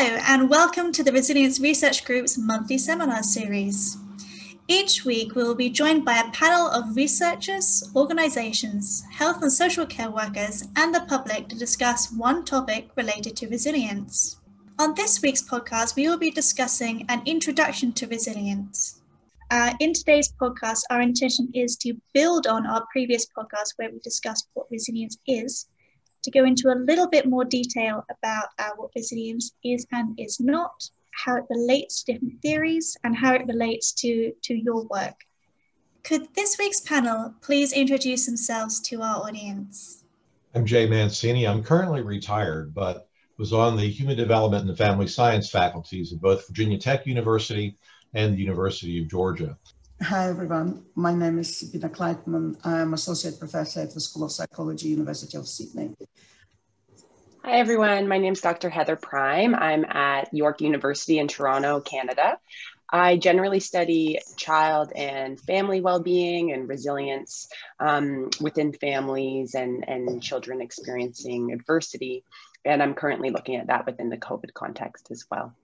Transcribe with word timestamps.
Hello, 0.00 0.20
and 0.28 0.48
welcome 0.48 0.92
to 0.92 1.02
the 1.02 1.10
Resilience 1.10 1.58
Research 1.58 2.04
Group's 2.04 2.38
monthly 2.38 2.78
seminar 2.78 3.24
series. 3.24 3.96
Each 4.68 5.04
week, 5.04 5.34
we 5.34 5.42
will 5.42 5.56
be 5.56 5.70
joined 5.70 6.04
by 6.04 6.18
a 6.18 6.30
panel 6.30 6.68
of 6.68 6.94
researchers, 6.94 7.90
organisations, 7.96 9.02
health 9.10 9.42
and 9.42 9.52
social 9.52 9.84
care 9.86 10.08
workers, 10.08 10.68
and 10.76 10.94
the 10.94 11.00
public 11.08 11.48
to 11.48 11.58
discuss 11.58 12.12
one 12.12 12.44
topic 12.44 12.90
related 12.96 13.34
to 13.38 13.48
resilience. 13.48 14.36
On 14.78 14.94
this 14.94 15.20
week's 15.20 15.42
podcast, 15.42 15.96
we 15.96 16.08
will 16.08 16.16
be 16.16 16.30
discussing 16.30 17.04
an 17.08 17.20
introduction 17.26 17.92
to 17.94 18.06
resilience. 18.06 19.00
Uh, 19.50 19.74
in 19.80 19.94
today's 19.94 20.32
podcast, 20.40 20.82
our 20.90 21.00
intention 21.00 21.50
is 21.54 21.74
to 21.78 21.94
build 22.14 22.46
on 22.46 22.68
our 22.68 22.86
previous 22.92 23.26
podcast 23.36 23.72
where 23.78 23.90
we 23.90 23.98
discussed 23.98 24.46
what 24.54 24.70
resilience 24.70 25.18
is 25.26 25.66
to 26.30 26.38
go 26.38 26.44
into 26.44 26.68
a 26.68 26.82
little 26.86 27.08
bit 27.08 27.26
more 27.26 27.44
detail 27.44 28.04
about 28.10 28.48
uh, 28.58 28.70
what 28.76 28.90
resilience 28.94 29.52
is 29.64 29.86
and 29.92 30.18
is 30.18 30.38
not, 30.40 30.90
how 31.24 31.36
it 31.36 31.44
relates 31.48 32.02
to 32.02 32.12
different 32.12 32.40
theories, 32.42 32.96
and 33.04 33.16
how 33.16 33.32
it 33.32 33.46
relates 33.46 33.92
to, 33.92 34.32
to 34.42 34.54
your 34.54 34.84
work. 34.84 35.14
Could 36.04 36.34
this 36.34 36.58
week's 36.58 36.80
panel 36.80 37.34
please 37.40 37.72
introduce 37.72 38.26
themselves 38.26 38.80
to 38.82 39.02
our 39.02 39.22
audience? 39.22 40.04
I'm 40.54 40.66
Jay 40.66 40.86
Mancini. 40.86 41.46
I'm 41.46 41.62
currently 41.62 42.02
retired, 42.02 42.74
but 42.74 43.08
was 43.38 43.52
on 43.52 43.76
the 43.76 43.88
Human 43.88 44.16
Development 44.16 44.68
and 44.68 44.76
Family 44.76 45.06
Science 45.06 45.48
faculties 45.50 46.12
at 46.12 46.20
both 46.20 46.46
Virginia 46.48 46.78
Tech 46.78 47.06
University 47.06 47.78
and 48.14 48.34
the 48.34 48.40
University 48.40 49.00
of 49.00 49.08
Georgia. 49.08 49.56
Hi, 50.00 50.28
everyone. 50.28 50.84
My 50.94 51.12
name 51.12 51.40
is 51.40 51.58
Sabina 51.58 51.88
Kleitman. 51.88 52.56
I'm 52.64 52.94
Associate 52.94 53.36
Professor 53.36 53.80
at 53.80 53.92
the 53.92 54.00
School 54.00 54.24
of 54.24 54.30
Psychology, 54.30 54.90
University 54.90 55.36
of 55.36 55.48
Sydney. 55.48 55.92
Hi, 57.44 57.58
everyone. 57.58 58.06
My 58.06 58.18
name 58.18 58.34
is 58.34 58.40
Dr. 58.40 58.70
Heather 58.70 58.94
Prime. 58.94 59.56
I'm 59.56 59.84
at 59.84 60.32
York 60.32 60.60
University 60.60 61.18
in 61.18 61.26
Toronto, 61.26 61.80
Canada. 61.80 62.38
I 62.88 63.16
generally 63.16 63.58
study 63.58 64.20
child 64.36 64.92
and 64.94 65.38
family 65.40 65.80
well-being 65.80 66.52
and 66.52 66.68
resilience 66.68 67.48
um, 67.80 68.30
within 68.40 68.72
families 68.72 69.56
and, 69.56 69.86
and 69.88 70.22
children 70.22 70.60
experiencing 70.60 71.52
adversity. 71.52 72.22
And 72.64 72.84
I'm 72.84 72.94
currently 72.94 73.30
looking 73.30 73.56
at 73.56 73.66
that 73.66 73.84
within 73.84 74.10
the 74.10 74.16
COVID 74.16 74.54
context 74.54 75.08
as 75.10 75.24
well. 75.28 75.56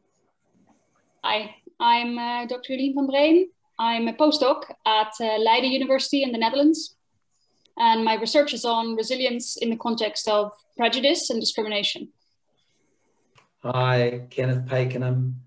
Hi, 1.23 1.55
I'm 1.79 2.19
uh, 2.19 2.47
Dr. 2.47 2.73
Jolien 2.73 2.95
van 2.95 3.07
Breen. 3.07 3.49
I'm 3.79 4.09
a 4.09 4.13
postdoc 4.13 4.65
at 4.87 5.13
uh, 5.21 5.39
Leiden 5.39 5.73
University 5.73 6.23
in 6.23 6.33
the 6.33 6.39
Netherlands. 6.39 6.95
And 7.77 8.05
my 8.05 8.15
research 8.15 8.55
is 8.55 8.65
on 8.65 8.95
resilience 8.95 9.57
in 9.57 9.71
the 9.71 9.77
context 9.77 10.29
of 10.29 10.53
prejudice 10.77 11.31
and 11.31 11.41
discrimination. 11.41 12.09
Hi, 13.65 14.27
Kenneth 14.31 14.67
Pakenham, 14.67 15.41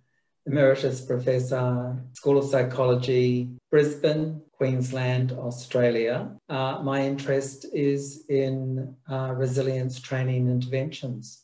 Emeritus 0.45 1.01
Professor, 1.01 1.97
School 2.13 2.37
of 2.37 2.45
Psychology, 2.45 3.49
Brisbane, 3.71 4.41
Queensland, 4.51 5.31
Australia. 5.33 6.31
Uh, 6.49 6.79
my 6.83 7.05
interest 7.05 7.65
is 7.73 8.25
in 8.27 8.95
uh, 9.09 9.33
resilience 9.35 9.99
training 9.99 10.49
interventions. 10.49 11.43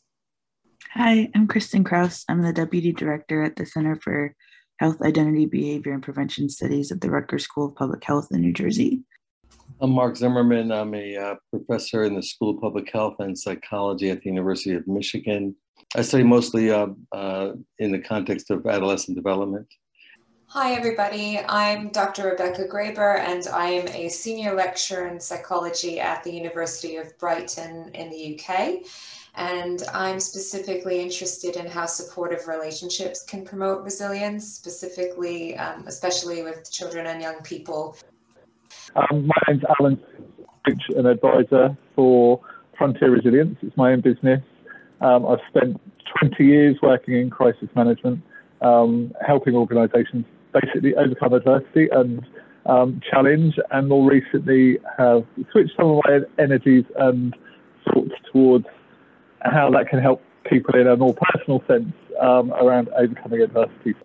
Hi, 0.93 1.29
I'm 1.33 1.47
Kristen 1.47 1.83
Krause. 1.83 2.25
I'm 2.27 2.41
the 2.41 2.53
Deputy 2.53 2.91
Director 2.91 3.43
at 3.43 3.55
the 3.55 3.65
Center 3.65 3.95
for 3.95 4.35
Health, 4.79 5.01
Identity, 5.01 5.45
Behavior, 5.45 5.93
and 5.93 6.01
Prevention 6.01 6.49
Studies 6.49 6.91
at 6.91 7.01
the 7.01 7.09
Rutgers 7.09 7.43
School 7.43 7.67
of 7.67 7.75
Public 7.75 8.03
Health 8.03 8.29
in 8.31 8.41
New 8.41 8.53
Jersey. 8.53 9.03
I'm 9.79 9.91
Marc 9.91 10.17
Zimmerman. 10.17 10.71
I'm 10.71 10.95
a 10.95 11.15
uh, 11.15 11.35
professor 11.51 12.03
in 12.03 12.15
the 12.15 12.23
School 12.23 12.55
of 12.55 12.61
Public 12.61 12.91
Health 12.91 13.15
and 13.19 13.37
Psychology 13.37 14.09
at 14.09 14.21
the 14.21 14.29
University 14.29 14.73
of 14.73 14.87
Michigan. 14.87 15.55
I 15.95 16.01
study 16.01 16.23
mostly 16.23 16.71
uh, 16.71 16.87
uh, 17.11 17.51
in 17.77 17.91
the 17.91 17.99
context 17.99 18.49
of 18.49 18.65
adolescent 18.65 19.15
development. 19.15 19.67
Hi, 20.47 20.73
everybody. 20.73 21.39
I'm 21.39 21.89
Dr. 21.89 22.29
Rebecca 22.29 22.67
Graber, 22.67 23.19
and 23.19 23.47
I 23.47 23.67
am 23.67 23.87
a 23.89 24.09
senior 24.09 24.53
lecturer 24.53 25.07
in 25.07 25.19
psychology 25.19 25.99
at 25.99 26.23
the 26.23 26.31
University 26.31 26.97
of 26.97 27.17
Brighton 27.17 27.89
in 27.93 28.09
the 28.09 28.39
UK. 28.39 28.85
And 29.35 29.81
I'm 29.93 30.19
specifically 30.19 30.99
interested 30.99 31.55
in 31.55 31.65
how 31.65 31.87
supportive 31.87 32.47
relationships 32.47 33.23
can 33.23 33.43
promote 33.43 33.83
resilience, 33.83 34.47
specifically, 34.47 35.57
um, 35.57 35.85
especially 35.87 36.43
with 36.43 36.71
children 36.71 37.07
and 37.07 37.21
young 37.21 37.41
people. 37.41 37.97
Um, 38.95 39.25
my 39.27 39.35
name's 39.47 39.63
Alan, 39.79 39.99
coach 40.67 40.83
and 40.95 41.07
advisor 41.07 41.75
for 41.95 42.41
Frontier 42.77 43.09
Resilience. 43.09 43.57
It's 43.63 43.75
my 43.75 43.93
own 43.93 44.01
business. 44.01 44.41
Um, 45.01 45.25
I've 45.25 45.39
spent 45.49 45.81
20 46.19 46.45
years 46.45 46.77
working 46.83 47.15
in 47.15 47.29
crisis 47.31 47.69
management, 47.75 48.21
um, 48.61 49.13
helping 49.25 49.55
organisations 49.55 50.25
basically 50.53 50.95
overcome 50.95 51.33
adversity 51.33 51.89
and 51.91 52.23
um, 52.67 53.01
challenge, 53.09 53.55
and 53.71 53.89
more 53.89 54.09
recently 54.09 54.77
have 54.97 55.25
switched 55.51 55.71
some 55.75 55.87
of 55.87 56.01
my 56.05 56.19
energies 56.37 56.85
and 56.97 57.35
thoughts 57.85 58.13
towards 58.31 58.65
how 59.43 59.69
that 59.71 59.89
can 59.89 59.99
help 59.99 60.21
people 60.45 60.79
in 60.79 60.87
a 60.87 60.95
more 60.97 61.13
personal 61.13 61.63
sense 61.67 61.93
um, 62.19 62.51
around 62.53 62.89
overcoming 62.89 63.41
adversity. 63.41 63.95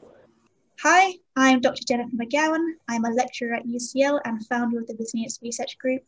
Hi, 0.82 1.15
I'm 1.37 1.60
Dr. 1.60 1.82
Jennifer 1.87 2.15
McGowan. 2.15 2.75
I'm 2.88 3.04
a 3.04 3.10
lecturer 3.10 3.54
at 3.54 3.66
UCL 3.66 4.21
and 4.25 4.47
founder 4.47 4.78
of 4.78 4.87
the 4.87 4.94
Resilience 4.98 5.38
Research 5.43 5.77
Group. 5.78 6.03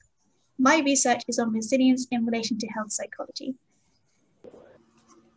My 0.58 0.80
research 0.84 1.22
is 1.26 1.38
on 1.38 1.52
resilience 1.52 2.06
in 2.10 2.24
relation 2.24 2.58
to 2.58 2.66
health 2.68 2.92
psychology. 2.92 3.54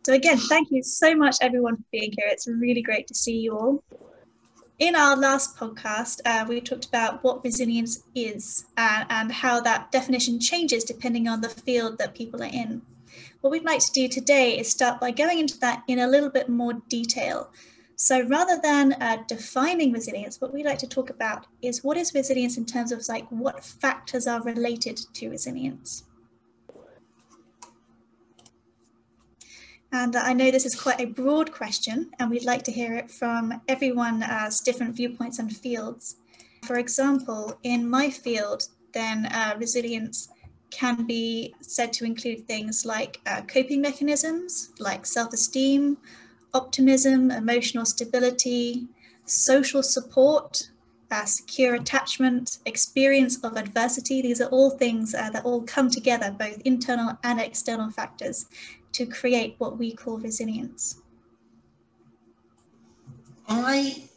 So 0.06 0.12
again, 0.12 0.36
thank 0.36 0.70
you 0.70 0.82
so 0.82 1.16
much 1.16 1.36
everyone 1.40 1.78
for 1.78 1.84
being 1.90 2.12
here. 2.16 2.28
It's 2.28 2.46
really 2.46 2.82
great 2.82 3.06
to 3.08 3.14
see 3.14 3.38
you 3.38 3.56
all. 3.56 3.84
In 4.78 4.94
our 4.94 5.16
last 5.16 5.56
podcast, 5.56 6.20
uh, 6.26 6.44
we 6.48 6.60
talked 6.60 6.84
about 6.84 7.24
what 7.24 7.42
resilience 7.42 8.02
is 8.14 8.66
and, 8.76 9.06
and 9.08 9.32
how 9.32 9.60
that 9.60 9.90
definition 9.90 10.38
changes 10.38 10.84
depending 10.84 11.26
on 11.26 11.40
the 11.40 11.48
field 11.48 11.98
that 11.98 12.14
people 12.14 12.42
are 12.42 12.52
in. 12.52 12.82
What 13.44 13.50
we'd 13.50 13.62
like 13.62 13.80
to 13.80 13.92
do 13.92 14.08
today 14.08 14.58
is 14.58 14.70
start 14.70 15.00
by 15.00 15.10
going 15.10 15.38
into 15.38 15.58
that 15.58 15.82
in 15.86 15.98
a 15.98 16.06
little 16.06 16.30
bit 16.30 16.48
more 16.48 16.72
detail. 16.88 17.52
So 17.94 18.22
rather 18.22 18.58
than 18.58 18.94
uh, 18.94 19.18
defining 19.28 19.92
resilience, 19.92 20.40
what 20.40 20.54
we'd 20.54 20.64
like 20.64 20.78
to 20.78 20.88
talk 20.88 21.10
about 21.10 21.46
is 21.60 21.84
what 21.84 21.98
is 21.98 22.14
resilience 22.14 22.56
in 22.56 22.64
terms 22.64 22.90
of 22.90 23.06
like 23.06 23.26
what 23.28 23.62
factors 23.62 24.26
are 24.26 24.40
related 24.40 24.98
to 25.12 25.28
resilience. 25.28 26.04
And 29.92 30.16
I 30.16 30.32
know 30.32 30.50
this 30.50 30.64
is 30.64 30.74
quite 30.74 31.02
a 31.02 31.04
broad 31.04 31.52
question, 31.52 32.12
and 32.18 32.30
we'd 32.30 32.46
like 32.46 32.62
to 32.62 32.72
hear 32.72 32.94
it 32.94 33.10
from 33.10 33.60
everyone 33.68 34.22
as 34.22 34.60
different 34.60 34.96
viewpoints 34.96 35.38
and 35.38 35.54
fields. 35.54 36.16
For 36.62 36.78
example, 36.78 37.58
in 37.62 37.90
my 37.90 38.08
field, 38.08 38.68
then 38.94 39.26
uh, 39.26 39.54
resilience 39.58 40.30
can 40.74 41.06
be 41.06 41.54
said 41.60 41.92
to 41.94 42.04
include 42.04 42.46
things 42.46 42.84
like 42.84 43.20
uh, 43.26 43.42
coping 43.42 43.80
mechanisms, 43.80 44.70
like 44.78 45.06
self 45.06 45.32
esteem, 45.32 45.96
optimism, 46.52 47.30
emotional 47.30 47.86
stability, 47.86 48.86
social 49.24 49.82
support, 49.82 50.70
uh, 51.10 51.24
secure 51.24 51.74
attachment, 51.74 52.58
experience 52.66 53.42
of 53.44 53.56
adversity. 53.56 54.20
These 54.20 54.40
are 54.40 54.48
all 54.48 54.70
things 54.70 55.14
uh, 55.14 55.30
that 55.30 55.44
all 55.44 55.62
come 55.62 55.88
together, 55.88 56.34
both 56.36 56.60
internal 56.64 57.16
and 57.22 57.40
external 57.40 57.90
factors, 57.90 58.46
to 58.92 59.06
create 59.06 59.54
what 59.58 59.78
we 59.78 59.92
call 59.94 60.18
resilience. 60.18 61.00
I 63.48 64.08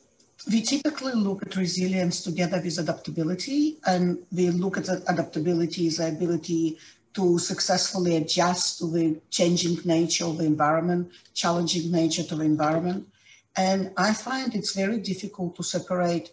we 0.50 0.62
typically 0.62 1.14
look 1.14 1.46
at 1.46 1.56
resilience 1.56 2.24
together 2.24 2.62
with 2.64 2.80
adaptability, 2.80 3.78
and 3.86 4.20
we 4.32 4.50
look 4.50 4.78
at 4.78 4.90
adaptability 4.90 5.88
as 5.88 5.98
the 5.98 6.08
ability 6.08 6.78
to 7.14 7.40
successfully 7.40 8.18
adjust 8.18 8.80
to 8.80 8.92
the 8.92 9.20
changing 9.30 9.78
nature 9.86 10.26
of 10.26 10.38
the 10.38 10.46
environment, 10.46 11.12
challenging 11.34 11.92
nature 11.92 12.24
to 12.24 12.36
the 12.36 12.44
environment. 12.44 13.08
And 13.56 13.92
I 13.98 14.14
find 14.14 14.54
it's 14.54 14.76
very 14.76 15.00
difficult 15.00 15.56
to 15.56 15.64
separate 15.64 16.32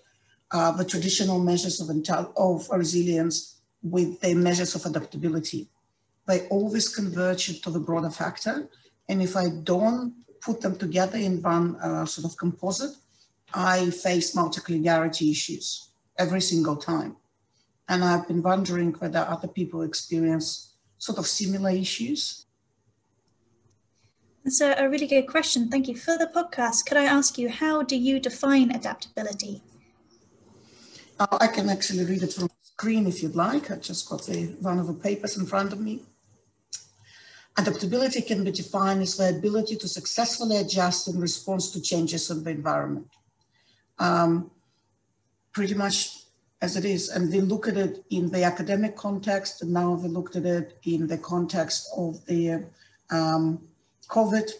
uh, 0.50 0.72
the 0.72 0.84
traditional 0.84 1.38
measures 1.38 1.80
of, 1.80 1.88
of 2.36 2.68
resilience 2.70 3.60
with 3.82 4.20
the 4.20 4.34
measures 4.34 4.74
of 4.74 4.84
adaptability. 4.84 5.68
They 6.26 6.46
always 6.48 6.88
converge 6.88 7.60
to 7.62 7.70
the 7.70 7.80
broader 7.80 8.10
factor. 8.10 8.68
And 9.08 9.22
if 9.22 9.36
I 9.36 9.48
don't 9.62 10.14
put 10.40 10.60
them 10.60 10.76
together 10.76 11.18
in 11.18 11.42
one 11.42 11.76
uh, 11.76 12.04
sort 12.04 12.26
of 12.30 12.36
composite, 12.36 12.94
I 13.52 13.90
face 13.90 14.34
multicollinearity 14.34 15.30
issues 15.30 15.90
every 16.18 16.40
single 16.40 16.76
time. 16.76 17.16
And 17.88 18.02
I've 18.02 18.26
been 18.26 18.42
wondering 18.42 18.92
whether 18.94 19.18
other 19.18 19.48
people 19.48 19.82
experience 19.82 20.74
sort 20.98 21.18
of 21.18 21.26
similar 21.26 21.70
issues. 21.70 22.46
That's 24.44 24.60
a, 24.60 24.74
a 24.78 24.88
really 24.88 25.06
good 25.06 25.26
question. 25.26 25.68
Thank 25.68 25.88
you. 25.88 25.96
For 25.96 26.16
the 26.16 26.30
podcast, 26.34 26.86
could 26.86 26.96
I 26.96 27.04
ask 27.04 27.38
you, 27.38 27.48
how 27.48 27.82
do 27.82 27.96
you 27.96 28.20
define 28.20 28.70
adaptability? 28.70 29.62
Uh, 31.18 31.38
I 31.40 31.46
can 31.46 31.68
actually 31.68 32.04
read 32.04 32.22
it 32.22 32.32
from 32.32 32.44
the 32.44 32.50
screen 32.62 33.06
if 33.06 33.22
you'd 33.22 33.36
like. 33.36 33.70
I 33.70 33.76
just 33.76 34.08
got 34.08 34.26
the, 34.26 34.46
one 34.60 34.78
of 34.78 34.86
the 34.86 34.94
papers 34.94 35.36
in 35.36 35.46
front 35.46 35.72
of 35.72 35.80
me. 35.80 36.02
Adaptability 37.56 38.20
can 38.20 38.42
be 38.42 38.50
defined 38.50 39.00
as 39.02 39.16
the 39.16 39.28
ability 39.28 39.76
to 39.76 39.86
successfully 39.86 40.56
adjust 40.56 41.06
in 41.06 41.20
response 41.20 41.70
to 41.70 41.80
changes 41.80 42.30
in 42.30 42.42
the 42.42 42.50
environment. 42.50 43.08
Um, 43.98 44.50
pretty 45.52 45.74
much 45.74 46.24
as 46.60 46.76
it 46.76 46.84
is. 46.84 47.10
And 47.10 47.32
they 47.32 47.40
look 47.40 47.68
at 47.68 47.76
it 47.76 48.04
in 48.10 48.30
the 48.30 48.42
academic 48.42 48.96
context, 48.96 49.62
and 49.62 49.72
now 49.72 49.96
they 49.96 50.08
looked 50.08 50.36
at 50.36 50.44
it 50.44 50.78
in 50.84 51.06
the 51.06 51.18
context 51.18 51.88
of 51.96 52.24
the 52.26 52.64
um, 53.10 53.60
COVID. 54.08 54.50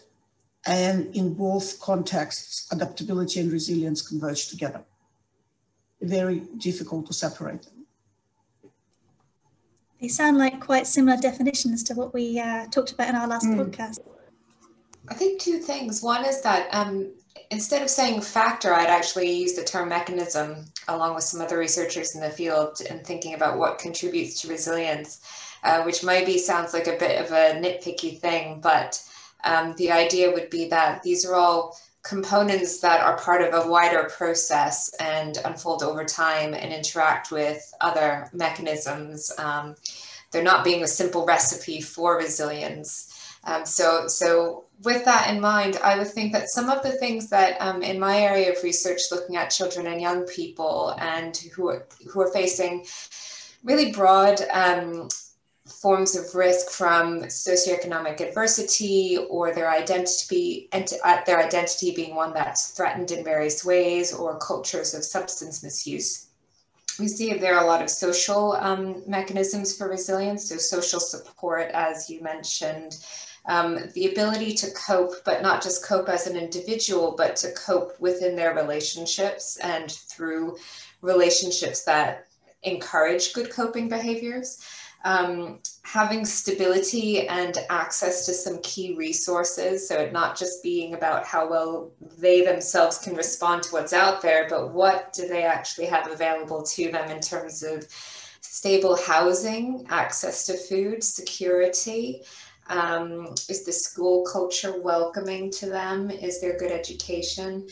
And 0.67 1.15
in 1.15 1.35
both 1.35 1.79
contexts, 1.79 2.67
adaptability 2.71 3.39
and 3.39 3.51
resilience 3.51 4.01
converge 4.01 4.47
together. 4.47 4.83
Very 6.01 6.39
difficult 6.57 7.05
to 7.07 7.13
separate 7.13 7.61
them. 7.63 7.85
They 10.01 10.07
sound 10.07 10.37
like 10.37 10.59
quite 10.59 10.87
similar 10.87 11.17
definitions 11.17 11.83
to 11.83 11.93
what 11.93 12.13
we 12.13 12.39
uh, 12.39 12.65
talked 12.67 12.91
about 12.91 13.09
in 13.09 13.15
our 13.15 13.27
last 13.27 13.45
mm. 13.45 13.57
podcast. 13.57 13.99
I 15.07 15.13
think 15.13 15.39
two 15.39 15.59
things. 15.59 16.01
One 16.01 16.25
is 16.25 16.41
that 16.41 16.67
um, 16.73 17.13
instead 17.51 17.81
of 17.81 17.89
saying 17.89 18.21
factor, 18.21 18.73
I'd 18.73 18.87
actually 18.87 19.31
use 19.31 19.53
the 19.53 19.63
term 19.63 19.89
mechanism 19.89 20.65
along 20.87 21.15
with 21.15 21.23
some 21.23 21.41
other 21.41 21.57
researchers 21.57 22.15
in 22.15 22.21
the 22.21 22.29
field 22.29 22.81
and 22.89 23.05
thinking 23.05 23.33
about 23.33 23.57
what 23.57 23.79
contributes 23.79 24.41
to 24.41 24.47
resilience, 24.47 25.21
uh, 25.63 25.83
which 25.83 26.03
maybe 26.03 26.37
sounds 26.37 26.73
like 26.73 26.87
a 26.87 26.97
bit 26.97 27.21
of 27.23 27.31
a 27.31 27.59
nitpicky 27.59 28.19
thing, 28.19 28.59
but 28.61 29.01
um, 29.43 29.75
the 29.77 29.91
idea 29.91 30.31
would 30.31 30.49
be 30.49 30.67
that 30.69 31.03
these 31.03 31.25
are 31.25 31.35
all 31.35 31.77
components 32.03 32.79
that 32.81 33.01
are 33.01 33.17
part 33.17 33.41
of 33.41 33.53
a 33.53 33.67
wider 33.67 34.09
process 34.15 34.93
and 34.99 35.37
unfold 35.43 35.81
over 35.81 36.05
time 36.05 36.53
and 36.53 36.71
interact 36.71 37.31
with 37.31 37.73
other 37.81 38.29
mechanisms. 38.31 39.31
Um, 39.39 39.75
they're 40.31 40.43
not 40.43 40.63
being 40.63 40.83
a 40.83 40.87
simple 40.87 41.25
recipe 41.25 41.81
for 41.81 42.17
resilience. 42.17 43.11
Um, 43.43 43.65
so, 43.65 44.07
so 44.07 44.64
with 44.83 45.05
that 45.05 45.33
in 45.33 45.39
mind, 45.39 45.77
I 45.83 45.97
would 45.97 46.07
think 46.07 46.33
that 46.33 46.49
some 46.49 46.69
of 46.69 46.83
the 46.83 46.91
things 46.91 47.29
that 47.29 47.57
um, 47.61 47.81
in 47.81 47.99
my 47.99 48.19
area 48.19 48.51
of 48.51 48.63
research, 48.63 49.01
looking 49.11 49.37
at 49.37 49.49
children 49.49 49.87
and 49.87 50.01
young 50.01 50.25
people 50.25 50.95
and 50.99 51.35
who 51.53 51.69
are, 51.69 51.87
who 52.07 52.21
are 52.21 52.31
facing 52.31 52.85
really 53.63 53.91
broad 53.91 54.41
um, 54.51 55.07
forms 55.65 56.15
of 56.15 56.35
risk 56.35 56.69
from 56.69 57.21
socioeconomic 57.23 58.19
adversity 58.19 59.17
or 59.29 59.53
their 59.53 59.71
identity 59.71 60.69
uh, 60.71 61.21
their 61.25 61.39
identity 61.39 61.93
being 61.95 62.15
one 62.15 62.33
that's 62.33 62.71
threatened 62.71 63.11
in 63.11 63.23
various 63.23 63.65
ways 63.65 64.13
or 64.13 64.37
cultures 64.37 64.93
of 64.93 65.03
substance 65.03 65.63
misuse. 65.63 66.27
We 66.99 67.07
see 67.07 67.33
there 67.33 67.55
are 67.55 67.63
a 67.63 67.67
lot 67.67 67.81
of 67.81 67.89
social 67.89 68.53
um, 68.53 69.03
mechanisms 69.07 69.75
for 69.75 69.89
resilience. 69.89 70.47
So 70.47 70.57
social 70.57 70.99
support 70.99 71.71
as 71.73 72.09
you 72.09 72.21
mentioned 72.21 72.97
um, 73.47 73.77
the 73.93 74.11
ability 74.11 74.53
to 74.55 74.71
cope, 74.71 75.23
but 75.23 75.41
not 75.41 75.61
just 75.61 75.85
cope 75.85 76.09
as 76.09 76.27
an 76.27 76.35
individual, 76.35 77.13
but 77.17 77.35
to 77.37 77.51
cope 77.53 77.99
within 77.99 78.35
their 78.35 78.55
relationships 78.55 79.57
and 79.57 79.91
through 79.91 80.57
relationships 81.01 81.83
that 81.83 82.27
encourage 82.63 83.33
good 83.33 83.51
coping 83.51 83.87
behaviors. 83.87 84.63
Um, 85.03 85.59
having 85.83 86.25
stability 86.25 87.27
and 87.27 87.59
access 87.69 88.25
to 88.25 88.33
some 88.33 88.59
key 88.63 88.95
resources. 88.95 89.87
So, 89.87 89.99
it 89.99 90.11
not 90.11 90.35
just 90.35 90.63
being 90.63 90.95
about 90.95 91.25
how 91.25 91.47
well 91.47 91.91
they 92.17 92.43
themselves 92.43 92.97
can 92.97 93.13
respond 93.15 93.61
to 93.63 93.69
what's 93.69 93.93
out 93.93 94.23
there, 94.23 94.47
but 94.49 94.73
what 94.73 95.13
do 95.13 95.27
they 95.27 95.43
actually 95.43 95.85
have 95.85 96.09
available 96.09 96.63
to 96.63 96.91
them 96.91 97.11
in 97.11 97.19
terms 97.19 97.61
of 97.61 97.87
stable 98.41 98.97
housing, 98.97 99.85
access 99.89 100.47
to 100.47 100.57
food, 100.57 101.03
security, 101.03 102.23
um, 102.67 103.27
is 103.49 103.63
the 103.63 103.71
school 103.71 104.25
culture 104.25 104.79
welcoming 104.81 105.51
to 105.51 105.67
them? 105.67 106.09
Is 106.09 106.41
there 106.41 106.57
good 106.57 106.71
education? 106.71 107.67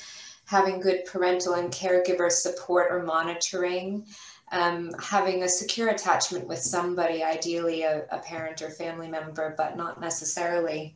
Having 0.46 0.82
good 0.82 1.06
parental 1.06 1.54
and 1.54 1.72
caregiver 1.72 2.32
support 2.32 2.92
or 2.92 3.04
monitoring? 3.04 4.06
Um, 4.52 4.92
having 5.02 5.44
a 5.44 5.50
secure 5.50 5.90
attachment 5.90 6.48
with 6.48 6.60
somebody, 6.60 7.24
ideally 7.24 7.84
a, 7.84 8.06
a, 8.12 8.20
parent 8.20 8.62
or 8.62 8.70
family 8.70 9.08
member, 9.08 9.56
but 9.58 9.76
not 9.76 10.00
necessarily. 10.00 10.96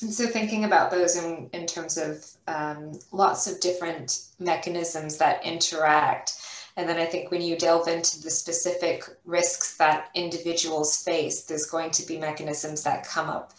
And 0.00 0.14
so 0.14 0.26
thinking 0.26 0.64
about 0.64 0.90
those 0.90 1.16
in, 1.16 1.50
in 1.52 1.66
terms 1.66 1.98
of 1.98 2.24
um, 2.46 2.98
lots 3.12 3.46
of 3.46 3.60
different 3.60 4.28
mechanisms 4.38 5.18
that 5.18 5.44
interact 5.44 6.40
and 6.78 6.88
then 6.88 6.96
I 6.96 7.06
think 7.06 7.32
when 7.32 7.42
you 7.42 7.58
delve 7.58 7.88
into 7.88 8.22
the 8.22 8.30
specific 8.30 9.02
risks 9.24 9.76
that 9.78 10.10
individuals 10.14 11.02
face, 11.02 11.42
there's 11.42 11.66
going 11.66 11.90
to 11.90 12.06
be 12.06 12.18
mechanisms 12.18 12.84
that 12.84 13.04
come 13.04 13.28
up 13.28 13.52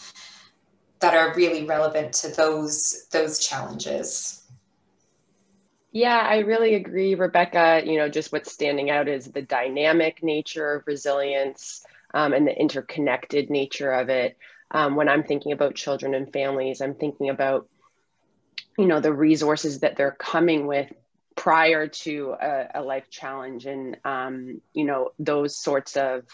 that 1.02 1.14
are 1.14 1.36
really 1.36 1.66
relevant 1.66 2.14
to 2.14 2.30
those 2.30 3.08
those 3.12 3.38
challenges. 3.38 4.48
Yeah, 5.92 6.18
I 6.18 6.38
really 6.40 6.76
agree, 6.76 7.14
Rebecca. 7.16 7.82
You 7.86 7.98
know, 7.98 8.08
just 8.08 8.32
what's 8.32 8.54
standing 8.54 8.90
out 8.90 9.10
is 9.10 9.26
the 9.26 9.42
dynamic 9.42 10.24
nature 10.24 10.76
of 10.76 10.88
resilience 10.88 11.84
um, 12.14 12.32
and 12.32 12.48
the 12.48 12.58
interconnected 12.58 13.50
nature 13.50 13.92
of 13.92 14.08
it. 14.08 14.38
Um, 14.72 14.96
when 14.96 15.10
I'm 15.10 15.24
thinking 15.24 15.52
about 15.52 15.76
children 15.76 16.14
and 16.14 16.32
families, 16.32 16.80
I'm 16.80 16.96
thinking 16.96 17.30
about, 17.30 17.68
you 18.78 18.86
know, 18.86 19.02
the 19.02 19.12
resources 19.12 19.82
that 19.82 19.98
they're 19.98 20.16
coming 20.18 20.68
with 20.68 20.90
prior 21.40 21.88
to 21.88 22.36
a, 22.42 22.68
a 22.76 22.82
life 22.82 23.10
challenge 23.10 23.66
and 23.66 23.96
um, 24.04 24.60
you 24.74 24.84
know 24.84 25.12
those 25.20 25.58
sorts 25.58 25.96
of 25.96 26.26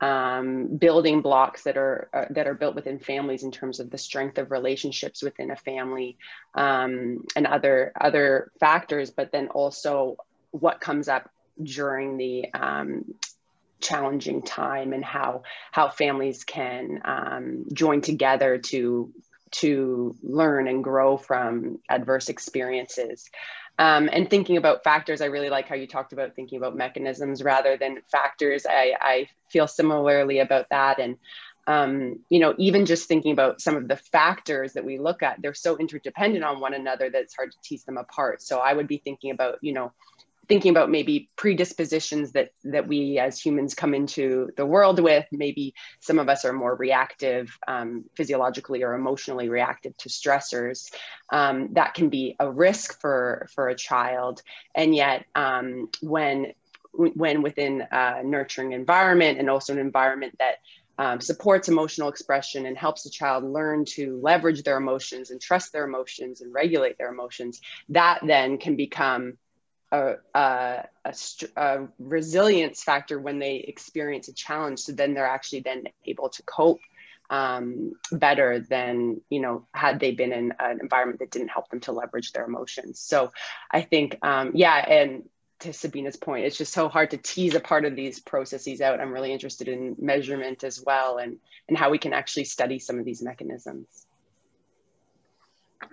um, 0.00 0.76
building 0.76 1.22
blocks 1.22 1.62
that 1.62 1.76
are 1.76 2.10
uh, 2.12 2.24
that 2.30 2.48
are 2.48 2.54
built 2.54 2.74
within 2.74 2.98
families 2.98 3.44
in 3.44 3.52
terms 3.52 3.78
of 3.78 3.90
the 3.90 3.96
strength 3.98 4.38
of 4.38 4.50
relationships 4.50 5.22
within 5.22 5.52
a 5.52 5.56
family 5.56 6.18
um, 6.56 7.24
and 7.36 7.46
other 7.46 7.92
other 7.98 8.50
factors 8.58 9.12
but 9.12 9.30
then 9.30 9.46
also 9.48 10.16
what 10.50 10.80
comes 10.80 11.06
up 11.06 11.30
during 11.62 12.16
the 12.16 12.52
um, 12.52 13.04
challenging 13.80 14.42
time 14.42 14.92
and 14.92 15.04
how 15.04 15.44
how 15.70 15.88
families 15.88 16.42
can 16.42 17.00
um, 17.04 17.66
join 17.72 18.00
together 18.00 18.58
to 18.58 19.12
to 19.52 20.16
learn 20.24 20.66
and 20.66 20.82
grow 20.82 21.16
from 21.16 21.78
adverse 21.88 22.28
experiences 22.28 23.30
um, 23.80 24.10
and 24.12 24.28
thinking 24.28 24.58
about 24.58 24.84
factors, 24.84 25.22
I 25.22 25.24
really 25.24 25.48
like 25.48 25.66
how 25.66 25.74
you 25.74 25.86
talked 25.86 26.12
about 26.12 26.36
thinking 26.36 26.58
about 26.58 26.76
mechanisms 26.76 27.42
rather 27.42 27.78
than 27.78 28.02
factors. 28.12 28.66
I, 28.68 28.92
I 29.00 29.28
feel 29.48 29.66
similarly 29.66 30.40
about 30.40 30.66
that. 30.68 30.98
And, 30.98 31.16
um, 31.66 32.18
you 32.28 32.40
know, 32.40 32.54
even 32.58 32.84
just 32.84 33.08
thinking 33.08 33.32
about 33.32 33.62
some 33.62 33.76
of 33.76 33.88
the 33.88 33.96
factors 33.96 34.74
that 34.74 34.84
we 34.84 34.98
look 34.98 35.22
at, 35.22 35.40
they're 35.40 35.54
so 35.54 35.78
interdependent 35.78 36.44
on 36.44 36.60
one 36.60 36.74
another 36.74 37.08
that 37.08 37.22
it's 37.22 37.34
hard 37.34 37.52
to 37.52 37.58
tease 37.64 37.84
them 37.84 37.96
apart. 37.96 38.42
So 38.42 38.58
I 38.58 38.74
would 38.74 38.86
be 38.86 38.98
thinking 38.98 39.30
about, 39.30 39.56
you 39.62 39.72
know, 39.72 39.92
thinking 40.50 40.72
about 40.72 40.90
maybe 40.90 41.30
predispositions 41.36 42.32
that 42.32 42.50
that 42.64 42.88
we 42.88 43.20
as 43.20 43.40
humans 43.40 43.72
come 43.72 43.94
into 43.94 44.50
the 44.56 44.66
world 44.66 44.98
with. 44.98 45.24
Maybe 45.30 45.74
some 46.00 46.18
of 46.18 46.28
us 46.28 46.44
are 46.44 46.52
more 46.52 46.74
reactive 46.74 47.56
um, 47.68 48.04
physiologically 48.16 48.82
or 48.82 48.94
emotionally 48.94 49.48
reactive 49.48 49.96
to 49.98 50.08
stressors. 50.08 50.90
Um, 51.30 51.68
that 51.74 51.94
can 51.94 52.08
be 52.08 52.34
a 52.40 52.50
risk 52.50 53.00
for 53.00 53.46
for 53.54 53.68
a 53.68 53.76
child. 53.76 54.42
And 54.74 54.92
yet 54.92 55.24
um, 55.36 55.88
when 56.02 56.52
when 56.92 57.42
within 57.42 57.86
a 57.92 58.24
nurturing 58.24 58.72
environment 58.72 59.38
and 59.38 59.48
also 59.48 59.72
an 59.72 59.78
environment 59.78 60.34
that 60.40 60.56
um, 60.98 61.20
supports 61.20 61.68
emotional 61.68 62.08
expression 62.08 62.66
and 62.66 62.76
helps 62.76 63.04
the 63.04 63.10
child 63.10 63.44
learn 63.44 63.84
to 63.84 64.20
leverage 64.20 64.64
their 64.64 64.78
emotions 64.78 65.30
and 65.30 65.40
trust 65.40 65.72
their 65.72 65.84
emotions 65.84 66.40
and 66.40 66.52
regulate 66.52 66.98
their 66.98 67.12
emotions 67.12 67.60
that 67.88 68.18
then 68.26 68.58
can 68.58 68.74
become 68.74 69.38
a, 69.92 70.14
a, 70.34 70.84
a, 71.04 71.14
a, 71.56 71.88
resilience 71.98 72.82
factor 72.82 73.18
when 73.18 73.38
they 73.38 73.56
experience 73.56 74.28
a 74.28 74.32
challenge. 74.32 74.80
So 74.80 74.92
then 74.92 75.14
they're 75.14 75.26
actually 75.26 75.60
then 75.60 75.84
able 76.04 76.28
to 76.30 76.42
cope 76.42 76.80
um, 77.30 77.92
better 78.10 78.58
than, 78.58 79.20
you 79.30 79.40
know, 79.40 79.66
had 79.72 80.00
they 80.00 80.12
been 80.12 80.32
in 80.32 80.52
an 80.58 80.80
environment 80.80 81.20
that 81.20 81.30
didn't 81.30 81.48
help 81.48 81.68
them 81.70 81.80
to 81.80 81.92
leverage 81.92 82.32
their 82.32 82.44
emotions. 82.44 83.00
So 83.00 83.32
I 83.70 83.82
think, 83.82 84.18
um, 84.22 84.52
yeah, 84.54 84.76
and 84.76 85.24
to 85.60 85.72
Sabina's 85.72 86.16
point, 86.16 86.46
it's 86.46 86.58
just 86.58 86.72
so 86.72 86.88
hard 86.88 87.10
to 87.10 87.16
tease 87.16 87.54
a 87.54 87.60
part 87.60 87.84
of 87.84 87.94
these 87.94 88.18
processes 88.18 88.80
out. 88.80 89.00
I'm 89.00 89.12
really 89.12 89.32
interested 89.32 89.68
in 89.68 89.94
measurement 89.98 90.64
as 90.64 90.82
well 90.84 91.18
and, 91.18 91.36
and 91.68 91.78
how 91.78 91.90
we 91.90 91.98
can 91.98 92.12
actually 92.12 92.44
study 92.44 92.78
some 92.78 92.98
of 92.98 93.04
these 93.04 93.22
mechanisms. 93.22 94.06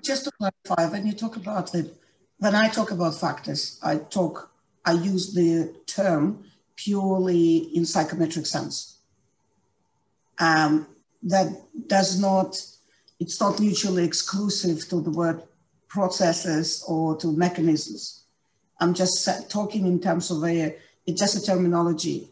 Just 0.03 0.25
to 0.25 0.31
clarify, 0.31 0.91
when 0.91 1.05
you 1.05 1.13
talk 1.13 1.35
about 1.35 1.71
the 1.71 1.91
when 2.39 2.56
I 2.56 2.67
talk 2.70 2.91
about 2.91 3.15
factors, 3.15 3.79
I 3.84 3.98
talk, 3.98 4.51
I 4.86 4.94
use 4.94 5.34
the 5.34 5.74
term 5.86 6.46
purely 6.75 7.58
in 7.75 7.86
psychometric 7.86 8.46
sense. 8.46 9.00
Um, 10.39 10.88
that 11.24 11.48
does 11.88 12.20
not, 12.20 12.62
it's 13.20 13.41
not 13.41 13.60
mutually 13.60 14.03
exclusive 14.03 14.88
to 14.89 15.01
the 15.01 15.10
word 15.10 15.41
processes 15.88 16.84
or 16.88 17.15
to 17.17 17.32
mechanisms. 17.32 18.24
I'm 18.79 18.94
just 18.94 19.27
talking 19.50 19.88
in 19.88 20.00
terms 20.00 20.29
of 20.29 20.44
a, 20.44 20.75
it's 21.08 21.20
just 21.20 21.36
a 21.36 21.46
terminology 21.46 22.29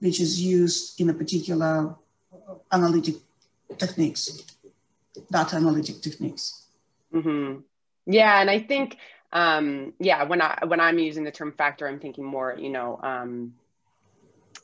which 0.00 0.20
is 0.20 0.42
used 0.42 1.00
in 1.00 1.08
a 1.08 1.14
particular 1.14 1.94
analytic 2.72 3.14
techniques, 3.78 4.42
data 5.30 5.56
analytic 5.56 6.02
techniques. 6.02 6.64
Mm-hmm. 7.14 7.60
Yeah, 8.06 8.40
and 8.40 8.50
I 8.50 8.58
think 8.58 8.98
um, 9.32 9.94
yeah, 9.98 10.24
when 10.24 10.42
I 10.42 10.58
when 10.66 10.80
I'm 10.80 10.98
using 10.98 11.24
the 11.24 11.30
term 11.30 11.52
factor, 11.52 11.88
I'm 11.88 11.98
thinking 11.98 12.24
more, 12.24 12.54
you 12.58 12.68
know, 12.68 13.00
um, 13.02 13.54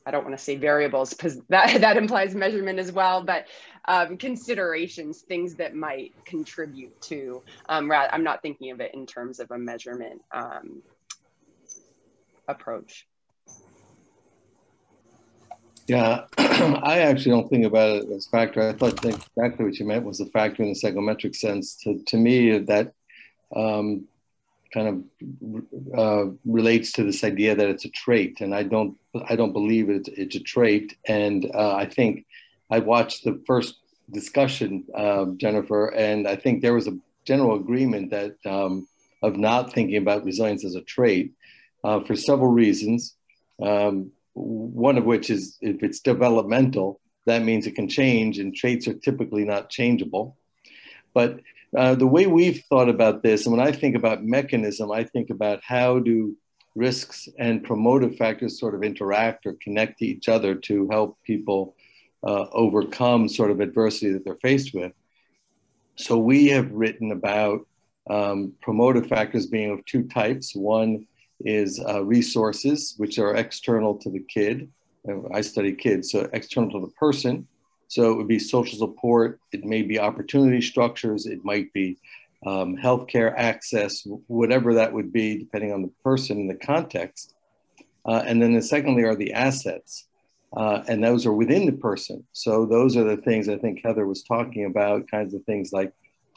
I 0.05 0.11
don't 0.11 0.23
want 0.23 0.37
to 0.37 0.43
say 0.43 0.55
variables 0.55 1.11
because 1.11 1.39
that 1.49 1.81
that 1.81 1.97
implies 1.97 2.35
measurement 2.35 2.79
as 2.79 2.91
well, 2.91 3.23
but 3.23 3.45
um, 3.85 4.17
considerations, 4.17 5.21
things 5.21 5.55
that 5.55 5.75
might 5.75 6.13
contribute 6.25 6.99
to. 7.03 7.41
Um, 7.67 7.91
I'm 7.91 8.23
not 8.23 8.41
thinking 8.41 8.71
of 8.71 8.79
it 8.79 8.93
in 8.93 9.05
terms 9.05 9.39
of 9.39 9.49
a 9.51 9.57
measurement 9.57 10.21
um, 10.31 10.83
approach. 12.47 13.07
Yeah, 15.87 16.25
I 16.37 16.99
actually 16.99 17.31
don't 17.31 17.49
think 17.49 17.65
about 17.65 18.03
it 18.03 18.11
as 18.11 18.27
factor. 18.27 18.61
I 18.61 18.73
thought 18.73 19.03
exactly 19.03 19.65
what 19.65 19.79
you 19.79 19.87
meant 19.87 20.05
was 20.05 20.19
a 20.19 20.27
factor 20.27 20.61
in 20.61 20.69
the 20.69 20.75
psychometric 20.75 21.33
sense. 21.33 21.75
To, 21.77 21.99
to 22.05 22.17
me, 22.17 22.59
that 22.59 22.93
um, 23.55 24.07
kind 24.73 24.87
of 24.87 25.97
uh, 25.97 26.31
relates 26.45 26.91
to 26.93 27.03
this 27.03 27.23
idea 27.23 27.55
that 27.55 27.69
it's 27.69 27.85
a 27.85 27.89
trait, 27.89 28.41
and 28.41 28.53
I 28.53 28.63
don't 28.63 28.97
I 29.27 29.35
don't 29.35 29.53
believe 29.53 29.89
it's, 29.89 30.09
it's 30.09 30.35
a 30.35 30.39
trait. 30.39 30.95
And 31.07 31.49
uh, 31.53 31.75
I 31.75 31.85
think 31.85 32.25
I 32.69 32.79
watched 32.79 33.23
the 33.23 33.41
first 33.47 33.75
discussion, 34.11 34.85
uh, 34.95 35.25
Jennifer, 35.37 35.87
and 35.93 36.27
I 36.27 36.35
think 36.35 36.61
there 36.61 36.73
was 36.73 36.87
a 36.87 36.97
general 37.25 37.55
agreement 37.55 38.11
that 38.11 38.35
um, 38.45 38.87
of 39.21 39.37
not 39.37 39.73
thinking 39.73 39.97
about 39.97 40.23
resilience 40.23 40.63
as 40.65 40.75
a 40.75 40.81
trait 40.81 41.33
uh, 41.83 41.99
for 42.01 42.15
several 42.15 42.51
reasons. 42.51 43.15
Um, 43.61 44.11
one 44.33 44.97
of 44.97 45.03
which 45.05 45.29
is 45.29 45.57
if 45.61 45.83
it's 45.83 45.99
developmental, 45.99 47.01
that 47.25 47.43
means 47.43 47.67
it 47.67 47.75
can 47.75 47.89
change, 47.89 48.39
and 48.39 48.55
traits 48.55 48.87
are 48.87 48.93
typically 48.93 49.43
not 49.43 49.69
changeable. 49.69 50.37
But 51.13 51.39
uh, 51.77 51.95
the 51.95 52.07
way 52.07 52.27
we've 52.27 52.63
thought 52.69 52.89
about 52.89 53.23
this, 53.23 53.45
and 53.45 53.55
when 53.55 53.65
I 53.65 53.71
think 53.71 53.95
about 53.95 54.23
mechanism, 54.23 54.91
I 54.91 55.03
think 55.03 55.29
about 55.29 55.61
how 55.63 55.99
do 55.99 56.35
risks 56.75 57.27
and 57.37 57.63
promotive 57.63 58.17
factors 58.17 58.59
sort 58.59 58.75
of 58.75 58.83
interact 58.83 59.45
or 59.45 59.55
connect 59.61 59.99
to 59.99 60.05
each 60.05 60.29
other 60.29 60.55
to 60.55 60.87
help 60.89 61.17
people 61.23 61.75
uh, 62.25 62.45
overcome 62.51 63.27
sort 63.27 63.51
of 63.51 63.59
adversity 63.59 64.11
that 64.11 64.23
they're 64.23 64.35
faced 64.35 64.73
with. 64.73 64.91
So 65.95 66.17
we 66.17 66.47
have 66.47 66.71
written 66.71 67.11
about 67.11 67.67
um, 68.09 68.53
promotive 68.61 69.07
factors 69.07 69.45
being 69.45 69.71
of 69.71 69.85
two 69.85 70.03
types. 70.03 70.55
One 70.55 71.05
is 71.41 71.79
uh, 71.79 72.03
resources, 72.03 72.95
which 72.97 73.19
are 73.19 73.35
external 73.35 73.95
to 73.99 74.09
the 74.09 74.19
kid. 74.21 74.69
I 75.33 75.41
study 75.41 75.73
kids, 75.73 76.11
so 76.11 76.29
external 76.33 76.71
to 76.71 76.85
the 76.85 76.91
person. 76.93 77.47
So 77.89 78.11
it 78.11 78.17
would 78.17 78.27
be 78.27 78.37
social 78.37 78.77
support, 78.77 79.39
it 79.51 79.65
may 79.65 79.81
be 79.81 79.99
opportunity 79.99 80.61
structures, 80.61 81.25
it 81.25 81.43
might 81.43 81.73
be 81.73 81.97
um, 82.45 82.77
healthcare 82.77 83.33
access, 83.35 84.07
whatever 84.27 84.75
that 84.75 84.93
would 84.93 85.11
be, 85.11 85.39
depending 85.39 85.73
on 85.73 85.81
the 85.81 85.91
person 86.03 86.37
and 86.37 86.49
the 86.49 86.65
context. 86.65 87.33
Uh, 88.05 88.21
and 88.25 88.41
then 88.41 88.53
the 88.53 88.61
secondly 88.61 89.03
are 89.03 89.15
the 89.15 89.33
assets, 89.33 90.05
uh, 90.55 90.83
and 90.87 91.03
those 91.03 91.25
are 91.25 91.33
within 91.33 91.65
the 91.65 91.73
person. 91.73 92.23
So 92.31 92.67
those 92.67 92.95
are 92.95 93.03
the 93.03 93.17
things 93.17 93.49
I 93.49 93.57
think 93.57 93.81
Heather 93.83 94.05
was 94.05 94.21
talking 94.21 94.65
about, 94.65 95.09
kinds 95.09 95.33
of 95.33 95.43
things 95.45 95.73
like 95.73 95.91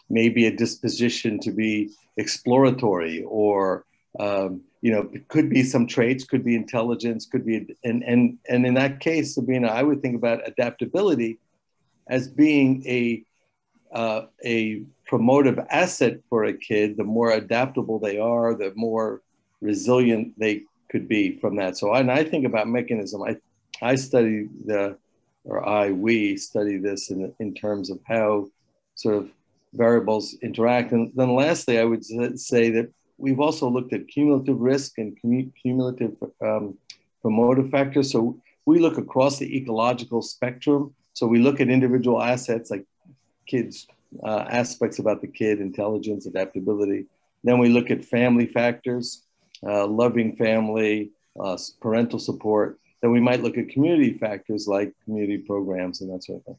maybe 0.08 0.46
a 0.46 0.56
disposition 0.56 1.38
to 1.40 1.52
be 1.52 1.90
exploratory 2.16 3.24
or 3.28 3.84
um, 4.18 4.62
you 4.82 4.90
know, 4.90 5.08
could 5.28 5.48
be 5.48 5.62
some 5.62 5.86
traits, 5.86 6.24
could 6.24 6.44
be 6.44 6.56
intelligence, 6.56 7.24
could 7.24 7.46
be, 7.46 7.66
and 7.84 8.02
and 8.02 8.38
and 8.48 8.66
in 8.66 8.74
that 8.74 9.00
case, 9.00 9.34
Sabina, 9.34 9.68
I 9.68 9.82
would 9.82 10.02
think 10.02 10.16
about 10.16 10.46
adaptability 10.46 11.38
as 12.16 12.28
being 12.28 12.70
a 12.98 13.00
uh, 14.00 14.22
a 14.44 14.82
promotive 15.10 15.58
asset 15.70 16.14
for 16.28 16.44
a 16.44 16.54
kid. 16.68 16.96
The 16.96 17.04
more 17.18 17.30
adaptable 17.32 17.98
they 17.98 18.18
are, 18.18 18.54
the 18.54 18.72
more 18.74 19.22
resilient 19.60 20.26
they 20.38 20.54
could 20.90 21.06
be 21.08 21.38
from 21.40 21.56
that. 21.56 21.76
So, 21.78 21.92
and 21.94 22.10
I 22.10 22.22
think 22.24 22.44
about 22.46 22.68
mechanism. 22.68 23.18
I 23.22 23.32
I 23.92 23.94
study 23.96 24.48
the, 24.70 24.82
or 25.44 25.56
I 25.82 25.84
we 26.06 26.36
study 26.36 26.76
this 26.86 27.10
in 27.10 27.20
in 27.44 27.50
terms 27.64 27.86
of 27.90 27.98
how 28.14 28.28
sort 28.94 29.16
of 29.20 29.24
variables 29.84 30.24
interact. 30.48 30.92
And 30.92 31.10
then 31.18 31.30
lastly, 31.34 31.78
I 31.78 31.84
would 31.90 32.04
say 32.50 32.64
that 32.76 32.86
we've 33.16 33.40
also 33.46 33.66
looked 33.74 33.92
at 33.96 34.08
cumulative 34.14 34.60
risk 34.72 34.98
and 34.98 35.10
cumulative 35.62 36.14
um, 36.48 36.76
promotive 37.22 37.70
factors. 37.70 38.10
So 38.14 38.20
we 38.66 38.78
look 38.84 38.98
across 38.98 39.38
the 39.38 39.48
ecological 39.58 40.20
spectrum. 40.34 40.94
So 41.14 41.26
we 41.26 41.40
look 41.40 41.60
at 41.60 41.68
individual 41.68 42.22
assets 42.22 42.70
like 42.70 42.84
kids, 43.46 43.86
uh, 44.22 44.44
aspects 44.48 44.98
about 44.98 45.20
the 45.20 45.26
kid, 45.26 45.60
intelligence, 45.60 46.26
adaptability. 46.26 47.06
Then 47.44 47.58
we 47.58 47.68
look 47.68 47.90
at 47.90 48.04
family 48.04 48.46
factors, 48.46 49.24
uh, 49.66 49.86
loving 49.86 50.36
family, 50.36 51.10
uh, 51.38 51.58
parental 51.80 52.18
support. 52.18 52.78
Then 53.00 53.10
we 53.10 53.20
might 53.20 53.42
look 53.42 53.58
at 53.58 53.68
community 53.68 54.12
factors 54.14 54.68
like 54.68 54.92
community 55.04 55.38
programs 55.38 56.00
and 56.00 56.12
that 56.12 56.24
sort 56.24 56.38
of 56.40 56.44
thing. 56.44 56.56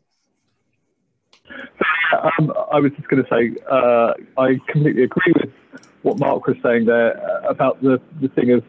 Um, 2.13 2.53
I 2.71 2.79
was 2.79 2.91
just 2.95 3.07
going 3.07 3.23
to 3.23 3.29
say, 3.29 3.61
uh, 3.69 4.13
I 4.37 4.59
completely 4.67 5.03
agree 5.03 5.33
with 5.41 5.51
what 6.03 6.19
Marc 6.19 6.45
was 6.47 6.57
saying 6.61 6.85
there 6.85 7.17
uh, 7.17 7.49
about 7.49 7.81
the, 7.81 7.99
the 8.21 8.27
thing 8.29 8.51
of 8.51 8.63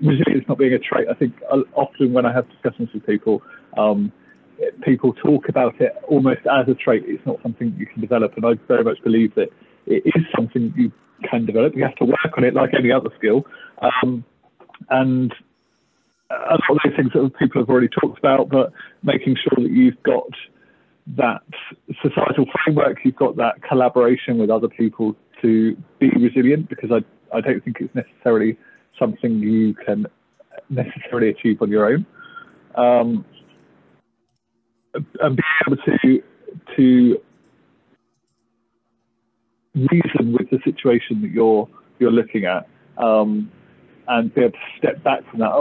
resilience 0.00 0.44
not 0.48 0.58
being 0.58 0.72
a 0.72 0.78
trait. 0.78 1.06
I 1.08 1.14
think 1.14 1.34
uh, 1.50 1.60
often 1.74 2.12
when 2.12 2.26
I 2.26 2.32
have 2.32 2.48
discussions 2.50 2.88
with 2.92 3.06
people, 3.06 3.42
um, 3.76 4.12
people 4.82 5.12
talk 5.12 5.48
about 5.48 5.80
it 5.80 5.92
almost 6.08 6.40
as 6.46 6.68
a 6.68 6.74
trait. 6.74 7.04
It's 7.06 7.24
not 7.26 7.42
something 7.42 7.74
you 7.78 7.86
can 7.86 8.00
develop, 8.00 8.36
and 8.36 8.46
I 8.46 8.54
very 8.68 8.84
much 8.84 9.02
believe 9.02 9.34
that 9.34 9.48
it 9.86 10.02
is 10.04 10.24
something 10.34 10.72
you 10.76 10.92
can 11.28 11.46
develop. 11.46 11.74
You 11.76 11.84
have 11.84 11.96
to 11.96 12.04
work 12.04 12.36
on 12.36 12.44
it 12.44 12.54
like 12.54 12.70
any 12.78 12.90
other 12.90 13.10
skill, 13.18 13.44
um, 13.80 14.24
and 14.90 15.34
a 16.30 16.54
lot 16.54 16.70
of 16.70 16.78
those 16.84 16.96
things 16.96 17.12
that 17.12 17.32
people 17.38 17.60
have 17.60 17.68
already 17.68 17.88
talked 17.88 18.18
about, 18.18 18.48
but 18.48 18.72
making 19.02 19.36
sure 19.36 19.62
that 19.62 19.72
you've 19.72 20.02
got 20.02 20.30
that 21.16 21.42
societal 22.02 22.46
framework, 22.64 22.98
you've 23.04 23.16
got 23.16 23.36
that 23.36 23.62
collaboration 23.62 24.38
with 24.38 24.50
other 24.50 24.68
people 24.68 25.16
to 25.42 25.76
be 25.98 26.10
resilient 26.10 26.68
because 26.68 26.90
I, 26.90 27.36
I 27.36 27.40
don't 27.40 27.62
think 27.64 27.78
it's 27.80 27.94
necessarily 27.94 28.56
something 28.98 29.38
you 29.38 29.74
can 29.74 30.06
necessarily 30.70 31.28
achieve 31.28 31.60
on 31.60 31.70
your 31.70 31.92
own. 31.92 32.06
Um, 32.76 33.24
and 34.94 35.36
being 35.36 35.38
able 35.66 35.76
to 35.76 36.22
to 36.76 37.18
reason 39.74 40.32
with 40.32 40.50
the 40.50 40.58
situation 40.64 41.22
that 41.22 41.30
you're 41.30 41.68
you're 41.98 42.10
looking 42.12 42.44
at 42.44 42.68
um, 42.98 43.50
and 44.08 44.34
be 44.34 44.42
able 44.42 44.52
to 44.52 44.58
step 44.78 45.02
back 45.02 45.20
from 45.30 45.40
that. 45.40 45.52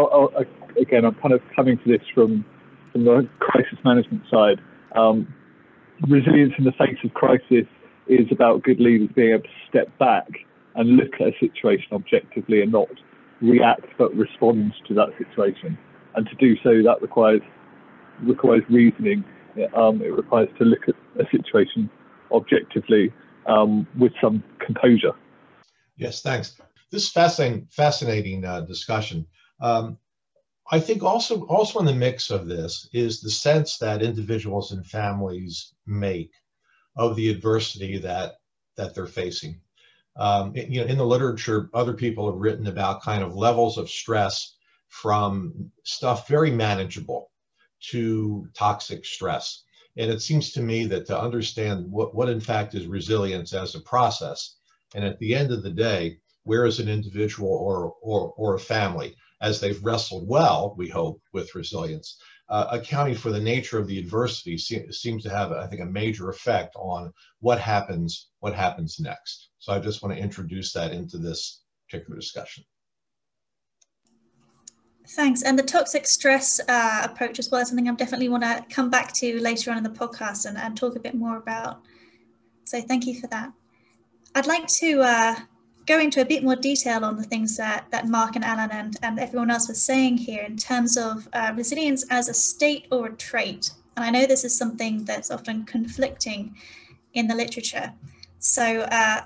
Again, 0.80 1.06
I'm 1.06 1.16
kind 1.16 1.34
of 1.34 1.42
coming 1.56 1.78
to 1.78 1.84
this 1.86 2.02
from 2.14 2.46
from 2.92 3.06
the 3.06 3.28
crisis 3.40 3.78
management 3.86 4.24
side. 4.30 4.60
Um, 4.96 5.34
resilience 6.08 6.54
in 6.58 6.66
the 6.66 6.74
face 6.74 6.98
of 7.04 7.14
crisis 7.14 7.68
is 8.08 8.28
about 8.32 8.64
good 8.64 8.80
leaders 8.80 9.10
being 9.16 9.34
able 9.34 9.44
to 9.44 9.50
step 9.70 9.88
back 9.98 10.28
and 10.76 10.98
look 10.98 11.14
at 11.16 11.28
a 11.28 11.34
situation 11.40 11.88
objectively 11.94 12.62
and 12.62 12.72
not 12.72 12.90
react 13.42 13.86
but 13.98 14.14
respond 14.16 14.74
to 14.88 14.94
that 14.94 15.10
situation. 15.18 15.78
And 16.16 16.28
to 16.28 16.36
do 16.36 16.56
so, 16.62 16.82
that 16.84 17.02
requires 17.02 17.42
requires 18.22 18.64
reasoning. 18.70 19.24
Um, 19.76 20.02
it 20.02 20.14
requires 20.14 20.50
to 20.60 20.66
look 20.66 20.88
at 20.88 20.96
a 21.20 21.26
situation 21.30 21.90
objectively 22.32 23.12
um, 23.48 23.88
with 23.98 24.14
some 24.22 24.44
composure. 24.60 25.14
Yes, 25.98 26.22
thanks. 26.22 26.60
This 26.92 27.10
fascinating, 27.10 27.68
fascinating 27.70 28.46
uh, 28.46 28.62
discussion. 28.62 29.26
Um, 29.60 29.98
I 30.72 30.80
think 30.80 31.04
also 31.04 31.46
also 31.48 31.80
in 31.80 31.86
the 31.86 31.94
mix 31.94 32.30
of 32.30 32.48
this 32.48 32.88
is 32.94 33.20
the 33.20 33.30
sense 33.30 33.78
that 33.80 34.02
individuals 34.02 34.72
and 34.72 34.86
families 34.86 35.74
make 35.86 36.32
of 36.96 37.16
the 37.16 37.30
adversity 37.30 37.98
that 38.00 38.36
that 38.78 38.96
they're 38.96 39.06
facing. 39.06 39.60
Um, 40.16 40.54
you 40.56 40.82
know, 40.82 40.88
in 40.88 40.98
the 40.98 41.06
literature, 41.06 41.70
other 41.74 41.94
people 41.94 42.30
have 42.30 42.40
written 42.40 42.68
about 42.68 43.02
kind 43.02 43.24
of 43.24 43.36
levels 43.36 43.78
of 43.78 43.90
stress 43.90 44.56
from 44.88 45.72
stuff 45.84 46.28
very 46.28 46.52
manageable 46.52 47.31
to 47.90 48.48
toxic 48.54 49.06
stress. 49.06 49.64
And 49.98 50.10
it 50.10 50.22
seems 50.22 50.52
to 50.54 50.62
me 50.62 50.86
that 50.86 51.06
to 51.08 51.20
understand 51.20 51.86
what, 51.92 52.16
what 52.16 52.30
in 52.30 52.40
fact 52.40 52.76
is 52.76 52.88
resilience 52.88 53.54
as 53.54 53.76
a 53.76 53.82
process, 53.82 54.56
and 54.96 55.04
at 55.04 55.20
the 55.20 55.36
end 55.36 55.52
of 55.52 55.64
the 55.64 55.72
day, 55.72 56.18
where 56.44 56.66
is 56.66 56.80
an 56.80 56.90
individual 56.90 57.50
or, 57.50 57.94
or, 58.02 58.34
or 58.38 58.56
a 58.56 58.60
family 58.60 59.16
as 59.42 59.60
they've 59.60 59.84
wrestled 59.84 60.28
well, 60.28 60.76
we 60.78 60.88
hope, 60.88 61.22
with 61.34 61.56
resilience, 61.56 62.18
uh, 62.50 62.68
accounting 62.72 63.16
for 63.16 63.32
the 63.32 63.40
nature 63.40 63.80
of 63.80 63.88
the 63.88 64.00
adversity 64.00 64.58
se- 64.58 64.92
seems 64.92 65.24
to 65.24 65.30
have, 65.30 65.52
I 65.52 65.68
think, 65.68 65.82
a 65.82 65.86
major 65.86 66.30
effect 66.30 66.76
on 66.76 67.12
what 67.40 67.60
happens, 67.60 68.30
what 68.40 68.54
happens 68.54 69.00
next. 69.00 69.50
So 69.60 69.74
I 69.74 69.80
just 69.80 70.04
want 70.04 70.16
to 70.16 70.22
introduce 70.22 70.74
that 70.74 70.92
into 70.92 71.18
this 71.18 71.62
particular 71.90 72.20
discussion. 72.20 72.64
Thanks. 75.14 75.44
And 75.44 75.60
the 75.60 75.64
toxic 75.64 76.08
stress 76.08 76.62
uh, 76.70 77.02
approach 77.04 77.38
as 77.38 77.52
well 77.52 77.60
is 77.60 77.68
something 77.68 77.90
I 77.90 77.94
definitely 77.96 78.30
want 78.30 78.44
to 78.44 78.64
come 78.74 78.90
back 78.90 79.12
to 79.16 79.42
later 79.42 79.70
on 79.70 79.78
in 79.78 79.84
the 79.84 79.90
podcast 79.90 80.46
and, 80.46 80.58
and 80.58 80.78
talk 80.78 80.96
a 80.96 81.02
bit 81.02 81.16
more 81.16 81.36
about. 81.36 81.82
So 82.64 82.80
thank 82.80 83.06
you 83.06 83.20
for 83.20 83.28
that. 83.28 83.52
I'd 84.36 84.48
like 84.48 84.68
to 84.68 85.02
uh, 85.02 85.36
go 85.86 86.00
into 86.00 86.22
a 86.22 86.26
bit 86.26 86.46
more 86.46 86.56
detail 86.56 87.04
on 87.04 87.18
the 87.18 87.24
things 87.24 87.58
that, 87.58 87.88
that 87.92 88.08
Marc 88.08 88.38
and 88.38 88.46
Alan 88.46 88.72
and, 88.72 88.96
and 89.04 89.20
everyone 89.20 89.52
else 89.52 89.68
was 89.68 89.84
saying 89.84 90.18
here 90.18 90.44
in 90.44 90.56
terms 90.56 90.96
of 90.96 91.28
uh, 91.34 91.52
resilience 91.58 92.06
as 92.10 92.30
a 92.30 92.34
state 92.34 92.88
or 92.90 93.08
a 93.08 93.14
trait. 93.18 93.72
And 93.98 94.06
I 94.06 94.12
know 94.12 94.26
this 94.26 94.46
is 94.46 94.58
something 94.58 95.04
that's 95.04 95.30
often 95.30 95.66
conflicting 95.66 96.56
in 97.16 97.28
the 97.28 97.36
literature. 97.36 97.92
So 98.40 98.84
uh, 98.84 99.26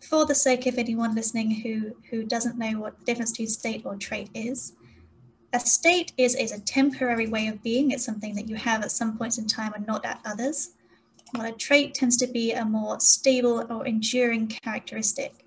for 0.00 0.26
the 0.26 0.34
sake 0.34 0.66
of 0.66 0.76
anyone 0.76 1.14
listening 1.14 1.52
who, 1.52 1.94
who 2.10 2.24
doesn't 2.24 2.58
know 2.58 2.80
what 2.80 2.98
the 2.98 3.04
difference 3.04 3.30
between 3.30 3.48
state 3.48 3.82
or 3.84 3.94
trait 3.94 4.28
is, 4.34 4.72
a 5.54 5.60
state 5.60 6.12
is, 6.18 6.34
is 6.34 6.50
a 6.50 6.60
temporary 6.60 7.28
way 7.28 7.46
of 7.46 7.62
being. 7.62 7.92
It's 7.92 8.04
something 8.04 8.34
that 8.34 8.48
you 8.48 8.56
have 8.56 8.82
at 8.82 8.90
some 8.90 9.16
points 9.16 9.38
in 9.38 9.46
time 9.46 9.72
and 9.74 9.86
not 9.86 10.04
at 10.04 10.20
others. 10.24 10.70
While 11.30 11.46
a 11.46 11.52
trait 11.52 11.94
tends 11.94 12.16
to 12.18 12.26
be 12.26 12.52
a 12.52 12.64
more 12.64 12.98
stable 12.98 13.64
or 13.70 13.86
enduring 13.86 14.48
characteristic. 14.48 15.46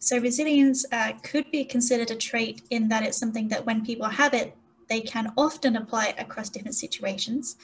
So 0.00 0.18
resilience 0.18 0.84
uh, 0.90 1.12
could 1.22 1.50
be 1.52 1.64
considered 1.64 2.10
a 2.10 2.16
trait 2.16 2.62
in 2.70 2.88
that 2.88 3.04
it's 3.04 3.18
something 3.18 3.46
that 3.48 3.64
when 3.64 3.86
people 3.86 4.08
have 4.08 4.34
it, 4.34 4.56
they 4.88 5.00
can 5.00 5.32
often 5.36 5.76
apply 5.76 6.06
it 6.06 6.16
across 6.18 6.48
different 6.48 6.74
situations. 6.74 7.56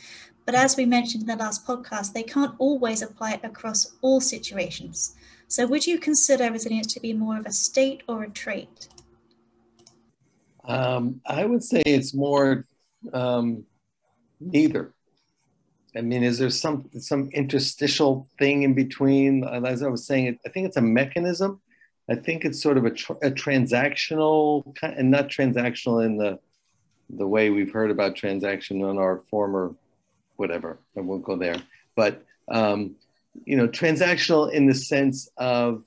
But 0.46 0.54
as 0.54 0.76
we 0.76 0.86
mentioned 0.86 1.22
in 1.22 1.26
the 1.26 1.44
last 1.44 1.66
podcast, 1.66 2.12
they 2.12 2.22
can't 2.22 2.54
always 2.58 3.02
apply 3.02 3.32
it 3.32 3.40
across 3.42 3.94
all 4.00 4.20
situations. 4.20 5.16
So 5.48 5.66
would 5.66 5.86
you 5.88 5.98
consider 5.98 6.52
resilience 6.52 6.92
to 6.94 7.00
be 7.00 7.12
more 7.12 7.38
of 7.38 7.46
a 7.46 7.52
state 7.52 8.04
or 8.06 8.22
a 8.22 8.30
trait? 8.30 8.88
Um, 10.66 11.20
I 11.26 11.44
would 11.44 11.62
say 11.62 11.82
it's 11.84 12.14
more 12.14 12.66
um, 13.12 13.64
neither. 14.40 14.92
I 15.96 16.00
mean, 16.00 16.24
is 16.24 16.38
there 16.38 16.50
some 16.50 16.90
some 16.98 17.28
interstitial 17.32 18.28
thing 18.38 18.62
in 18.62 18.74
between? 18.74 19.44
As 19.44 19.82
I 19.82 19.88
was 19.88 20.06
saying, 20.06 20.38
I 20.44 20.48
think 20.48 20.66
it's 20.66 20.76
a 20.76 20.82
mechanism 20.82 21.60
I 22.08 22.14
think 22.14 22.44
it's 22.44 22.60
sort 22.60 22.76
of 22.76 22.84
a, 22.84 22.90
tr- 22.90 23.12
a 23.22 23.30
transactional 23.30 24.76
and 24.82 25.10
not 25.10 25.28
transactional 25.28 26.04
in 26.04 26.16
the 26.16 26.38
the 27.10 27.26
way 27.26 27.50
we've 27.50 27.70
heard 27.70 27.90
about 27.90 28.16
transaction 28.16 28.82
on 28.82 28.96
our 28.98 29.18
former 29.30 29.74
whatever. 30.36 30.78
I 30.96 31.00
won't 31.00 31.22
go 31.22 31.36
there, 31.36 31.56
but 31.94 32.24
um, 32.48 32.96
you 33.44 33.56
know, 33.56 33.68
transactional 33.68 34.50
in 34.50 34.66
the 34.66 34.74
sense 34.74 35.28
of 35.36 35.84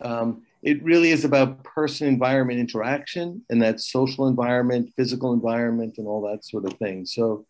um, 0.00 0.42
it 0.62 0.82
really 0.82 1.10
is 1.10 1.24
about 1.24 1.62
person 1.64 2.08
environment 2.08 2.58
interaction 2.58 3.42
and 3.50 3.62
that 3.62 3.80
social 3.80 4.26
environment, 4.26 4.92
physical 4.96 5.32
environment, 5.32 5.98
and 5.98 6.06
all 6.06 6.22
that 6.22 6.44
sort 6.44 6.64
of 6.64 6.72
thing. 6.74 7.06
So 7.06 7.46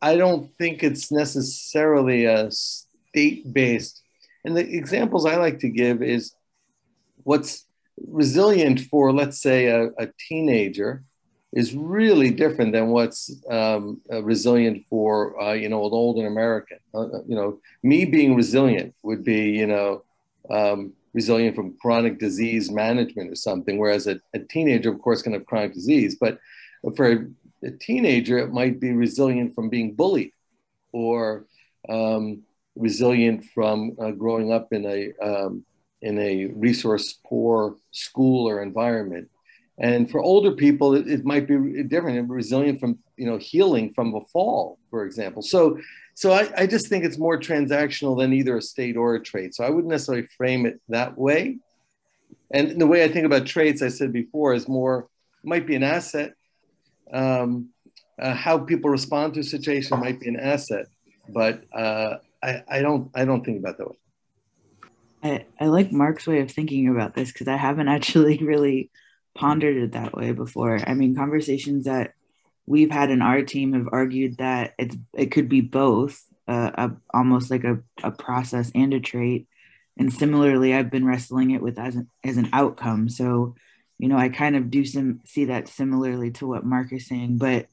I 0.00 0.16
don't 0.16 0.50
think 0.56 0.82
it's 0.82 1.10
necessarily 1.10 2.24
a 2.24 2.50
state 2.50 3.52
based. 3.52 4.02
And 4.44 4.56
the 4.56 4.60
examples 4.60 5.26
I 5.26 5.36
like 5.36 5.58
to 5.60 5.68
give 5.68 6.02
is 6.02 6.34
what's 7.24 7.66
resilient 8.06 8.80
for, 8.80 9.12
let's 9.12 9.40
say, 9.40 9.66
a, 9.66 9.88
a 9.98 10.08
teenager 10.28 11.02
is 11.52 11.74
really 11.74 12.30
different 12.30 12.72
than 12.72 12.88
what's 12.88 13.34
um, 13.50 14.00
uh, 14.12 14.22
resilient 14.22 14.84
for, 14.90 15.40
uh, 15.40 15.54
you 15.54 15.68
know, 15.68 15.84
an 15.86 15.92
older 15.92 16.26
American. 16.26 16.78
Uh, 16.94 17.00
uh, 17.00 17.22
you 17.26 17.34
know, 17.34 17.58
me 17.82 18.04
being 18.04 18.34
resilient 18.34 18.94
would 19.02 19.24
be, 19.24 19.50
you 19.50 19.66
know, 19.66 20.04
um, 20.50 20.92
resilient 21.16 21.56
from 21.56 21.74
chronic 21.80 22.18
disease 22.18 22.70
management 22.70 23.32
or 23.32 23.34
something, 23.34 23.78
whereas 23.78 24.06
a, 24.06 24.20
a, 24.34 24.38
teenager, 24.38 24.90
of 24.92 25.00
course, 25.00 25.22
can 25.22 25.32
have 25.32 25.46
chronic 25.46 25.72
disease. 25.72 26.16
But 26.20 26.38
for 26.94 27.06
a, 27.10 27.70
teenager, 27.80 28.36
it 28.38 28.52
might 28.52 28.78
be 28.78 28.92
resilient 28.92 29.54
from 29.54 29.70
being 29.70 29.94
bullied 29.94 30.32
or 30.92 31.46
um, 31.88 32.42
resilient 32.76 33.44
from 33.54 33.96
uh, 33.98 34.10
growing 34.10 34.52
up 34.52 34.72
in 34.72 34.84
a 34.84 35.00
um, 35.28 35.64
in 36.02 36.18
a 36.18 36.46
resource 36.66 37.18
poor 37.26 37.76
school 37.90 38.46
or 38.48 38.62
environment. 38.62 39.28
And 39.78 40.08
for 40.10 40.20
older 40.20 40.52
people, 40.52 40.94
it, 40.94 41.08
it 41.08 41.24
might 41.24 41.48
be 41.48 41.82
different 41.82 42.28
resilient 42.28 42.78
from, 42.78 42.98
you 43.16 43.26
know, 43.26 43.38
healing 43.38 43.92
from 43.94 44.14
a 44.14 44.20
fall, 44.32 44.78
for 44.90 45.04
example. 45.04 45.42
So, 45.42 45.78
so 46.16 46.32
I, 46.32 46.50
I 46.56 46.66
just 46.66 46.88
think 46.88 47.04
it's 47.04 47.18
more 47.18 47.38
transactional 47.38 48.18
than 48.18 48.32
either 48.32 48.56
a 48.56 48.62
state 48.62 48.96
or 48.96 49.14
a 49.14 49.22
trait. 49.22 49.54
So 49.54 49.64
I 49.64 49.68
wouldn't 49.68 49.90
necessarily 49.90 50.26
frame 50.26 50.64
it 50.64 50.80
that 50.88 51.16
way. 51.18 51.58
And 52.50 52.80
the 52.80 52.86
way 52.86 53.04
I 53.04 53.08
think 53.08 53.26
about 53.26 53.44
traits, 53.44 53.82
I 53.82 53.88
said 53.88 54.14
before, 54.14 54.54
is 54.54 54.66
more 54.66 55.08
might 55.44 55.66
be 55.66 55.76
an 55.76 55.82
asset. 55.82 56.32
Um, 57.12 57.68
uh, 58.18 58.32
how 58.32 58.56
people 58.56 58.88
respond 58.88 59.34
to 59.34 59.40
a 59.40 59.44
situation 59.44 60.00
might 60.00 60.18
be 60.18 60.28
an 60.28 60.40
asset, 60.40 60.86
but 61.28 61.64
uh, 61.74 62.16
I, 62.42 62.62
I 62.66 62.80
don't 62.80 63.10
I 63.14 63.26
don't 63.26 63.44
think 63.44 63.58
about 63.58 63.76
that 63.76 63.88
way. 63.90 63.96
I, 65.22 65.44
I 65.60 65.66
like 65.66 65.92
Marc's 65.92 66.26
way 66.26 66.40
of 66.40 66.50
thinking 66.50 66.88
about 66.88 67.14
this 67.14 67.30
because 67.30 67.46
I 67.46 67.56
haven't 67.56 67.88
actually 67.96 68.38
really 68.38 68.90
pondered 69.34 69.76
it 69.76 69.92
that 69.92 70.14
way 70.14 70.32
before. 70.32 70.80
I 70.86 70.94
mean, 70.94 71.14
conversations 71.14 71.84
that 71.84 72.14
we've 72.66 72.90
had 72.90 73.10
in 73.10 73.22
our 73.22 73.42
team 73.42 73.72
have 73.72 73.88
argued 73.92 74.38
that 74.38 74.74
it's 74.78 74.96
it 75.14 75.26
could 75.26 75.48
be 75.48 75.60
both, 75.60 76.22
uh, 76.48 76.70
a, 76.74 76.90
almost 77.14 77.50
like 77.50 77.64
a, 77.64 77.78
a 78.02 78.10
process 78.10 78.70
and 78.74 78.92
a 78.92 79.00
trait. 79.00 79.46
And 79.98 80.12
similarly, 80.12 80.74
I've 80.74 80.90
been 80.90 81.06
wrestling 81.06 81.52
it 81.52 81.62
with 81.62 81.78
as 81.78 81.96
an, 81.96 82.10
as 82.22 82.36
an 82.36 82.50
outcome. 82.52 83.08
So, 83.08 83.54
you 83.98 84.08
know, 84.08 84.18
I 84.18 84.28
kind 84.28 84.56
of 84.56 84.70
do 84.70 84.84
some 84.84 85.20
see 85.24 85.46
that 85.46 85.68
similarly 85.68 86.32
to 86.32 86.46
what 86.46 86.66
Marc 86.66 86.92
is 86.92 87.06
saying. 87.06 87.38
But, 87.38 87.68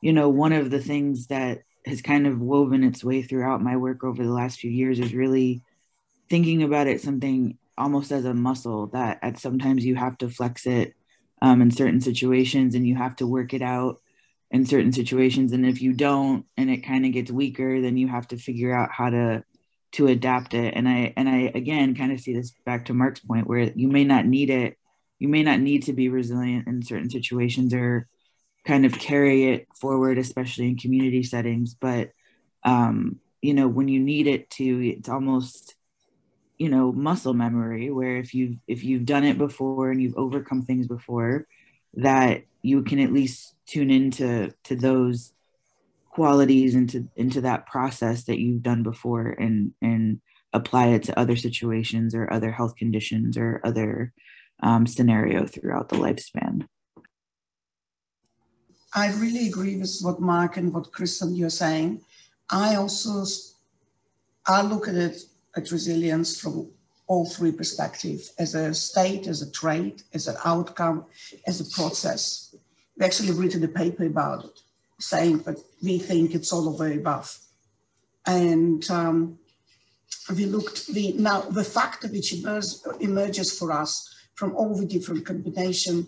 you 0.00 0.12
know, 0.12 0.28
one 0.28 0.52
of 0.52 0.70
the 0.70 0.80
things 0.80 1.26
that 1.28 1.62
has 1.86 2.00
kind 2.00 2.26
of 2.26 2.40
woven 2.40 2.84
its 2.84 3.02
way 3.02 3.22
throughout 3.22 3.62
my 3.62 3.76
work 3.76 4.04
over 4.04 4.22
the 4.22 4.32
last 4.32 4.60
few 4.60 4.70
years 4.70 5.00
is 5.00 5.14
really 5.14 5.62
thinking 6.30 6.62
about 6.62 6.86
it 6.86 7.00
something 7.00 7.58
almost 7.76 8.12
as 8.12 8.24
a 8.24 8.32
muscle 8.32 8.86
that 8.88 9.18
at 9.20 9.38
sometimes 9.38 9.84
you 9.84 9.94
have 9.96 10.16
to 10.18 10.28
flex 10.28 10.66
it 10.66 10.94
um, 11.42 11.60
in 11.60 11.70
certain 11.70 12.00
situations 12.00 12.74
and 12.74 12.86
you 12.86 12.94
have 12.94 13.16
to 13.16 13.26
work 13.26 13.52
it 13.52 13.62
out 13.62 14.00
in 14.50 14.66
certain 14.66 14.92
situations. 14.92 15.52
And 15.52 15.66
if 15.66 15.82
you 15.82 15.92
don't 15.92 16.46
and 16.56 16.70
it 16.70 16.78
kind 16.78 17.04
of 17.06 17.12
gets 17.12 17.30
weaker 17.30 17.80
then 17.80 17.96
you 17.96 18.08
have 18.08 18.28
to 18.28 18.36
figure 18.36 18.74
out 18.74 18.90
how 18.92 19.10
to 19.10 19.44
to 19.92 20.06
adapt 20.08 20.54
it. 20.54 20.74
And 20.74 20.88
i 20.88 21.12
and 21.16 21.28
i 21.28 21.52
again 21.54 21.94
kind 21.94 22.12
of 22.12 22.20
see 22.20 22.34
this 22.34 22.52
back 22.64 22.86
to 22.86 22.94
mark's 22.94 23.20
point 23.20 23.46
where 23.46 23.70
you 23.74 23.88
may 23.88 24.04
not 24.04 24.26
need 24.26 24.50
it. 24.50 24.76
You 25.18 25.28
may 25.28 25.42
not 25.42 25.60
need 25.60 25.84
to 25.84 25.92
be 25.92 26.08
resilient 26.08 26.66
in 26.66 26.82
certain 26.82 27.10
situations 27.10 27.72
or 27.72 28.08
kind 28.66 28.84
of 28.86 28.98
carry 28.98 29.52
it 29.52 29.68
forward 29.78 30.18
especially 30.18 30.68
in 30.68 30.76
community 30.78 31.22
settings. 31.22 31.74
But 31.74 32.10
um 32.64 33.20
you 33.42 33.54
know 33.54 33.68
when 33.68 33.88
you 33.88 34.00
need 34.00 34.26
it 34.26 34.48
to 34.50 34.88
it's 34.88 35.08
almost 35.08 35.74
you 36.58 36.68
know 36.68 36.92
muscle 36.92 37.34
memory 37.34 37.90
where 37.90 38.16
if 38.16 38.34
you've 38.34 38.56
if 38.66 38.84
you've 38.84 39.04
done 39.04 39.24
it 39.24 39.38
before 39.38 39.90
and 39.90 40.00
you've 40.00 40.16
overcome 40.16 40.62
things 40.62 40.86
before 40.86 41.46
that 41.94 42.42
you 42.62 42.82
can 42.82 42.98
at 43.00 43.12
least 43.12 43.53
tune 43.66 43.90
into 43.90 44.52
to 44.64 44.76
those 44.76 45.32
qualities 46.10 46.74
into 46.74 47.08
into 47.16 47.40
that 47.40 47.66
process 47.66 48.24
that 48.24 48.38
you've 48.38 48.62
done 48.62 48.82
before 48.82 49.28
and 49.30 49.72
and 49.82 50.20
apply 50.52 50.86
it 50.88 51.02
to 51.02 51.18
other 51.18 51.36
situations 51.36 52.14
or 52.14 52.32
other 52.32 52.52
health 52.52 52.76
conditions 52.76 53.36
or 53.36 53.60
other 53.64 54.12
um, 54.62 54.86
scenario 54.86 55.46
throughout 55.46 55.88
the 55.88 55.96
lifespan 55.96 56.66
i 58.94 59.12
really 59.14 59.48
agree 59.48 59.76
with 59.76 59.98
what 60.02 60.20
mark 60.20 60.56
and 60.56 60.72
what 60.72 60.92
kristen 60.92 61.34
you're 61.34 61.50
saying 61.50 62.00
i 62.50 62.76
also 62.76 63.24
i 64.46 64.62
look 64.62 64.86
at 64.86 64.94
it 64.94 65.20
at 65.56 65.70
resilience 65.72 66.40
from 66.40 66.70
all 67.06 67.26
three 67.28 67.52
perspectives 67.52 68.32
as 68.38 68.54
a 68.54 68.72
state, 68.72 69.26
as 69.26 69.42
a 69.42 69.50
trait, 69.50 70.04
as 70.14 70.26
an 70.26 70.36
outcome, 70.44 71.04
as 71.46 71.60
a 71.60 71.70
process. 71.74 72.43
We 72.96 73.04
actually 73.04 73.32
written 73.32 73.64
a 73.64 73.68
paper 73.68 74.04
about 74.04 74.44
it, 74.44 74.60
saying 74.98 75.38
that 75.40 75.58
we 75.82 75.98
think 75.98 76.34
it's 76.34 76.52
all 76.52 76.68
of 76.68 76.78
the 76.78 76.94
above. 76.94 77.38
And 78.26 78.88
um, 78.90 79.38
we 80.34 80.46
looked, 80.46 80.86
the, 80.88 81.12
now 81.14 81.42
the 81.42 81.64
factor 81.64 82.08
which 82.08 82.32
emerges, 82.32 82.86
emerges 83.00 83.58
for 83.58 83.72
us 83.72 84.14
from 84.34 84.54
all 84.56 84.76
the 84.76 84.86
different 84.86 85.26
combination, 85.26 86.06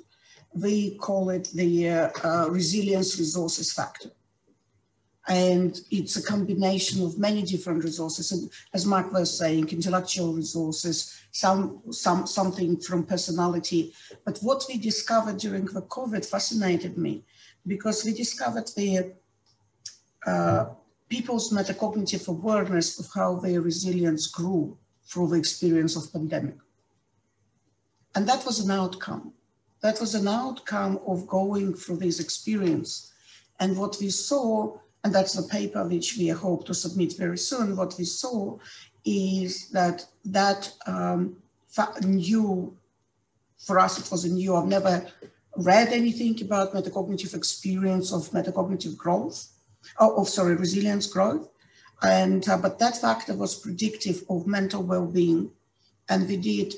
we 0.54 0.96
call 0.96 1.30
it 1.30 1.48
the 1.54 1.90
uh, 1.90 2.10
uh, 2.24 2.50
resilience 2.50 3.18
resources 3.18 3.72
factor 3.72 4.10
and 5.28 5.80
it's 5.90 6.16
a 6.16 6.22
combination 6.22 7.04
of 7.04 7.18
many 7.18 7.42
different 7.42 7.82
resources. 7.82 8.30
And 8.32 8.50
as 8.72 8.86
mark 8.86 9.12
was 9.12 9.36
saying 9.36 9.68
intellectual 9.70 10.32
resources 10.32 11.20
some 11.32 11.82
some 11.90 12.26
something 12.26 12.80
from 12.80 13.04
personality. 13.04 13.92
But 14.24 14.38
what 14.38 14.64
we 14.68 14.78
discovered 14.78 15.38
during 15.38 15.66
the 15.66 15.82
covid 15.82 16.24
fascinated 16.24 16.96
me 16.96 17.24
because 17.66 18.04
we 18.04 18.12
discovered 18.14 18.68
the 18.76 19.12
uh, 20.26 20.66
people's 21.08 21.52
metacognitive 21.52 22.26
awareness 22.28 22.98
of 22.98 23.06
how 23.14 23.36
their 23.36 23.60
resilience 23.60 24.26
grew 24.26 24.76
through 25.04 25.28
the 25.28 25.36
experience 25.36 25.94
of 25.96 26.12
pandemic. 26.12 26.56
And 28.14 28.26
that 28.28 28.44
was 28.46 28.60
an 28.60 28.70
outcome. 28.70 29.32
That 29.82 30.00
was 30.00 30.14
an 30.14 30.26
outcome 30.26 30.98
of 31.06 31.26
going 31.26 31.74
through 31.74 31.98
this 31.98 32.18
experience. 32.18 33.12
And 33.60 33.76
what 33.76 33.98
we 34.00 34.08
saw, 34.08 34.78
and 35.06 35.14
that's 35.14 35.34
the 35.34 35.46
paper 35.46 35.86
which 35.86 36.16
we 36.18 36.26
hope 36.30 36.66
to 36.66 36.74
submit 36.74 37.16
very 37.16 37.38
soon, 37.38 37.76
what 37.76 37.94
we 37.96 38.04
saw 38.04 38.58
is 39.04 39.68
that 39.68 40.04
that 40.24 40.72
um, 40.88 41.36
new, 42.02 42.76
for 43.56 43.78
us 43.78 44.00
it 44.00 44.10
was 44.10 44.24
a 44.24 44.28
new, 44.28 44.56
I've 44.56 44.66
never 44.66 45.06
read 45.58 45.92
anything 45.92 46.42
about 46.42 46.74
metacognitive 46.74 47.36
experience 47.36 48.12
of 48.12 48.30
metacognitive 48.30 48.96
growth, 48.96 49.46
oh, 50.00 50.20
of 50.20 50.28
sorry, 50.28 50.56
resilience 50.56 51.06
growth. 51.06 51.48
And, 52.02 52.42
uh, 52.48 52.58
but 52.58 52.80
that 52.80 53.00
factor 53.00 53.36
was 53.36 53.54
predictive 53.54 54.24
of 54.28 54.48
mental 54.48 54.82
well-being. 54.82 55.52
And 56.08 56.26
we 56.26 56.36
did, 56.36 56.74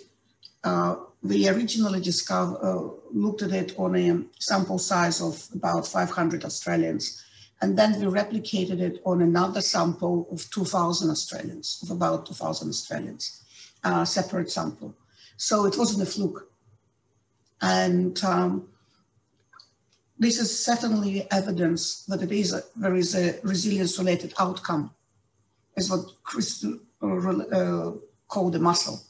uh, 0.65 0.97
we 1.23 1.49
originally 1.49 2.03
discovered, 2.03 2.59
uh, 2.63 2.91
looked 3.11 3.41
at 3.41 3.53
it 3.53 3.73
on 3.79 3.97
a 3.97 4.23
sample 4.39 4.79
size 4.79 5.23
of 5.23 5.49
about 5.55 5.87
500 5.87 6.45
Australians. 6.45 7.25
And 7.61 7.77
then 7.77 7.99
we 7.99 8.07
replicated 8.07 8.81
it 8.81 9.01
on 9.05 9.21
another 9.21 9.61
sample 9.61 10.29
of 10.31 10.49
2,000 10.51 11.11
Australians, 11.11 11.81
of 11.83 11.91
about 11.91 12.27
2,000 12.27 12.69
Australians, 12.69 13.43
uh, 13.83 14.05
separate 14.05 14.51
sample. 14.51 14.95
So 15.37 15.67
it 15.67 15.77
wasn't 15.77 16.07
a 16.07 16.11
fluke. 16.11 16.51
And 17.61 18.23
um, 18.25 18.69
this 20.19 20.39
is 20.41 20.65
certainly 20.65 21.27
evidence 21.31 22.05
that 22.07 22.23
it 22.23 22.33
is 22.33 22.53
a, 22.53 22.63
there 22.77 22.95
is 22.95 23.15
a 23.15 23.39
resilience 23.43 23.99
related 23.99 24.35
outcome, 24.39 24.93
is 25.77 25.91
what 25.91 26.07
Chris 26.23 26.65
uh, 27.03 27.93
called 28.29 28.55
a 28.55 28.59
muscle. 28.59 29.01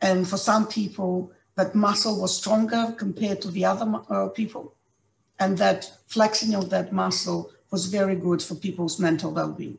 And 0.00 0.28
for 0.28 0.36
some 0.36 0.66
people, 0.66 1.32
that 1.56 1.74
muscle 1.74 2.20
was 2.20 2.36
stronger 2.36 2.94
compared 2.98 3.40
to 3.42 3.50
the 3.50 3.64
other 3.64 4.00
uh, 4.08 4.28
people, 4.28 4.74
and 5.42 5.58
that 5.58 5.90
flexing 6.06 6.54
of 6.54 6.70
that 6.70 6.92
muscle 6.92 7.50
was 7.70 7.86
very 7.86 8.14
good 8.14 8.40
for 8.40 8.54
people's 8.54 9.00
mental 9.00 9.32
well-being. 9.32 9.78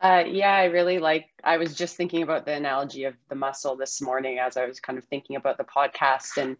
Uh, 0.00 0.24
yeah, 0.26 0.54
I 0.54 0.64
really 0.64 0.98
like. 0.98 1.26
I 1.44 1.58
was 1.58 1.74
just 1.74 1.96
thinking 1.96 2.22
about 2.22 2.46
the 2.46 2.52
analogy 2.52 3.04
of 3.04 3.14
the 3.28 3.34
muscle 3.34 3.76
this 3.76 4.00
morning 4.00 4.38
as 4.38 4.56
I 4.56 4.64
was 4.66 4.80
kind 4.80 4.98
of 4.98 5.04
thinking 5.04 5.36
about 5.36 5.58
the 5.58 5.64
podcast, 5.64 6.38
and 6.38 6.56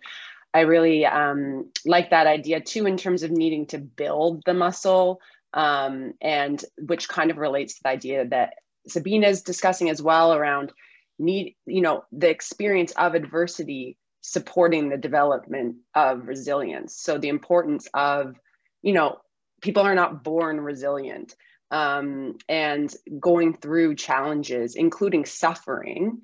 I 0.53 0.61
really 0.61 1.07
um, 1.07 1.71
like 1.87 2.11
that 2.11 2.27
idea 2.27 2.61
too 2.61 2.87
in 2.87 2.99
terms 2.99 3.23
of 3.23 3.31
needing 3.31 3.67
to 3.67 3.79
build 3.79 4.43
the 4.45 4.53
muscle, 4.53 5.21
um, 5.55 6.13
and 6.21 6.63
which 6.79 7.09
kind 7.09 7.31
of 7.31 7.39
relates 7.39 7.75
to 7.75 7.81
the 7.83 7.89
idea 7.89 8.27
that 8.27 8.55
Sabina 8.89 9.29
is 9.29 9.43
discussing 9.43 9.89
as 9.89 10.03
well 10.03 10.35
around 10.35 10.73
need, 11.19 11.57
you 11.65 11.81
know, 11.81 12.05
the 12.13 12.29
experience 12.29 12.93
of 12.93 13.15
adversity 13.15 13.97
supporting 14.21 14.89
the 14.89 14.97
development 14.97 15.77
of 15.95 16.29
resilience. 16.29 16.97
So 16.97 17.19
the 17.19 17.29
importance 17.29 17.89
of, 17.95 18.37
you 18.83 18.93
know, 18.93 19.19
people 19.61 19.83
are 19.83 19.95
not 19.95 20.23
born 20.25 20.61
resilient 20.61 21.35
um, 21.71 22.37
and 22.49 22.95
going 23.19 23.55
through 23.55 23.95
challenges, 23.95 24.75
including 24.75 25.25
suffering, 25.25 26.23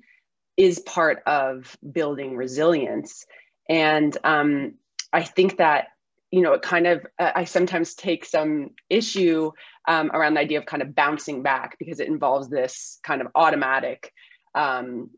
is 0.57 0.79
part 0.79 1.21
of 1.25 1.77
building 1.89 2.35
resilience. 2.35 3.25
And 3.69 4.15
um, 4.23 4.75
I 5.13 5.23
think 5.23 5.57
that 5.57 5.87
you 6.31 6.41
know, 6.41 6.53
it 6.53 6.61
kind 6.61 6.87
of, 6.87 7.05
I 7.17 7.45
sometimes 7.45 7.95
take 7.95 8.25
some 8.25 8.71
issue 8.89 9.51
um, 9.87 10.11
around 10.13 10.33
the 10.33 10.41
idea 10.41 10.59
of 10.59 10.65
kind 10.65 10.81
of 10.81 10.93
bouncing 10.93 11.41
back 11.41 11.77
because 11.79 11.99
it 11.99 12.09
involves 12.09 12.49
this 12.49 12.99
kind 13.03 13.21
of 13.21 13.27
automatic 13.33 14.11
um, 14.53 15.11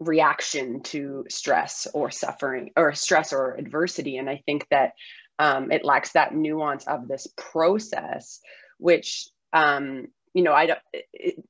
reaction 0.00 0.82
to 0.82 1.24
stress 1.28 1.86
or 1.92 2.10
suffering 2.10 2.70
or 2.76 2.94
stress 2.94 3.32
or 3.32 3.54
adversity. 3.54 4.16
And 4.16 4.28
I 4.28 4.42
think 4.46 4.66
that 4.70 4.92
um, 5.38 5.70
it 5.70 5.84
lacks 5.84 6.12
that 6.12 6.34
nuance 6.34 6.86
of 6.86 7.08
this 7.08 7.26
process, 7.36 8.40
which 8.78 9.28
um, 9.52 10.08
you 10.34 10.42
know, 10.42 10.52
I 10.52 10.66
don't, 10.66 10.78
it, 10.92 11.42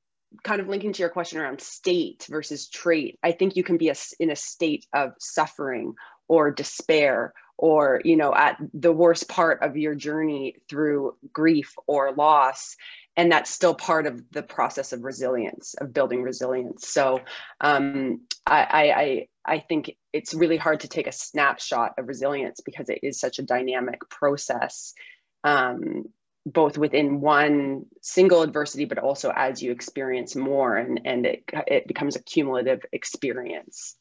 kind 0.43 0.61
of 0.61 0.67
linking 0.67 0.93
to 0.93 1.01
your 1.01 1.09
question 1.09 1.39
around 1.39 1.61
state 1.61 2.25
versus 2.29 2.69
trait, 2.69 3.17
I 3.23 3.31
think 3.31 3.55
you 3.55 3.63
can 3.63 3.77
be 3.77 3.89
a, 3.89 3.95
in 4.19 4.29
a 4.29 4.35
state 4.35 4.85
of 4.93 5.11
suffering 5.19 5.95
or 6.27 6.51
despair 6.51 7.33
or 7.57 8.01
you 8.05 8.15
know 8.15 8.33
at 8.33 8.57
the 8.73 8.91
worst 8.91 9.27
part 9.27 9.61
of 9.63 9.75
your 9.75 9.93
journey 9.93 10.55
through 10.69 11.15
grief 11.33 11.73
or 11.87 12.13
loss 12.13 12.77
and 13.19 13.29
that's 13.29 13.49
still 13.49 13.75
part 13.75 14.07
of 14.07 14.23
the 14.31 14.41
process 14.41 14.93
of 14.93 15.03
resilience 15.03 15.75
of 15.81 15.93
building 15.93 16.23
resilience 16.23 16.87
so 16.87 17.19
um, 17.59 18.21
I, 18.45 19.27
I 19.45 19.55
i 19.55 19.59
think 19.59 19.91
it's 20.13 20.33
really 20.33 20.57
hard 20.57 20.79
to 20.81 20.87
take 20.87 21.07
a 21.07 21.11
snapshot 21.11 21.95
of 21.97 22.07
resilience 22.07 22.61
because 22.61 22.89
it 22.89 22.99
is 23.03 23.19
such 23.19 23.37
a 23.37 23.43
dynamic 23.43 23.99
process 24.09 24.93
um, 25.43 26.05
both 26.45 26.77
within 26.77 27.21
one 27.21 27.85
single 28.01 28.41
adversity, 28.41 28.85
but 28.85 28.97
also 28.97 29.31
as 29.35 29.61
you 29.61 29.71
experience 29.71 30.35
more 30.35 30.77
and, 30.77 31.01
and 31.05 31.25
it, 31.25 31.43
it 31.67 31.87
becomes 31.87 32.15
a 32.15 32.23
cumulative 32.23 32.81
experience. 32.91 33.95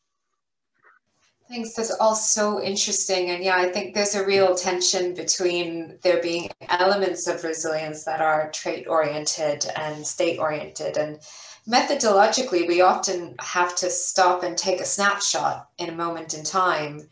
Thanks. 1.49 1.75
That's 1.75 1.91
all 1.93 2.15
so 2.15 2.63
interesting. 2.63 3.31
And 3.31 3.43
yeah, 3.43 3.57
I 3.57 3.71
think 3.71 3.95
there's 3.95 4.15
a 4.15 4.27
real 4.27 4.55
tension 4.55 5.15
between 5.15 5.99
there 6.03 6.21
being 6.21 6.51
elements 6.69 7.27
of 7.27 7.43
resilience 7.43 8.05
that 8.05 8.21
are 8.21 8.51
trait 8.51 8.87
oriented 8.87 9.67
and 9.75 10.07
state 10.07 10.39
oriented. 10.39 10.99
And 10.99 11.21
methodologically, 11.67 12.69
we 12.69 12.83
often 12.83 13.35
have 13.41 13.75
to 13.77 13.89
stop 13.89 14.43
and 14.43 14.59
take 14.59 14.81
a 14.81 14.85
snapshot 14.85 15.69
in 15.79 15.89
a 15.89 15.97
moment 15.97 16.35
in 16.35 16.45
time 16.45 17.09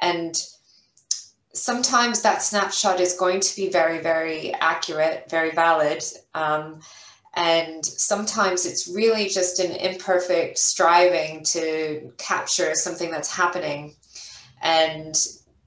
and 0.00 0.34
sometimes 1.52 2.22
that 2.22 2.42
snapshot 2.42 3.00
is 3.00 3.14
going 3.14 3.40
to 3.40 3.56
be 3.56 3.68
very, 3.68 4.00
very 4.00 4.54
accurate, 4.54 5.28
very 5.28 5.50
valid. 5.50 6.02
Um, 6.34 6.80
and 7.34 7.84
sometimes 7.84 8.66
it's 8.66 8.88
really 8.88 9.28
just 9.28 9.60
an 9.60 9.72
imperfect 9.72 10.58
striving 10.58 11.44
to 11.44 12.12
capture 12.18 12.74
something 12.74 13.10
that's 13.10 13.30
happening. 13.30 13.94
And, 14.62 15.14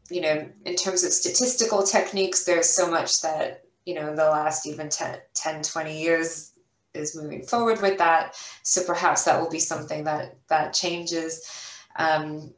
you 0.09 0.21
know, 0.21 0.45
in 0.65 0.75
terms 0.75 1.03
of 1.03 1.13
statistical 1.13 1.83
techniques, 1.83 2.43
there's 2.43 2.67
so 2.67 2.91
much 2.91 3.21
that, 3.21 3.63
you 3.85 3.95
know, 3.95 4.13
the 4.13 4.23
last 4.23 4.67
even 4.67 4.89
10, 4.89 5.19
10 5.35 5.63
20 5.63 6.01
years 6.01 6.51
is 6.93 7.15
moving 7.15 7.43
forward 7.43 7.81
with 7.81 7.97
that. 7.97 8.35
So 8.63 8.83
perhaps 8.83 9.23
that 9.23 9.39
will 9.39 9.49
be 9.49 9.59
something 9.59 10.03
that, 10.03 10.35
that 10.49 10.73
changes. 10.73 11.49
Um, 11.95 12.53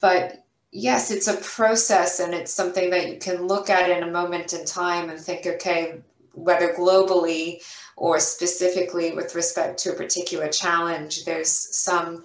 but 0.00 0.44
yes, 0.72 1.10
it's 1.10 1.28
a 1.28 1.36
process 1.36 2.18
and 2.18 2.34
it's 2.34 2.52
something 2.52 2.90
that 2.90 3.10
you 3.10 3.18
can 3.18 3.46
look 3.46 3.68
at 3.68 3.90
in 3.90 4.02
a 4.02 4.10
moment 4.10 4.52
in 4.52 4.64
time 4.64 5.10
and 5.10 5.20
think, 5.20 5.46
okay, 5.46 6.00
whether 6.32 6.72
globally 6.72 7.62
or 7.98 8.20
specifically 8.20 9.12
with 9.12 9.34
respect 9.34 9.78
to 9.80 9.92
a 9.92 9.96
particular 9.96 10.48
challenge, 10.48 11.24
there's 11.24 11.50
some 11.50 12.22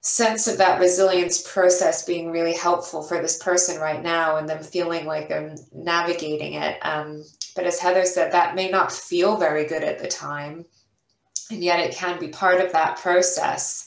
sense 0.00 0.48
of 0.48 0.56
that 0.56 0.80
resilience 0.80 1.42
process 1.52 2.06
being 2.06 2.30
really 2.30 2.54
helpful 2.54 3.02
for 3.02 3.20
this 3.20 3.36
person 3.42 3.78
right 3.78 4.02
now 4.02 4.36
and 4.36 4.48
them 4.48 4.62
feeling 4.62 5.04
like 5.04 5.28
they're 5.28 5.54
navigating 5.74 6.54
it. 6.54 6.78
Um, 6.80 7.22
but 7.54 7.66
as 7.66 7.78
Heather 7.78 8.06
said, 8.06 8.32
that 8.32 8.54
may 8.54 8.70
not 8.70 8.90
feel 8.90 9.36
very 9.36 9.66
good 9.66 9.84
at 9.84 9.98
the 9.98 10.08
time, 10.08 10.64
and 11.50 11.62
yet 11.62 11.80
it 11.80 11.94
can 11.94 12.18
be 12.18 12.28
part 12.28 12.62
of 12.62 12.72
that 12.72 12.96
process. 12.96 13.86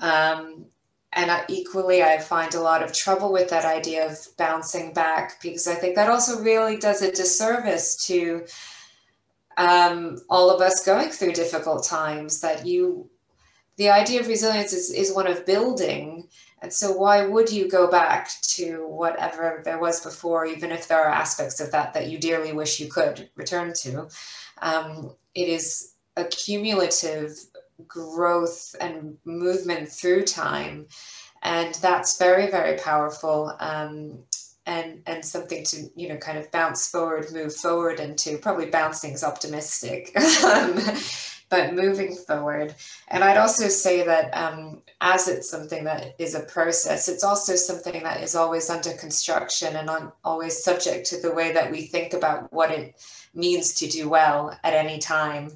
Um, 0.00 0.66
and 1.14 1.30
I, 1.30 1.44
equally 1.48 2.02
i 2.02 2.18
find 2.18 2.54
a 2.54 2.60
lot 2.60 2.82
of 2.82 2.92
trouble 2.92 3.32
with 3.32 3.48
that 3.48 3.64
idea 3.64 4.06
of 4.06 4.18
bouncing 4.36 4.92
back 4.92 5.40
because 5.40 5.66
i 5.66 5.74
think 5.74 5.94
that 5.94 6.10
also 6.10 6.42
really 6.42 6.76
does 6.76 7.00
a 7.00 7.10
disservice 7.10 8.06
to 8.08 8.44
um, 9.58 10.18
all 10.30 10.50
of 10.50 10.60
us 10.62 10.84
going 10.84 11.10
through 11.10 11.32
difficult 11.32 11.84
times 11.84 12.40
that 12.40 12.66
you 12.66 13.10
the 13.76 13.90
idea 13.90 14.20
of 14.20 14.26
resilience 14.26 14.72
is, 14.72 14.90
is 14.90 15.14
one 15.14 15.26
of 15.26 15.46
building 15.46 16.26
and 16.62 16.72
so 16.72 16.92
why 16.92 17.24
would 17.26 17.52
you 17.52 17.68
go 17.68 17.88
back 17.88 18.30
to 18.42 18.86
whatever 18.88 19.62
there 19.64 19.78
was 19.78 20.00
before 20.00 20.46
even 20.46 20.72
if 20.72 20.88
there 20.88 21.02
are 21.04 21.10
aspects 21.10 21.60
of 21.60 21.70
that 21.70 21.92
that 21.94 22.08
you 22.08 22.18
dearly 22.18 22.52
wish 22.52 22.80
you 22.80 22.88
could 22.88 23.28
return 23.36 23.72
to 23.72 24.08
um, 24.62 25.12
it 25.34 25.48
is 25.48 25.94
a 26.16 26.24
cumulative 26.24 27.38
growth 27.86 28.74
and 28.80 29.16
movement 29.24 29.88
through 29.88 30.24
time. 30.24 30.86
And 31.42 31.74
that's 31.76 32.18
very, 32.18 32.50
very 32.50 32.78
powerful. 32.78 33.54
Um, 33.60 34.18
and, 34.68 35.00
and 35.06 35.24
something 35.24 35.64
to 35.64 35.90
you 35.96 36.08
know 36.08 36.18
kind 36.18 36.38
of 36.38 36.50
bounce 36.52 36.88
forward 36.88 37.32
move 37.32 37.54
forward 37.54 37.98
into 37.98 38.36
probably 38.36 38.66
bouncing 38.66 39.12
is 39.12 39.24
optimistic 39.24 40.12
um, 40.44 40.78
but 41.50 41.72
moving 41.72 42.14
forward. 42.14 42.74
And 43.08 43.24
i'd 43.24 43.38
also 43.38 43.68
say 43.68 44.04
that 44.04 44.30
um, 44.36 44.82
as 45.00 45.26
it's 45.26 45.50
something 45.50 45.84
that 45.84 46.14
is 46.18 46.34
a 46.34 46.40
process 46.40 47.08
it's 47.08 47.24
also 47.24 47.56
something 47.56 48.02
that 48.02 48.22
is 48.22 48.36
always 48.36 48.68
under 48.68 48.92
construction 48.92 49.74
and 49.76 49.88
on, 49.88 50.12
always 50.22 50.62
subject 50.62 51.06
to 51.06 51.20
the 51.20 51.32
way 51.32 51.52
that 51.52 51.70
we 51.70 51.82
think 51.82 52.12
about 52.12 52.52
what 52.52 52.70
it 52.70 52.94
means 53.34 53.74
to 53.74 53.86
do 53.86 54.08
well 54.08 54.58
at 54.64 54.74
any 54.74 54.98
time. 54.98 55.50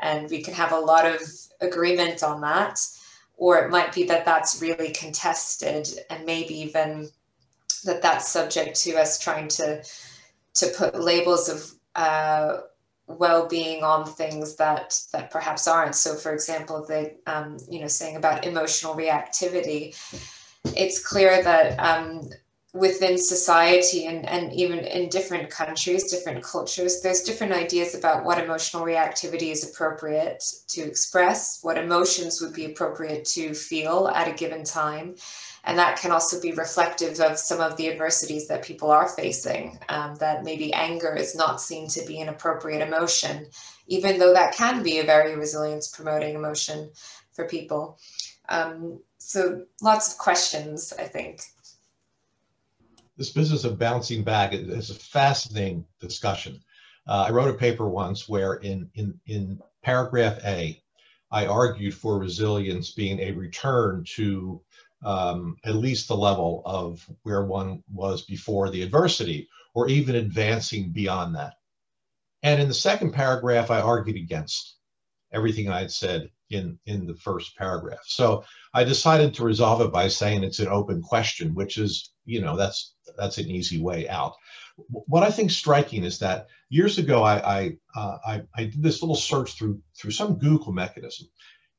And 0.00 0.30
we 0.30 0.42
can 0.42 0.54
have 0.54 0.72
a 0.72 0.78
lot 0.78 1.04
of 1.04 1.20
agreement 1.60 2.22
on 2.22 2.40
that 2.40 2.80
or 3.36 3.58
it 3.58 3.70
might 3.70 3.92
be 3.92 4.04
that 4.04 4.24
that's 4.24 4.60
really 4.60 4.90
contested 4.90 5.88
and 6.10 6.24
maybe 6.24 6.54
even 6.54 7.08
that 7.84 8.02
that's 8.02 8.28
subject 8.28 8.80
to 8.82 8.96
us 8.96 9.18
trying 9.18 9.48
to 9.48 9.82
to 10.54 10.66
put 10.76 11.00
labels 11.00 11.48
of 11.48 11.72
uh, 11.94 12.58
well-being 13.06 13.82
on 13.82 14.04
things 14.06 14.56
that 14.56 15.00
that 15.12 15.30
perhaps 15.30 15.66
aren't. 15.66 15.94
So 15.94 16.14
for 16.14 16.32
example 16.32 16.84
the 16.86 17.14
um, 17.26 17.58
you 17.70 17.80
know 17.80 17.88
saying 17.88 18.16
about 18.16 18.44
emotional 18.44 18.94
reactivity 18.94 19.96
it's 20.76 21.04
clear 21.04 21.42
that 21.42 21.78
um, 21.78 22.28
within 22.74 23.16
society 23.16 24.06
and, 24.06 24.28
and 24.28 24.52
even 24.52 24.80
in 24.80 25.08
different 25.08 25.48
countries 25.48 26.10
different 26.10 26.44
cultures 26.44 27.00
there's 27.00 27.22
different 27.22 27.52
ideas 27.52 27.94
about 27.94 28.24
what 28.24 28.38
emotional 28.38 28.84
reactivity 28.84 29.50
is 29.50 29.68
appropriate 29.68 30.44
to 30.66 30.82
express 30.82 31.60
what 31.62 31.78
emotions 31.78 32.42
would 32.42 32.52
be 32.52 32.66
appropriate 32.66 33.24
to 33.24 33.54
feel 33.54 34.08
at 34.14 34.28
a 34.28 34.32
given 34.32 34.62
time 34.62 35.14
and 35.64 35.78
that 35.78 35.98
can 35.98 36.12
also 36.12 36.40
be 36.40 36.52
reflective 36.52 37.20
of 37.20 37.38
some 37.38 37.60
of 37.60 37.76
the 37.76 37.90
adversities 37.90 38.48
that 38.48 38.62
people 38.62 38.90
are 38.90 39.08
facing, 39.08 39.78
um, 39.88 40.14
that 40.16 40.44
maybe 40.44 40.72
anger 40.72 41.14
is 41.14 41.34
not 41.34 41.60
seen 41.60 41.88
to 41.88 42.04
be 42.06 42.20
an 42.20 42.28
appropriate 42.28 42.86
emotion, 42.86 43.46
even 43.86 44.18
though 44.18 44.32
that 44.32 44.54
can 44.54 44.82
be 44.82 44.98
a 44.98 45.04
very 45.04 45.36
resilience 45.36 45.88
promoting 45.88 46.34
emotion 46.34 46.90
for 47.32 47.46
people. 47.46 47.98
Um, 48.48 49.00
so 49.18 49.64
lots 49.82 50.12
of 50.12 50.18
questions, 50.18 50.92
I 50.98 51.04
think. 51.04 51.42
This 53.16 53.30
business 53.30 53.64
of 53.64 53.78
bouncing 53.78 54.22
back 54.22 54.54
is 54.54 54.90
a 54.90 54.94
fascinating 54.94 55.84
discussion. 56.00 56.60
Uh, 57.06 57.26
I 57.28 57.30
wrote 57.30 57.50
a 57.50 57.58
paper 57.58 57.88
once 57.88 58.28
where 58.28 58.54
in, 58.54 58.88
in, 58.94 59.18
in 59.26 59.60
paragraph 59.82 60.38
A, 60.44 60.80
I 61.30 61.46
argued 61.46 61.94
for 61.94 62.18
resilience 62.18 62.92
being 62.92 63.18
a 63.20 63.32
return 63.32 64.04
to 64.14 64.62
um, 65.02 65.56
at 65.64 65.74
least 65.74 66.08
the 66.08 66.16
level 66.16 66.62
of 66.64 67.08
where 67.22 67.44
one 67.44 67.82
was 67.92 68.22
before 68.22 68.70
the 68.70 68.82
adversity, 68.82 69.48
or 69.74 69.88
even 69.88 70.16
advancing 70.16 70.90
beyond 70.90 71.34
that. 71.36 71.54
And 72.42 72.60
in 72.60 72.68
the 72.68 72.74
second 72.74 73.12
paragraph, 73.12 73.70
I 73.70 73.80
argued 73.80 74.16
against 74.16 74.76
everything 75.32 75.68
I 75.68 75.80
had 75.80 75.90
said 75.90 76.30
in, 76.50 76.78
in 76.86 77.06
the 77.06 77.14
first 77.14 77.56
paragraph. 77.56 77.98
So 78.06 78.44
I 78.72 78.84
decided 78.84 79.34
to 79.34 79.44
resolve 79.44 79.80
it 79.82 79.92
by 79.92 80.08
saying 80.08 80.42
it's 80.42 80.60
an 80.60 80.68
open 80.68 81.02
question, 81.02 81.54
which 81.54 81.78
is, 81.78 82.12
you 82.24 82.40
know, 82.40 82.56
that's 82.56 82.94
that's 83.16 83.38
an 83.38 83.50
easy 83.50 83.80
way 83.80 84.08
out. 84.08 84.34
What 84.88 85.22
I 85.22 85.30
think 85.30 85.50
striking 85.50 86.04
is 86.04 86.18
that 86.20 86.46
years 86.70 86.98
ago 86.98 87.22
I 87.22 87.36
I, 87.58 87.76
uh, 87.94 88.18
I, 88.26 88.42
I 88.54 88.64
did 88.64 88.82
this 88.82 89.02
little 89.02 89.16
search 89.16 89.52
through 89.52 89.80
through 89.96 90.12
some 90.12 90.38
Google 90.38 90.72
mechanism, 90.72 91.28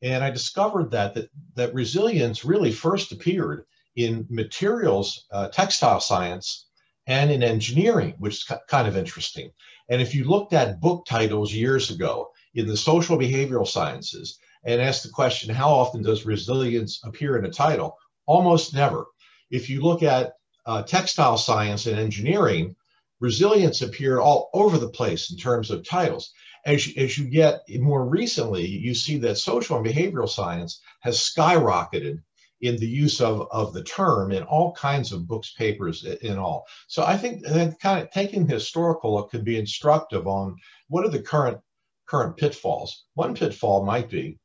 and 0.01 0.23
I 0.23 0.29
discovered 0.29 0.91
that, 0.91 1.13
that, 1.15 1.29
that 1.55 1.73
resilience 1.73 2.45
really 2.45 2.71
first 2.71 3.11
appeared 3.11 3.65
in 3.95 4.25
materials, 4.29 5.25
uh, 5.31 5.49
textile 5.49 5.99
science, 5.99 6.67
and 7.07 7.31
in 7.31 7.43
engineering, 7.43 8.13
which 8.19 8.35
is 8.35 8.57
kind 8.69 8.87
of 8.87 8.95
interesting. 8.95 9.51
And 9.89 10.01
if 10.01 10.13
you 10.13 10.25
looked 10.25 10.53
at 10.53 10.79
book 10.79 11.05
titles 11.05 11.53
years 11.53 11.89
ago 11.89 12.29
in 12.53 12.67
the 12.67 12.77
social 12.77 13.17
behavioral 13.17 13.67
sciences 13.67 14.37
and 14.63 14.81
asked 14.81 15.03
the 15.03 15.09
question, 15.09 15.53
how 15.53 15.69
often 15.69 16.03
does 16.03 16.25
resilience 16.25 17.01
appear 17.03 17.37
in 17.37 17.45
a 17.45 17.51
title? 17.51 17.97
Almost 18.27 18.73
never. 18.73 19.05
If 19.49 19.69
you 19.69 19.81
look 19.81 20.03
at 20.03 20.33
uh, 20.65 20.83
textile 20.83 21.37
science 21.37 21.87
and 21.87 21.99
engineering, 21.99 22.75
resilience 23.19 23.81
appeared 23.81 24.19
all 24.19 24.49
over 24.53 24.77
the 24.77 24.89
place 24.89 25.31
in 25.31 25.37
terms 25.37 25.71
of 25.71 25.87
titles 25.87 26.31
as 26.65 26.87
you, 26.87 27.03
as 27.03 27.17
you 27.17 27.25
get 27.25 27.61
more 27.79 28.05
recently, 28.05 28.65
you 28.65 28.93
see 28.93 29.17
that 29.19 29.37
social 29.37 29.77
and 29.77 29.85
behavioral 29.85 30.29
science 30.29 30.81
has 31.01 31.19
skyrocketed 31.19 32.21
in 32.61 32.75
the 32.77 32.87
use 32.87 33.21
of, 33.21 33.47
of 33.51 33.73
the 33.73 33.83
term 33.83 34.31
in 34.31 34.43
all 34.43 34.73
kinds 34.73 35.11
of 35.11 35.27
books, 35.27 35.53
papers, 35.53 36.03
in 36.03 36.37
all. 36.37 36.65
So 36.87 37.03
I 37.03 37.17
think 37.17 37.43
that 37.43 37.79
kind 37.79 38.03
of 38.03 38.11
taking 38.11 38.45
the 38.45 38.55
historical 38.55 39.15
look 39.15 39.31
could 39.31 39.45
be 39.45 39.57
instructive 39.57 40.27
on 40.27 40.55
what 40.87 41.05
are 41.05 41.09
the 41.09 41.21
current 41.21 41.59
current 42.05 42.35
pitfalls. 42.37 43.05
One 43.13 43.35
pitfall 43.35 43.85
might 43.85 44.09
be 44.09 44.39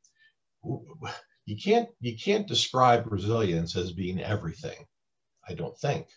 you 1.45 1.57
can't 1.57 1.89
you 1.99 2.17
can't 2.17 2.47
describe 2.47 3.11
resilience 3.11 3.75
as 3.75 3.91
being 3.91 4.21
everything. 4.21 4.85
I 5.47 5.53
don't 5.53 5.77
think. 5.77 6.07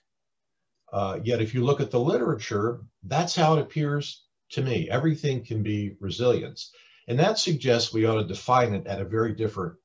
Uh, 0.92 1.18
yet 1.22 1.42
if 1.42 1.52
you 1.52 1.64
look 1.64 1.80
at 1.80 1.90
the 1.90 2.00
literature, 2.00 2.80
that's 3.02 3.34
how 3.34 3.56
it 3.56 3.60
appears 3.60 4.24
to 4.50 4.62
me. 4.62 4.88
Everything 4.90 5.44
can 5.44 5.62
be 5.62 5.96
resilience. 6.00 6.72
And 7.06 7.18
that 7.18 7.38
suggests 7.38 7.92
we 7.92 8.06
ought 8.06 8.20
to 8.20 8.26
define 8.26 8.74
it 8.74 8.86
at 8.86 9.00
a 9.00 9.04
very 9.04 9.34
different 9.34 9.76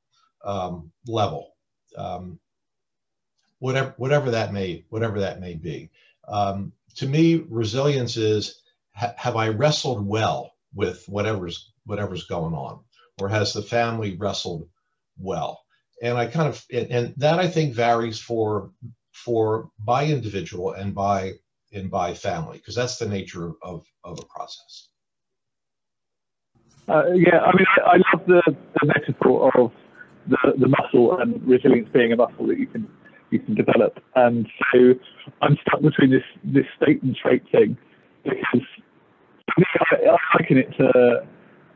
um, 0.43 0.91
level, 1.07 1.55
um, 1.97 2.39
whatever, 3.59 3.93
whatever, 3.97 4.31
that 4.31 4.51
may, 4.51 4.83
whatever 4.89 5.21
that 5.21 5.39
may 5.39 5.55
be. 5.55 5.89
Um, 6.27 6.73
to 6.95 7.07
me, 7.07 7.35
resilience 7.49 8.17
is 8.17 8.61
ha 8.93 9.13
have 9.17 9.35
I 9.35 9.49
wrestled 9.49 10.05
well 10.05 10.53
with 10.73 11.07
whatever's, 11.07 11.71
whatever's 11.85 12.25
going 12.25 12.53
on? 12.53 12.81
Or 13.21 13.29
has 13.29 13.53
the 13.53 13.61
family 13.61 14.15
wrestled 14.17 14.67
well? 15.17 15.61
And 16.01 16.17
I 16.17 16.25
kind 16.27 16.49
of, 16.49 16.65
and, 16.71 16.91
and 16.91 17.13
that 17.17 17.39
I 17.39 17.47
think 17.47 17.73
varies 17.73 18.19
for, 18.19 18.71
for 19.11 19.69
by 19.79 20.07
individual 20.07 20.73
and 20.73 20.93
by 20.93 21.33
and 21.73 21.89
by 21.89 22.13
family 22.13 22.57
because 22.57 22.75
that's 22.75 22.97
the 22.97 23.07
nature 23.07 23.51
of, 23.61 23.85
of 24.03 24.19
a 24.19 24.25
process. 24.25 24.89
Uh, 26.87 27.13
yeah, 27.13 27.39
I 27.39 27.55
mean, 27.55 27.65
I, 27.77 27.91
I 27.91 27.95
love 27.95 28.27
the, 28.27 28.41
the, 28.45 28.85
metaphor 28.85 29.51
of 29.57 29.71
the, 30.27 30.37
the 30.57 30.67
muscle 30.67 31.17
and 31.19 31.41
resilience 31.47 31.87
being 31.93 32.11
a 32.11 32.17
muscle 32.17 32.47
that 32.47 32.59
you 32.59 32.67
can 32.67 32.87
you 33.31 33.39
can 33.39 33.55
develop. 33.55 33.99
And 34.15 34.47
so 34.71 34.93
I'm 35.41 35.57
stuck 35.65 35.81
between 35.81 36.11
this 36.11 36.23
this 36.43 36.65
state 36.81 37.01
and 37.01 37.15
trait 37.15 37.43
thing 37.51 37.77
because 38.23 38.67
for 39.45 39.59
me, 39.59 39.65
I, 39.79 40.09
I 40.09 40.17
liken 40.37 40.57
it 40.57 40.75
to 40.77 41.25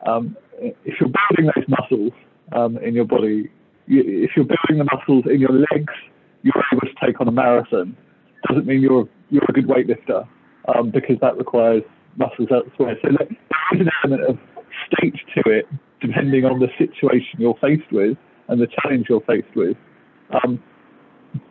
um, 0.10 0.36
if 0.60 0.95
you're 0.99 1.10
building 1.10 1.51
those 1.55 1.65
muscles 1.67 2.12
um, 2.53 2.77
in 2.77 2.93
your 2.93 3.05
body, 3.05 3.49
you, 3.88 4.03
if 4.05 4.31
you're 4.36 4.45
building 4.45 4.77
the 4.77 4.89
muscles 4.95 5.25
in 5.31 5.39
your 5.39 5.51
legs, 5.51 5.93
you're 6.43 6.63
able 6.73 6.81
to 6.81 7.05
take 7.05 7.19
on 7.21 7.27
a 7.27 7.31
marathon. 7.31 7.95
Doesn't 8.47 8.65
mean 8.65 8.81
you're 8.81 9.07
you're 9.29 9.43
a 9.47 9.53
good 9.53 9.67
weightlifter 9.67 10.27
um, 10.75 10.91
because 10.91 11.17
that 11.21 11.37
requires 11.37 11.83
muscles 12.17 12.49
elsewhere. 12.51 12.97
So 13.01 13.09
there 13.17 13.27
is 13.73 13.81
an 13.81 13.89
element 14.03 14.29
of 14.29 14.37
state 14.91 15.15
to 15.35 15.49
it, 15.49 15.67
depending 16.01 16.45
on 16.45 16.59
the 16.59 16.67
situation 16.77 17.39
you're 17.39 17.57
faced 17.61 17.91
with 17.91 18.17
and 18.47 18.61
the 18.61 18.67
challenge 18.67 19.07
you're 19.09 19.21
faced 19.21 19.53
with. 19.55 19.77
Um, 20.43 20.61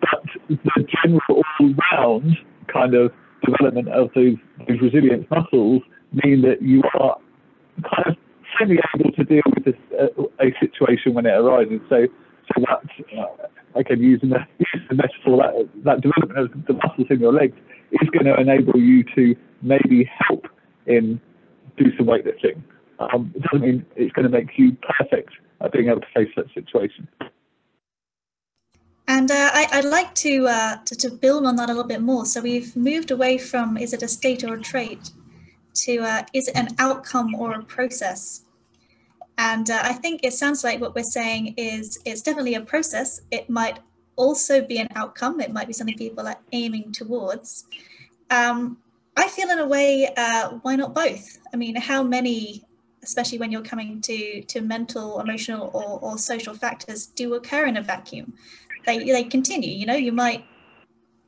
but 0.01 0.23
the 0.49 0.87
general 1.03 1.43
all-round 1.61 2.37
kind 2.73 2.95
of 2.95 3.13
development 3.45 3.89
of 3.89 4.11
those, 4.15 4.37
those 4.67 4.81
resilience 4.81 5.27
muscles 5.31 5.83
mean 6.25 6.43
that 6.43 6.63
you 6.63 6.83
are 6.99 7.17
kind 7.83 8.07
of 8.07 8.17
semi 8.59 8.79
able 8.95 9.13
to 9.13 9.25
deal 9.25 9.43
with 9.55 9.65
this, 9.65 9.75
uh, 10.01 10.23
a 10.41 10.53
situation 10.61 11.15
when 11.15 11.27
it 11.27 11.31
arises. 11.31 11.81
So, 11.89 12.07
so 12.49 12.65
that 12.67 13.19
uh, 13.19 13.47
using 13.99 14.31
the, 14.31 14.39
using 14.59 14.87
the 14.89 14.95
metaphor, 14.95 15.37
that, 15.39 15.69
that 15.85 16.01
development 16.01 16.39
of 16.39 16.67
the 16.67 16.75
muscles 16.75 17.07
in 17.11 17.21
your 17.21 17.33
legs 17.33 17.57
is 17.93 18.09
going 18.11 18.27
to 18.27 18.39
enable 18.39 18.79
you 18.79 19.05
to 19.15 19.37
maybe 19.63 20.11
help 20.29 20.47
in 20.87 21.21
do 21.77 21.97
some 21.97 22.07
weightlifting. 22.07 22.63
Um, 22.99 23.33
it 23.35 23.43
doesn't 23.43 23.61
mean 23.61 23.87
it's 23.97 24.13
going 24.13 24.25
to 24.25 24.31
make 24.31 24.57
you 24.57 24.77
perfect 24.99 25.31
at 25.61 25.73
being 25.73 25.89
able 25.89 26.01
to 26.01 26.07
face 26.15 26.31
that 26.37 26.47
situation. 26.55 27.09
And 29.09 29.31
uh, 29.31 29.51
I, 29.53 29.69
would 29.77 29.85
like 29.85 30.15
to, 30.17 30.49
uh, 30.49 30.77
to, 30.85 30.97
to 30.97 31.11
build 31.11 31.47
on 31.47 31.57
that 31.57 31.69
a 31.69 31.73
little 31.73 31.87
bit 31.87 32.03
more. 32.03 32.27
So 32.27 32.41
we've 32.41 32.75
moved 32.75 33.11
away 33.11 33.39
from 33.39 33.77
is 33.77 33.93
it 33.93 34.03
a 34.03 34.09
state 34.09 34.43
or 34.43 34.55
a 34.55 34.61
trait 34.61 35.11
to 35.75 35.99
uh, 35.99 36.23
is 36.33 36.49
it 36.49 36.57
an 36.57 36.69
outcome 36.79 37.35
or 37.35 37.53
a 37.53 37.63
process? 37.63 38.43
And 39.39 39.71
uh, 39.71 39.81
I 39.83 39.93
think 39.93 40.21
it 40.23 40.33
sounds 40.33 40.65
like 40.65 40.81
what 40.81 40.95
we're 40.95 41.03
saying 41.03 41.55
is 41.57 41.99
it's 42.05 42.23
definitely 42.23 42.55
a 42.55 42.61
process. 42.61 43.21
It 43.31 43.51
might 43.51 43.81
also 44.17 44.63
be 44.63 44.79
an 44.79 44.89
outcome. 44.95 45.41
It 45.41 45.53
might 45.53 45.67
be 45.67 45.73
something 45.73 45.97
people 45.97 46.27
are 46.27 46.39
aiming 46.53 46.93
towards. 46.93 47.67
Um, 48.31 48.79
I 49.17 49.29
feel 49.29 49.51
in 49.51 49.59
a 49.59 49.67
way, 49.67 50.11
uh, 50.17 50.51
why 50.63 50.77
not 50.77 50.95
both? 50.95 51.39
I 51.53 51.57
mean, 51.57 51.77
how 51.77 52.03
many, 52.03 52.65
especially 53.03 53.39
when 53.39 53.53
you're 53.53 53.63
coming 53.63 54.01
to, 54.03 54.43
to 54.43 54.61
mental, 54.63 55.21
emotional 55.21 55.71
or, 55.75 56.01
or 56.01 56.19
social 56.19 56.55
factors 56.55 57.07
do 57.07 57.35
occur 57.35 57.67
in 57.67 57.77
a 57.77 57.83
vacuum? 57.83 58.33
They, 58.87 59.05
they 59.05 59.25
continue, 59.25 59.71
you 59.71 59.85
know, 59.85 59.97
you 59.97 60.13
might 60.13 60.45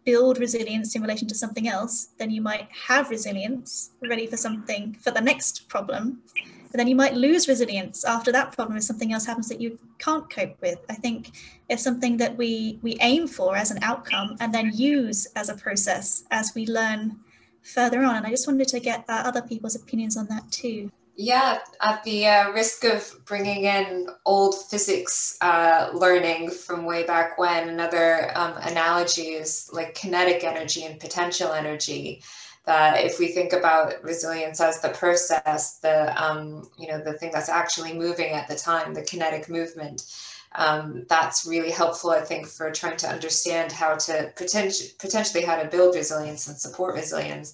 build 0.04 0.38
resilience 0.38 0.96
in 0.96 1.02
relation 1.02 1.28
to 1.28 1.34
something 1.34 1.68
else, 1.68 2.10
then 2.18 2.30
you 2.30 2.40
might 2.40 2.68
have 2.86 3.10
resilience 3.10 3.90
ready 4.00 4.26
for 4.26 4.38
something 4.38 4.94
for 4.94 5.10
the 5.10 5.20
next 5.20 5.68
problem 5.68 6.22
but 6.70 6.78
then 6.78 6.88
you 6.88 6.96
might 6.96 7.14
lose 7.14 7.48
resilience 7.48 8.04
after 8.04 8.30
that 8.32 8.52
problem 8.52 8.76
if 8.76 8.84
something 8.84 9.12
else 9.12 9.26
happens 9.26 9.48
that 9.48 9.60
you 9.60 9.78
can't 9.98 10.28
cope 10.28 10.60
with. 10.60 10.78
I 10.88 10.94
think 10.94 11.32
it's 11.68 11.82
something 11.82 12.16
that 12.18 12.36
we 12.36 12.78
we 12.82 12.96
aim 13.00 13.26
for 13.26 13.56
as 13.56 13.70
an 13.70 13.78
outcome 13.82 14.36
and 14.40 14.52
then 14.52 14.72
use 14.74 15.26
as 15.34 15.48
a 15.48 15.54
process 15.54 16.24
as 16.30 16.52
we 16.54 16.66
learn 16.66 17.18
further 17.62 18.02
on. 18.04 18.16
And 18.16 18.26
I 18.26 18.30
just 18.30 18.46
wanted 18.46 18.68
to 18.68 18.80
get 18.80 19.04
uh, 19.08 19.22
other 19.24 19.42
people's 19.42 19.76
opinions 19.76 20.16
on 20.16 20.26
that 20.28 20.50
too. 20.50 20.90
Yeah, 21.20 21.58
at 21.80 22.04
the 22.04 22.28
uh, 22.28 22.52
risk 22.52 22.84
of 22.84 23.12
bringing 23.24 23.64
in 23.64 24.06
old 24.24 24.54
physics 24.70 25.36
uh, 25.40 25.90
learning 25.92 26.50
from 26.50 26.84
way 26.84 27.04
back 27.04 27.36
when, 27.38 27.68
another 27.68 28.30
um, 28.38 28.54
analogy 28.58 29.30
is 29.30 29.68
like 29.72 29.96
kinetic 29.96 30.44
energy 30.44 30.84
and 30.84 31.00
potential 31.00 31.52
energy. 31.52 32.22
That 32.68 33.02
if 33.02 33.18
we 33.18 33.28
think 33.28 33.54
about 33.54 34.04
resilience 34.04 34.60
as 34.60 34.80
the 34.82 34.90
process, 34.90 35.78
the 35.78 35.98
um, 36.22 36.68
you 36.78 36.86
know 36.88 37.00
the 37.02 37.14
thing 37.14 37.30
that's 37.32 37.48
actually 37.48 37.94
moving 37.94 38.32
at 38.32 38.46
the 38.46 38.56
time, 38.56 38.92
the 38.92 39.08
kinetic 39.10 39.48
movement, 39.48 40.04
um, 40.54 41.06
that's 41.08 41.46
really 41.46 41.70
helpful, 41.70 42.10
I 42.10 42.20
think, 42.20 42.46
for 42.46 42.70
trying 42.70 42.98
to 42.98 43.08
understand 43.08 43.72
how 43.72 43.94
to 44.06 44.32
potentially 44.36 44.90
potentially 44.98 45.44
how 45.44 45.56
to 45.62 45.68
build 45.68 45.94
resilience 45.94 46.46
and 46.46 46.58
support 46.58 46.94
resilience. 46.94 47.48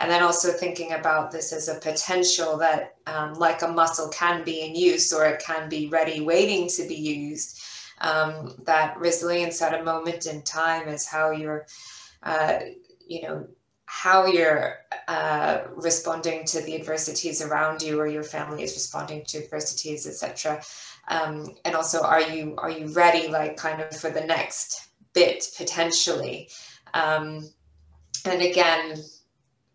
And 0.00 0.10
then 0.10 0.22
also 0.22 0.52
thinking 0.52 0.92
about 0.92 1.32
this 1.32 1.52
as 1.52 1.68
a 1.68 1.80
potential 1.80 2.58
that 2.58 2.96
um, 3.06 3.34
like 3.34 3.62
a 3.62 3.68
muscle 3.68 4.10
can 4.10 4.44
be 4.44 4.60
in 4.66 4.74
use 4.74 5.12
or 5.12 5.24
it 5.24 5.42
can 5.44 5.68
be 5.68 5.88
ready 5.88 6.20
waiting 6.20 6.68
to 6.76 6.86
be 6.86 6.94
used 6.94 7.60
um, 8.00 8.54
that 8.64 8.96
resilience 8.98 9.60
at 9.62 9.78
a 9.78 9.82
moment 9.82 10.26
in 10.26 10.42
time 10.42 10.88
is 10.88 11.06
how 11.06 11.30
you're 11.30 11.66
uh, 12.22 12.58
you 13.06 13.22
know 13.22 13.46
how 13.90 14.26
you're 14.26 14.76
uh, 15.08 15.62
responding 15.74 16.44
to 16.44 16.60
the 16.60 16.74
adversities 16.74 17.40
around 17.40 17.80
you 17.80 17.98
or 17.98 18.06
your 18.06 18.22
family 18.22 18.62
is 18.62 18.74
responding 18.74 19.24
to 19.24 19.38
adversities 19.38 20.06
etc 20.06 20.60
um, 21.08 21.46
and 21.64 21.74
also 21.74 22.02
are 22.02 22.20
you 22.20 22.54
are 22.58 22.70
you 22.70 22.86
ready 22.88 23.28
like 23.28 23.56
kind 23.56 23.80
of 23.80 23.96
for 23.96 24.10
the 24.10 24.20
next 24.20 24.88
bit 25.14 25.48
potentially? 25.56 26.48
Um, 26.94 27.48
and 28.24 28.42
again 28.42 28.96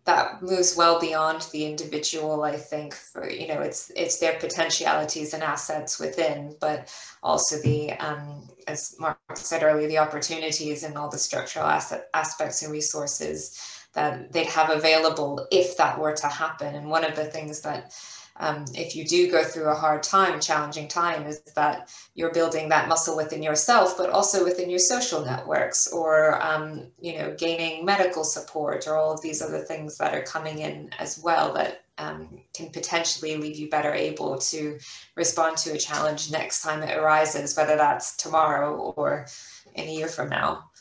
that 0.06 0.44
moves 0.44 0.76
well 0.76 1.00
beyond 1.00 1.48
the 1.54 1.66
individual 1.66 2.44
i 2.44 2.58
think 2.58 2.94
for 2.94 3.30
you 3.30 3.48
know 3.48 3.62
it's 3.62 3.90
it's 3.96 4.20
their 4.20 4.38
potentialities 4.38 5.34
and 5.34 5.42
assets 5.42 5.98
within 5.98 6.54
but 6.60 6.94
also 7.24 7.56
the 7.62 7.94
um, 7.94 8.46
as 8.68 8.96
Marc 9.00 9.18
said 9.36 9.64
earlier 9.64 9.88
the 9.88 9.98
opportunities 9.98 10.84
and 10.84 10.98
all 10.98 11.10
the 11.10 11.18
structural 11.18 11.66
asset 11.66 12.10
aspects 12.14 12.64
and 12.64 12.72
resources 12.72 13.58
that 13.94 14.32
they'd 14.32 14.48
have 14.48 14.70
available 14.70 15.48
if 15.52 15.78
that 15.78 16.00
were 16.00 16.14
to 16.14 16.28
happen 16.28 16.76
and 16.76 16.90
one 16.90 17.04
of 17.04 17.16
the 17.16 17.26
things 17.26 17.62
that 17.62 17.94
um, 18.38 18.66
if 18.74 18.96
you 18.96 19.06
do 19.06 19.30
go 19.30 19.44
through 19.44 19.70
a 19.70 19.76
hard 19.76 20.02
time, 20.02 20.40
challenging 20.40 20.88
time, 20.88 21.28
is 21.28 21.42
that 21.56 21.94
you're 22.16 22.34
building 22.34 22.70
that 22.70 22.88
muscle 22.88 23.16
within 23.16 23.44
yourself, 23.44 23.96
but 23.96 24.10
also 24.10 24.44
within 24.44 24.70
your 24.70 24.80
social 24.80 25.24
networks, 25.24 25.88
or 25.92 26.42
um, 26.44 26.88
you 27.00 27.18
know, 27.18 27.36
gaining 27.38 27.86
medical 27.86 28.24
support, 28.24 28.88
or 28.88 28.98
all 28.98 29.12
of 29.12 29.22
these 29.22 29.42
other 29.42 29.60
things 29.60 29.98
that 30.00 30.16
are 30.16 30.24
coming 30.24 30.60
in 30.60 30.90
as 30.98 31.20
well 31.20 31.54
that 31.54 31.84
um, 32.00 32.42
can 32.56 32.70
potentially 32.70 33.38
leave 33.38 33.56
you 33.56 33.70
better 33.70 33.94
able 33.94 34.40
to 34.40 34.80
respond 35.16 35.58
to 35.58 35.72
a 35.74 35.78
challenge 35.78 36.32
next 36.32 36.64
time 36.64 36.82
it 36.82 36.98
arises, 36.98 37.56
whether 37.56 37.76
that's 37.76 38.18
tomorrow 38.18 38.94
or 38.98 39.28
in 39.76 39.88
a 39.88 39.94
year 39.94 40.08
from 40.08 40.30
now. 40.30 40.72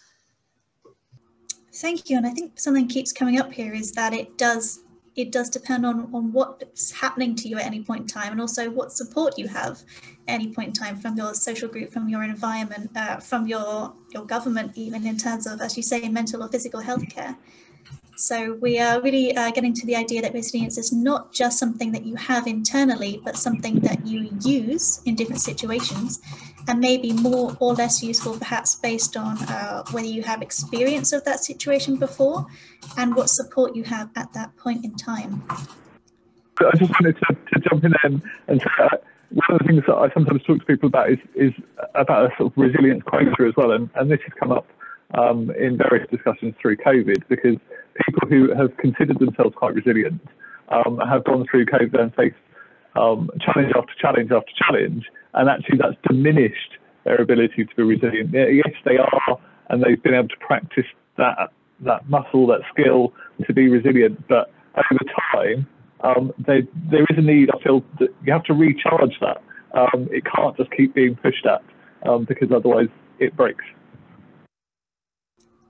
Thank 1.75 2.11
you. 2.11 2.17
And 2.19 2.27
I 2.27 2.31
think 2.31 2.61
something 2.61 2.87
keeps 2.87 3.13
coming 3.13 3.41
up 3.41 3.53
here 3.53 3.73
is 3.73 3.93
that 3.93 4.13
it 4.13 4.37
does 4.37 4.81
it 5.15 5.31
does 5.31 5.51
depend 5.51 5.85
on, 5.85 6.09
on 6.15 6.33
what's 6.33 6.91
happening 6.91 7.35
to 7.37 7.47
you 7.47 7.59
at 7.59 7.67
any 7.67 7.83
point 7.83 8.01
in 8.01 8.07
time 8.07 8.33
and 8.33 8.41
also 8.41 8.71
what 8.71 8.93
support 8.93 9.37
you 9.37 9.47
have 9.47 9.83
at 10.27 10.41
any 10.41 10.49
point 10.49 10.69
in 10.69 10.73
time 10.73 10.97
from 10.97 11.17
your 11.19 11.35
social 11.35 11.69
group, 11.69 11.93
from 11.93 12.09
your 12.09 12.23
environment, 12.23 12.91
uh, 12.97 13.19
from 13.19 13.47
your, 13.47 13.93
your 14.11 14.25
government, 14.25 14.73
even 14.75 15.07
in 15.07 15.19
terms 15.19 15.47
of, 15.47 15.61
as 15.61 15.77
you 15.77 15.83
say, 15.83 16.09
mental 16.09 16.43
or 16.43 16.49
physical 16.49 16.81
health 16.81 17.07
care. 17.11 17.37
So 18.23 18.55
we 18.61 18.79
are 18.79 19.01
really 19.01 19.37
uh, 19.37 19.51
getting 19.51 19.75
to 19.75 19.85
the 19.85 19.97
idea 19.97 20.23
that 20.23 20.33
resilience 20.33 20.79
is 20.79 20.93
not 20.93 21.33
just 21.33 21.59
something 21.59 21.91
that 21.91 22.07
you 22.07 22.15
have 22.15 22.47
internally, 22.47 23.21
but 23.25 23.37
something 23.37 23.81
that 23.81 24.07
you 24.07 24.31
use 24.45 25.03
in 25.07 25.17
different 25.17 25.41
situations 25.41 26.21
and 26.69 26.79
maybe 26.79 27.13
more 27.13 27.57
or 27.59 27.75
less 27.75 28.01
useful 28.01 28.39
perhaps 28.39 28.77
based 28.77 29.17
on 29.17 29.39
uh, 29.49 29.83
whether 29.91 30.07
you 30.07 30.23
have 30.23 30.41
experience 30.41 31.13
of 31.13 31.25
that 31.25 31.43
situation 31.43 31.97
before 31.97 32.47
and 32.97 33.17
what 33.17 33.29
support 33.29 33.75
you 33.75 33.83
have 33.83 34.09
at 34.15 34.33
that 34.35 34.57
point 34.57 34.85
in 34.85 34.95
time. 34.95 35.43
I 36.61 36.77
just 36.77 36.93
wanted 36.93 37.17
to, 37.17 37.37
to 37.55 37.69
jump 37.69 37.83
in 37.83 37.93
and, 38.05 38.23
and 38.47 38.63
uh, 38.79 38.99
one 39.31 39.47
of 39.51 39.59
the 39.59 39.65
things 39.65 39.83
that 39.89 39.97
I 39.97 40.13
sometimes 40.15 40.45
talk 40.45 40.61
to 40.61 40.65
people 40.65 40.87
about 40.87 41.11
is, 41.11 41.19
is 41.35 41.53
about 41.97 42.31
a 42.31 42.37
sort 42.37 42.53
of 42.53 42.57
resilience 42.57 43.03
quota 43.03 43.35
as 43.49 43.57
well, 43.57 43.73
and, 43.73 43.91
and 43.97 44.09
this 44.09 44.21
has 44.23 44.33
come 44.39 44.53
up 44.53 44.69
um, 45.14 45.51
in 45.51 45.77
various 45.77 46.09
discussions 46.11 46.55
through 46.61 46.77
COVID 46.79 47.22
because 47.29 47.57
people 48.07 48.29
who 48.29 48.55
have 48.55 48.77
considered 48.79 49.18
themselves 49.18 49.55
quite 49.57 49.75
resilient 49.75 50.20
um, 50.68 50.98
have 51.09 51.25
gone 51.25 51.44
through 51.51 51.66
COVID 51.66 52.01
and 52.01 52.14
faced 52.14 52.37
um, 52.96 53.31
challenge 53.40 53.72
after 53.77 53.92
challenge 54.01 54.31
after 54.33 54.53
challenge, 54.57 55.05
and 55.35 55.48
actually 55.48 55.79
that's 55.79 55.96
diminished 56.09 56.79
their 57.05 57.20
ability 57.20 57.64
to 57.64 57.75
be 57.77 57.83
resilient. 57.83 58.31
Yes, 58.33 58.75
they 58.85 58.98
are, 58.98 59.38
and 59.70 59.83
they've 59.83 60.03
been 60.03 60.14
able 60.14 60.29
to 60.29 60.37
practice 60.40 60.87
that 61.16 61.51
that 61.81 62.09
muscle, 62.09 62.46
that 62.46 62.61
skill 62.72 63.12
to 63.46 63.53
be 63.53 63.68
resilient, 63.68 64.22
but 64.29 64.53
over 64.77 65.01
time, 65.33 65.66
um, 66.03 66.33
they, 66.38 66.62
there 66.90 67.03
is 67.03 67.18
a 67.18 67.22
need. 67.22 67.51
I 67.51 67.62
feel 67.62 67.85
that 67.98 68.09
you 68.25 68.33
have 68.33 68.44
to 68.44 68.55
recharge 68.55 69.18
that. 69.20 69.42
Um, 69.75 70.09
it 70.11 70.25
can't 70.25 70.57
just 70.57 70.70
keep 70.72 70.94
being 70.94 71.16
pushed 71.16 71.46
at 71.46 71.62
um, 72.09 72.25
because 72.25 72.51
otherwise 72.55 72.88
it 73.18 73.37
breaks. 73.37 73.64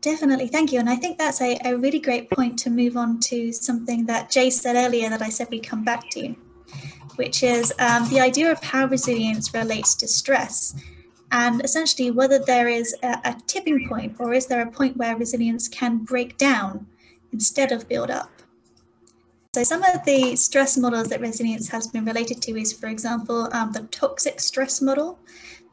Definitely, 0.03 0.49
thank 0.49 0.73
you. 0.73 0.81
And 0.81 0.91
I 0.91 0.97
think 0.97 1.17
that's 1.17 1.41
a, 1.41 1.59
a 1.65 1.77
really 1.77 2.01
great 2.01 2.29
point 2.29 2.59
to 2.61 2.71
move 2.71 2.97
on 2.97 3.21
to 3.21 3.53
something 3.53 4.05
that 4.07 4.31
Jay 4.31 4.51
said 4.51 4.75
earlier 4.75 5.09
that 5.09 5.23
I 5.23 5.29
said 5.29 5.49
we'd 5.49 5.67
come 5.67 5.85
back 5.85 6.11
to, 6.11 6.35
which 7.15 7.45
is 7.45 7.73
um, 7.79 8.09
the 8.09 8.19
idea 8.19 8.51
of 8.51 8.61
how 8.65 8.87
resilience 8.87 9.55
relates 9.55 9.95
to 9.95 10.09
stress 10.09 10.75
and 11.31 11.65
essentially 11.65 12.11
whether 12.11 12.41
there 12.41 12.69
is 12.69 12.97
a, 13.05 13.21
a 13.25 13.37
tipping 13.47 13.89
point 13.89 14.17
or 14.19 14.35
is 14.35 14.47
there 14.47 14.61
a 14.61 14.71
point 14.71 14.97
where 14.97 15.17
resilience 15.17 15.69
can 15.69 15.99
break 15.99 16.37
down 16.37 16.85
instead 17.33 17.71
of 17.71 17.89
build 17.89 18.11
up. 18.11 18.42
So 19.55 19.63
some 19.65 19.83
of 19.83 20.03
the 20.07 20.35
stress 20.35 20.79
models 20.79 21.09
that 21.09 21.21
resilience 21.21 21.69
has 21.69 21.87
been 21.87 22.07
related 22.07 22.41
to 22.41 22.59
is, 22.59 22.73
for 22.73 22.87
example, 22.87 23.51
um, 23.53 23.71
the 23.71 23.83
toxic 23.91 24.41
stress 24.41 24.81
model, 24.81 25.19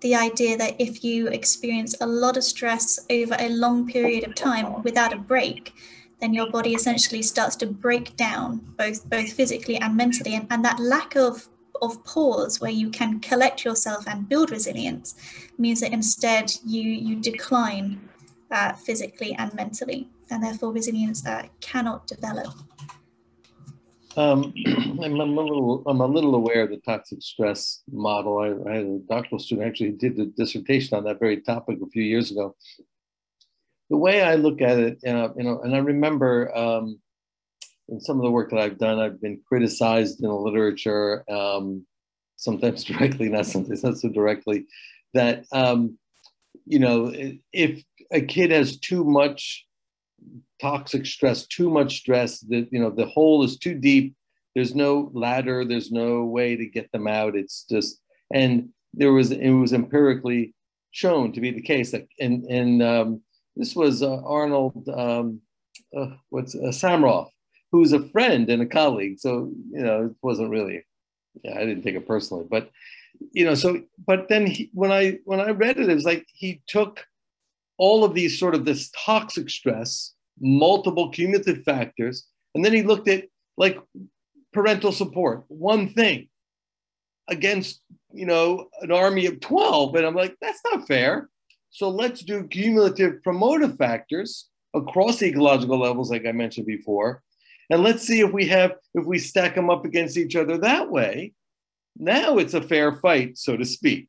the 0.01 0.15
idea 0.15 0.57
that 0.57 0.75
if 0.79 1.01
you 1.01 1.27
experience 1.29 1.95
a 2.01 2.05
lot 2.05 2.35
of 2.35 2.43
stress 2.43 2.99
over 3.09 3.37
a 3.39 3.47
long 3.47 3.87
period 3.87 4.25
of 4.25 4.35
time 4.35 4.83
without 4.83 5.13
a 5.13 5.17
break, 5.17 5.73
then 6.19 6.33
your 6.33 6.51
body 6.51 6.73
essentially 6.73 7.21
starts 7.21 7.55
to 7.55 7.67
break 7.67 8.17
down 8.17 8.57
both 8.77 9.09
both 9.09 9.31
physically 9.31 9.77
and 9.77 9.95
mentally. 9.95 10.35
And, 10.35 10.45
and 10.49 10.65
that 10.65 10.81
lack 10.81 11.15
of 11.15 11.47
of 11.81 12.03
pause 12.03 12.59
where 12.59 12.71
you 12.71 12.89
can 12.89 13.21
collect 13.21 13.63
yourself 13.63 14.05
and 14.09 14.27
build 14.27 14.51
resilience 14.51 15.15
means 15.57 15.79
that 15.79 15.93
instead 15.93 16.51
you 16.65 16.81
you 16.81 17.15
decline 17.15 17.97
uh, 18.51 18.73
physically 18.73 19.35
and 19.35 19.53
mentally 19.53 20.09
and 20.31 20.43
therefore 20.43 20.73
resilience 20.73 21.25
uh, 21.25 21.47
cannot 21.61 22.07
develop 22.07 22.53
um, 24.19 24.53
I'm, 25.01 25.19
a 25.19 25.25
little, 25.25 25.83
I'm 25.87 26.01
a 26.01 26.05
little 26.05 26.35
aware 26.35 26.63
of 26.63 26.69
the 26.69 26.77
toxic 26.77 27.21
stress 27.21 27.81
model. 27.89 28.39
I, 28.39 28.69
I, 28.69 28.75
had 28.75 28.85
a 28.85 28.99
doctoral 29.07 29.39
student 29.39 29.67
actually 29.67 29.91
did 29.91 30.19
a 30.19 30.25
dissertation 30.25 30.97
on 30.97 31.05
that 31.05 31.19
very 31.19 31.39
topic 31.41 31.79
a 31.81 31.89
few 31.89 32.03
years 32.03 32.29
ago. 32.29 32.55
The 33.89 33.97
way 33.97 34.21
I 34.21 34.35
look 34.35 34.61
at 34.61 34.77
it, 34.77 34.99
uh, 35.07 35.29
you 35.37 35.43
know, 35.43 35.61
and 35.61 35.73
I 35.73 35.79
remember 35.79 36.55
um, 36.55 36.99
in 37.87 38.01
some 38.01 38.17
of 38.17 38.23
the 38.23 38.31
work 38.31 38.49
that 38.51 38.59
I've 38.59 38.77
done, 38.77 38.99
I've 38.99 39.21
been 39.21 39.41
criticized 39.47 40.21
in 40.21 40.27
the 40.27 40.35
literature, 40.35 41.23
um, 41.31 41.85
sometimes 42.35 42.83
directly, 42.91 43.29
not 43.29 43.45
sometimes 43.45 43.83
not 43.83 43.97
so 43.97 44.09
directly, 44.09 44.65
that 45.13 45.45
um, 45.53 45.97
you 46.65 46.79
know, 46.79 47.11
if 47.53 47.83
a 48.11 48.21
kid 48.21 48.51
has 48.51 48.77
too 48.77 49.03
much 49.03 49.65
toxic 50.59 51.05
stress, 51.05 51.45
too 51.47 51.69
much 51.69 51.97
stress, 51.97 52.39
that 52.41 52.67
you 52.71 52.79
know 52.79 52.89
the 52.89 53.05
hole 53.05 53.43
is 53.43 53.57
too 53.57 53.75
deep. 53.75 54.15
There's 54.55 54.75
no 54.75 55.11
ladder. 55.13 55.63
There's 55.65 55.91
no 55.91 56.23
way 56.23 56.55
to 56.55 56.65
get 56.65 56.91
them 56.91 57.07
out. 57.07 57.35
It's 57.35 57.65
just 57.69 57.99
and 58.33 58.69
there 58.93 59.13
was 59.13 59.31
it 59.31 59.51
was 59.51 59.73
empirically 59.73 60.53
shown 60.91 61.31
to 61.33 61.41
be 61.41 61.51
the 61.51 61.61
case 61.61 61.91
that 61.91 62.07
and 62.19 62.43
and 62.45 62.83
um, 62.83 63.21
this 63.55 63.75
was 63.75 64.01
uh, 64.03 64.21
Arnold 64.23 64.87
um, 64.89 65.41
uh, 65.95 66.07
what's 66.29 66.55
uh, 66.55 66.71
Sameroff, 66.71 67.29
who's 67.71 67.93
a 67.93 68.07
friend 68.09 68.49
and 68.49 68.61
a 68.61 68.65
colleague. 68.65 69.19
So 69.19 69.51
you 69.71 69.83
know 69.83 70.05
it 70.05 70.15
wasn't 70.21 70.49
really. 70.49 70.85
Yeah, 71.43 71.57
I 71.57 71.65
didn't 71.65 71.83
take 71.83 71.95
it 71.95 72.07
personally, 72.07 72.45
but 72.49 72.69
you 73.31 73.45
know 73.45 73.53
so 73.55 73.81
but 74.05 74.29
then 74.29 74.47
he, 74.47 74.69
when 74.73 74.91
I 74.91 75.19
when 75.25 75.39
I 75.39 75.51
read 75.51 75.77
it, 75.77 75.89
it 75.89 75.95
was 75.95 76.05
like 76.05 76.25
he 76.33 76.61
took 76.67 77.05
all 77.77 78.03
of 78.03 78.13
these 78.13 78.37
sort 78.37 78.55
of 78.55 78.65
this 78.65 78.91
toxic 79.05 79.49
stress 79.49 80.13
multiple 80.41 81.09
cumulative 81.09 81.63
factors. 81.63 82.27
And 82.55 82.63
then 82.63 82.73
he 82.73 82.83
looked 82.83 83.07
at 83.07 83.25
like 83.57 83.79
parental 84.53 84.91
support, 84.91 85.43
one 85.47 85.89
thing 85.89 86.29
against, 87.27 87.81
you 88.11 88.25
know, 88.25 88.69
an 88.81 88.91
army 88.91 89.25
of 89.27 89.39
12. 89.39 89.95
And 89.95 90.05
I'm 90.05 90.15
like, 90.15 90.35
that's 90.41 90.61
not 90.71 90.87
fair. 90.87 91.29
So 91.69 91.89
let's 91.89 92.21
do 92.21 92.47
cumulative 92.47 93.21
promotive 93.25 93.77
factors 93.77 94.49
across 94.73 95.21
ecological 95.21 95.79
levels, 95.79 96.09
like 96.09 96.25
I 96.25 96.31
mentioned 96.31 96.65
before. 96.65 97.21
and 97.69 97.83
let's 97.83 98.03
see 98.05 98.21
if 98.21 98.31
we 98.31 98.47
have 98.47 98.73
if 98.95 99.05
we 99.05 99.19
stack 99.19 99.53
them 99.55 99.69
up 99.69 99.85
against 99.85 100.17
each 100.17 100.35
other 100.35 100.57
that 100.57 100.89
way. 100.89 101.33
Now 101.97 102.37
it's 102.37 102.53
a 102.53 102.61
fair 102.61 102.93
fight, 102.93 103.37
so 103.37 103.57
to 103.57 103.65
speak. 103.65 104.07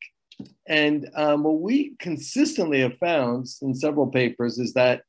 And 0.66 1.11
um, 1.14 1.43
what 1.43 1.61
we 1.61 1.95
consistently 1.99 2.81
have 2.81 2.97
found 2.99 3.47
in 3.61 3.74
several 3.74 4.07
papers 4.07 4.59
is 4.59 4.72
that 4.74 5.03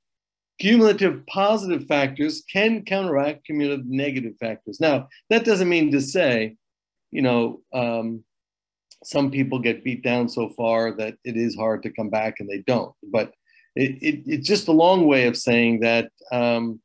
cumulative 0.62 1.26
positive 1.26 1.88
factors 1.88 2.44
can 2.44 2.86
counteract 2.86 3.46
cumulative 3.46 3.88
negative 3.88 4.34
factors. 4.40 4.80
Now, 4.80 5.10
that 5.32 5.44
doesn't 5.44 5.68
mean 5.68 5.92
to 5.92 6.00
say, 6.00 6.56
you 7.10 7.24
know, 7.24 7.62
um, 7.74 8.24
some 9.04 9.32
people 9.32 9.58
get 9.58 9.84
beat 9.84 10.04
down 10.04 10.30
so 10.30 10.50
far 10.50 10.96
that 10.98 11.16
it 11.24 11.36
is 11.36 11.56
hard 11.56 11.82
to 11.82 11.90
come 11.90 12.12
back 12.12 12.36
and 12.40 12.48
they 12.48 12.60
don't. 12.60 12.94
But 13.04 13.34
it, 13.76 13.98
it, 14.04 14.22
it's 14.28 14.48
just 14.48 14.68
a 14.68 14.72
long 14.72 15.08
way 15.08 15.26
of 15.26 15.36
saying 15.36 15.80
that 15.80 16.12
um, 16.32 16.80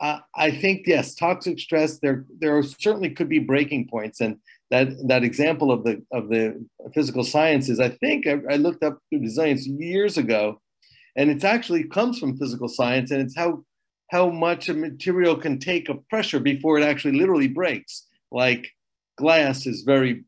I, 0.00 0.20
I, 0.34 0.50
think 0.50 0.86
yes, 0.86 1.14
toxic 1.14 1.58
stress. 1.58 1.98
There 1.98 2.24
there 2.38 2.62
certainly 2.62 3.10
could 3.10 3.28
be 3.28 3.40
breaking 3.40 3.88
points, 3.88 4.22
and 4.22 4.38
that 4.70 4.88
that 5.08 5.22
example 5.22 5.70
of 5.70 5.84
the 5.84 6.02
of 6.12 6.30
the 6.30 6.64
physical 6.94 7.24
sciences. 7.24 7.78
I 7.78 7.90
think 7.90 8.26
I, 8.26 8.38
I 8.50 8.56
looked 8.56 8.82
up 8.82 8.98
through 9.10 9.28
science 9.28 9.66
years 9.66 10.16
ago, 10.16 10.60
and 11.16 11.30
it 11.30 11.44
actually 11.44 11.84
comes 11.84 12.18
from 12.18 12.36
physical 12.36 12.68
science, 12.68 13.10
and 13.10 13.22
it's 13.22 13.36
how 13.36 13.64
how 14.10 14.30
much 14.30 14.68
a 14.68 14.74
material 14.74 15.36
can 15.36 15.58
take 15.58 15.88
a 15.88 15.96
pressure 16.10 16.38
before 16.38 16.78
it 16.78 16.84
actually 16.84 17.18
literally 17.18 17.48
breaks. 17.48 18.06
Like 18.30 18.68
glass 19.16 19.66
is 19.66 19.82
very 19.82 20.24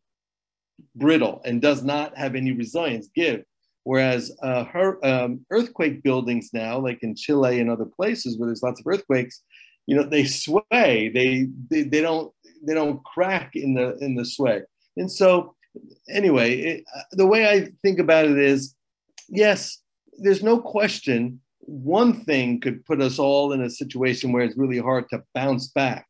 brittle 0.96 1.40
and 1.44 1.62
does 1.62 1.84
not 1.84 2.16
have 2.16 2.34
any 2.34 2.52
resilience 2.52 3.08
give. 3.14 3.44
Whereas 3.84 4.32
uh, 4.42 4.64
her, 4.64 5.04
um, 5.06 5.46
earthquake 5.50 6.02
buildings 6.02 6.50
now, 6.52 6.78
like 6.78 7.02
in 7.02 7.14
Chile 7.14 7.60
and 7.60 7.70
other 7.70 7.86
places 7.86 8.36
where 8.36 8.46
there's 8.46 8.62
lots 8.62 8.80
of 8.80 8.86
earthquakes, 8.86 9.42
you 9.86 9.96
know, 9.96 10.02
they 10.02 10.24
sway. 10.24 11.10
They, 11.14 11.48
they, 11.70 11.82
they 11.82 12.02
don't 12.02 12.32
they 12.66 12.74
don't 12.74 13.02
crack 13.04 13.52
in 13.54 13.74
the 13.74 13.96
in 14.00 14.16
the 14.16 14.24
sway. 14.24 14.62
And 14.96 15.10
so, 15.10 15.54
anyway, 16.10 16.58
it, 16.58 16.84
the 17.12 17.26
way 17.26 17.48
I 17.48 17.70
think 17.82 17.98
about 17.98 18.26
it 18.26 18.36
is, 18.36 18.74
yes, 19.28 19.80
there's 20.18 20.42
no 20.42 20.58
question. 20.58 21.40
One 21.60 22.24
thing 22.24 22.60
could 22.60 22.84
put 22.84 23.00
us 23.00 23.18
all 23.18 23.52
in 23.52 23.62
a 23.62 23.70
situation 23.70 24.32
where 24.32 24.42
it's 24.42 24.56
really 24.56 24.78
hard 24.78 25.08
to 25.10 25.22
bounce 25.34 25.68
back. 25.68 26.06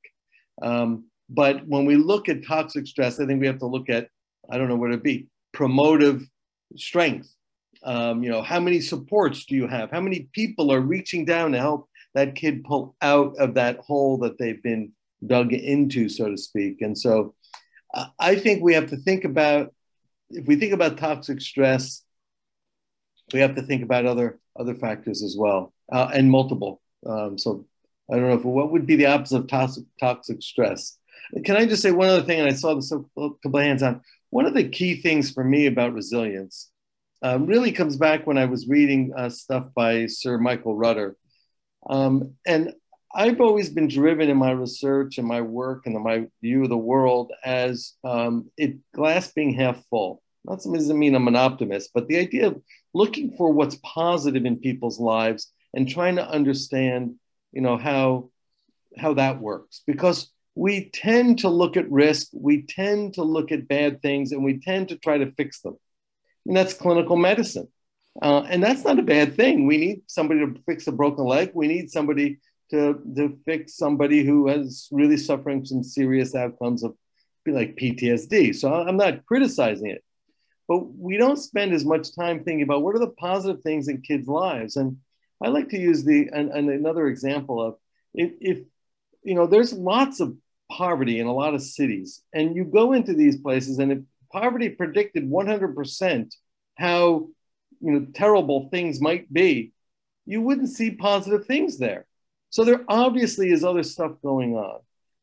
Um, 0.62 1.04
but 1.28 1.66
when 1.66 1.84
we 1.84 1.96
look 1.96 2.28
at 2.28 2.46
toxic 2.46 2.86
stress, 2.86 3.20
I 3.20 3.26
think 3.26 3.40
we 3.40 3.46
have 3.46 3.58
to 3.58 3.66
look 3.66 3.88
at 3.88 4.08
I 4.50 4.56
don't 4.56 4.68
know 4.68 4.76
what 4.76 4.90
it'd 4.90 5.02
be, 5.02 5.28
promotive 5.52 6.26
strength. 6.76 7.34
Um, 7.82 8.22
you 8.22 8.30
know, 8.30 8.42
how 8.42 8.60
many 8.60 8.80
supports 8.80 9.44
do 9.44 9.54
you 9.54 9.66
have? 9.66 9.90
How 9.90 10.00
many 10.00 10.28
people 10.32 10.72
are 10.72 10.80
reaching 10.80 11.24
down 11.24 11.52
to 11.52 11.58
help 11.58 11.88
that 12.14 12.34
kid 12.34 12.64
pull 12.64 12.96
out 13.02 13.36
of 13.38 13.54
that 13.54 13.78
hole 13.78 14.18
that 14.18 14.38
they've 14.38 14.62
been 14.62 14.92
dug 15.24 15.52
into, 15.52 16.08
so 16.08 16.30
to 16.30 16.36
speak? 16.36 16.80
And 16.80 16.96
so 16.96 17.34
uh, 17.94 18.06
I 18.18 18.34
think 18.36 18.62
we 18.62 18.74
have 18.74 18.90
to 18.90 18.96
think 18.96 19.24
about, 19.24 19.72
if 20.30 20.46
we 20.46 20.56
think 20.56 20.72
about 20.72 20.98
toxic 20.98 21.40
stress, 21.40 22.02
we 23.32 23.40
have 23.40 23.54
to 23.56 23.62
think 23.62 23.82
about 23.82 24.06
other 24.06 24.38
other 24.58 24.74
factors 24.74 25.22
as 25.22 25.36
well, 25.38 25.72
uh, 25.92 26.10
and 26.12 26.30
multiple. 26.30 26.80
Um, 27.06 27.38
so 27.38 27.66
I 28.10 28.16
don't 28.16 28.28
know 28.28 28.34
if, 28.34 28.44
what 28.44 28.72
would 28.72 28.86
be 28.86 28.96
the 28.96 29.06
opposite 29.06 29.38
of 29.38 29.46
toxic, 29.46 29.84
toxic 30.00 30.42
stress. 30.42 30.98
Can 31.44 31.56
I 31.56 31.66
just 31.66 31.82
say 31.82 31.90
one 31.90 32.08
other 32.08 32.24
thing? 32.24 32.40
And 32.40 32.48
I 32.48 32.54
saw 32.54 32.74
this 32.74 32.90
a 32.90 32.96
couple 32.96 33.60
of 33.60 33.62
hands 33.62 33.82
on. 33.82 34.00
One 34.30 34.46
of 34.46 34.54
the 34.54 34.68
key 34.68 35.00
things 35.00 35.30
for 35.30 35.44
me 35.44 35.66
about 35.66 35.92
resilience 35.92 36.70
uh, 37.22 37.38
really 37.40 37.72
comes 37.72 37.96
back 37.96 38.26
when 38.26 38.38
I 38.38 38.46
was 38.46 38.68
reading 38.68 39.12
uh, 39.16 39.28
stuff 39.28 39.68
by 39.74 40.06
Sir 40.06 40.38
Michael 40.38 40.74
Rutter. 40.74 41.16
Um, 41.88 42.34
and 42.46 42.72
I've 43.14 43.40
always 43.40 43.70
been 43.70 43.88
driven 43.88 44.28
in 44.28 44.36
my 44.36 44.50
research 44.50 45.18
and 45.18 45.26
my 45.26 45.40
work 45.40 45.86
and 45.86 46.02
my 46.02 46.26
view 46.42 46.64
of 46.64 46.68
the 46.68 46.76
world 46.76 47.32
as 47.44 47.94
um, 48.04 48.50
it 48.56 48.76
glass 48.94 49.32
being 49.32 49.54
half 49.54 49.82
full. 49.86 50.22
Not 50.44 50.62
something 50.62 50.80
doesn't 50.80 50.98
mean 50.98 51.14
I'm 51.14 51.28
an 51.28 51.36
optimist, 51.36 51.90
but 51.94 52.06
the 52.08 52.18
idea 52.18 52.48
of 52.48 52.62
looking 52.94 53.36
for 53.36 53.52
what's 53.52 53.78
positive 53.82 54.44
in 54.44 54.58
people's 54.58 54.98
lives 54.98 55.52
and 55.74 55.88
trying 55.88 56.16
to 56.16 56.28
understand, 56.28 57.16
you 57.52 57.60
know, 57.60 57.76
how 57.76 58.30
how 58.96 59.14
that 59.14 59.40
works. 59.40 59.82
Because 59.86 60.30
we 60.54 60.90
tend 60.90 61.40
to 61.40 61.48
look 61.48 61.76
at 61.76 61.90
risk, 61.90 62.28
we 62.32 62.62
tend 62.62 63.14
to 63.14 63.22
look 63.22 63.52
at 63.52 63.68
bad 63.68 64.02
things, 64.02 64.32
and 64.32 64.44
we 64.44 64.58
tend 64.58 64.88
to 64.88 64.96
try 64.96 65.18
to 65.18 65.30
fix 65.32 65.60
them. 65.60 65.76
And 66.46 66.56
that's 66.56 66.74
clinical 66.74 67.16
medicine. 67.16 67.68
Uh, 68.20 68.44
and 68.48 68.62
that's 68.62 68.84
not 68.84 68.98
a 68.98 69.02
bad 69.02 69.36
thing. 69.36 69.66
We 69.66 69.76
need 69.76 70.02
somebody 70.06 70.40
to 70.40 70.60
fix 70.66 70.86
a 70.88 70.92
broken 70.92 71.24
leg. 71.24 71.52
We 71.54 71.68
need 71.68 71.90
somebody 71.90 72.38
to, 72.70 73.00
to 73.16 73.38
fix 73.44 73.76
somebody 73.76 74.24
who 74.24 74.48
is 74.48 74.88
really 74.90 75.16
suffering 75.16 75.64
some 75.64 75.84
serious 75.84 76.34
outcomes 76.34 76.82
of 76.82 76.94
like 77.46 77.76
PTSD. 77.76 78.54
So 78.54 78.72
I'm 78.72 78.96
not 78.96 79.24
criticizing 79.24 79.90
it, 79.90 80.04
but 80.68 80.94
we 80.94 81.16
don't 81.16 81.38
spend 81.38 81.72
as 81.72 81.84
much 81.84 82.14
time 82.14 82.44
thinking 82.44 82.62
about 82.62 82.82
what 82.82 82.94
are 82.94 83.00
the 83.00 83.08
positive 83.08 83.62
things 83.62 83.88
in 83.88 84.02
kids' 84.02 84.28
lives. 84.28 84.76
And 84.76 84.98
I 85.42 85.48
like 85.48 85.70
to 85.70 85.78
use 85.78 86.04
the 86.04 86.28
and, 86.32 86.50
and 86.50 86.68
another 86.68 87.08
example 87.08 87.62
of 87.62 87.76
if, 88.14 88.32
if 88.40 88.58
you 89.22 89.34
know 89.34 89.46
there's 89.46 89.72
lots 89.72 90.20
of 90.20 90.36
poverty 90.70 91.18
in 91.18 91.26
a 91.26 91.32
lot 91.32 91.54
of 91.54 91.62
cities. 91.62 92.22
And 92.34 92.54
you 92.54 92.64
go 92.64 92.92
into 92.92 93.14
these 93.14 93.40
places, 93.40 93.78
and 93.78 93.90
if 93.90 93.98
poverty 94.30 94.68
predicted 94.68 95.28
100% 95.28 96.34
how 96.76 97.28
you 97.80 97.92
know 97.92 98.06
terrible 98.12 98.68
things 98.68 99.00
might 99.00 99.32
be, 99.32 99.72
you 100.26 100.42
wouldn't 100.42 100.68
see 100.68 100.90
positive 100.90 101.46
things 101.46 101.78
there. 101.78 102.06
So 102.50 102.64
there 102.64 102.84
obviously 102.88 103.50
is 103.50 103.64
other 103.64 103.82
stuff 103.82 104.12
going 104.22 104.54
on. 104.54 104.80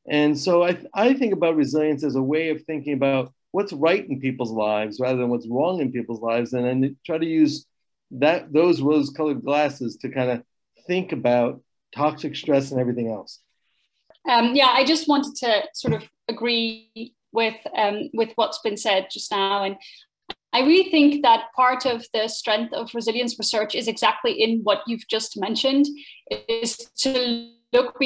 And 0.07 0.37
so 0.37 0.63
I, 0.63 0.77
I 0.93 1.13
think 1.13 1.33
about 1.33 1.55
resilience 1.55 2.03
as 2.03 2.15
a 2.15 2.21
way 2.21 2.49
of 2.49 2.63
thinking 2.63 2.93
about 2.93 3.33
what's 3.55 3.71
right 3.71 4.05
in 4.09 4.19
people's 4.19 4.51
lives 4.51 4.99
rather 4.99 5.19
than 5.19 5.29
what's 5.29 5.47
wrong 5.47 5.79
in 5.79 5.89
people's 5.97 6.21
lives, 6.21 6.51
and 6.53 6.65
then 6.65 6.97
try 7.05 7.17
to 7.17 7.25
use 7.25 7.65
that 8.11 8.51
those 8.51 8.81
rose-colored 8.81 9.41
glasses 9.43 9.95
to 10.01 10.09
kind 10.09 10.29
of 10.29 10.43
think 10.87 11.13
about 11.13 11.61
toxic 11.95 12.35
stress 12.35 12.71
and 12.71 12.79
everything 12.81 13.09
else. 13.09 13.39
Um, 14.29 14.55
yeah, 14.55 14.71
I 14.79 14.83
just 14.83 15.07
wanted 15.07 15.35
to 15.43 15.51
sort 15.73 15.93
of 15.93 16.03
agree 16.27 17.13
with 17.31 17.55
um, 17.73 18.09
with 18.13 18.31
what's 18.35 18.59
been 18.59 18.77
said 18.77 19.07
just 19.09 19.31
now, 19.31 19.63
and 19.63 19.77
I 20.51 20.59
really 20.59 20.89
think 20.91 21.23
that 21.23 21.45
part 21.55 21.85
of 21.85 22.05
the 22.13 22.27
strength 22.27 22.73
of 22.73 22.93
resilience 22.93 23.39
research 23.39 23.73
is 23.73 23.87
exactly 23.87 24.33
in 24.43 24.61
what 24.63 24.79
you've 24.85 25.07
just 25.07 25.39
mentioned, 25.39 25.85
is 26.49 26.77
to 27.03 27.51
look 27.71 27.99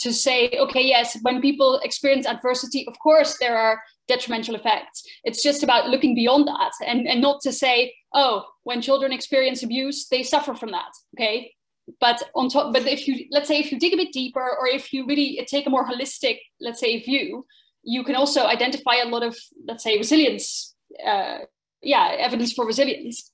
to 0.00 0.12
say, 0.12 0.50
okay, 0.58 0.82
yes, 0.82 1.16
when 1.22 1.40
people 1.40 1.80
experience 1.82 2.26
adversity, 2.26 2.86
of 2.86 2.98
course 2.98 3.36
there 3.38 3.58
are 3.58 3.80
detrimental 4.06 4.54
effects. 4.54 5.02
It's 5.24 5.42
just 5.42 5.62
about 5.62 5.88
looking 5.88 6.14
beyond 6.14 6.46
that 6.48 6.72
and, 6.86 7.06
and 7.06 7.20
not 7.20 7.40
to 7.42 7.52
say, 7.52 7.94
oh, 8.14 8.44
when 8.62 8.80
children 8.80 9.12
experience 9.12 9.62
abuse, 9.62 10.08
they 10.08 10.22
suffer 10.22 10.54
from 10.54 10.70
that. 10.70 10.92
Okay 11.16 11.52
but 12.00 12.22
on 12.34 12.48
top 12.48 12.72
but 12.72 12.86
if 12.86 13.06
you 13.08 13.26
let's 13.30 13.48
say 13.48 13.58
if 13.58 13.72
you 13.72 13.78
dig 13.78 13.94
a 13.94 13.96
bit 13.96 14.12
deeper 14.12 14.40
or 14.40 14.66
if 14.66 14.92
you 14.92 15.06
really 15.06 15.44
take 15.48 15.66
a 15.66 15.70
more 15.70 15.86
holistic 15.86 16.38
let's 16.60 16.80
say 16.80 17.00
view 17.00 17.46
you 17.82 18.04
can 18.04 18.14
also 18.14 18.44
identify 18.44 18.96
a 18.96 19.08
lot 19.08 19.22
of 19.22 19.36
let's 19.66 19.84
say 19.84 19.96
resilience 19.96 20.74
uh, 21.06 21.38
yeah 21.82 22.14
evidence 22.18 22.52
for 22.52 22.66
resilience 22.66 23.32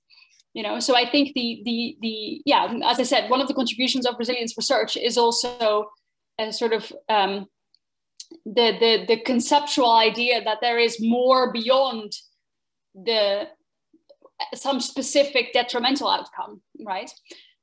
you 0.53 0.63
know 0.63 0.79
so 0.79 0.97
i 0.97 1.09
think 1.09 1.35
the 1.35 1.63
the 1.65 1.97
the 2.01 2.43
yeah 2.45 2.73
as 2.85 3.01
i 3.01 3.03
said 3.03 3.29
one 3.31 3.41
of 3.41 3.49
the 3.49 3.55
contributions 3.55 4.07
of 4.07 4.15
resilience 4.19 4.55
research 4.57 4.97
is 4.97 5.19
also 5.19 5.87
a 6.39 6.53
sort 6.53 6.73
of 6.73 6.93
um, 7.09 7.47
the 8.45 8.77
the 8.79 9.05
the 9.07 9.21
conceptual 9.21 9.93
idea 9.93 10.43
that 10.43 10.59
there 10.61 10.79
is 10.79 11.01
more 11.01 11.53
beyond 11.53 12.13
the 12.95 13.49
some 14.55 14.81
specific 14.81 15.53
detrimental 15.53 16.09
outcome 16.09 16.61
right? 16.85 17.11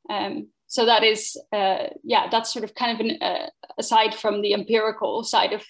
Um, 0.10 0.48
so 0.72 0.86
that 0.86 1.04
is 1.04 1.38
uh, 1.52 1.88
yeah 2.04 2.30
that's 2.30 2.52
sort 2.54 2.64
of 2.64 2.74
kind 2.76 2.94
of 2.94 3.06
an 3.06 3.22
uh, 3.22 3.50
aside 3.78 4.16
from 4.16 4.42
the 4.42 4.54
empirical 4.54 5.24
side 5.24 5.54
of 5.54 5.64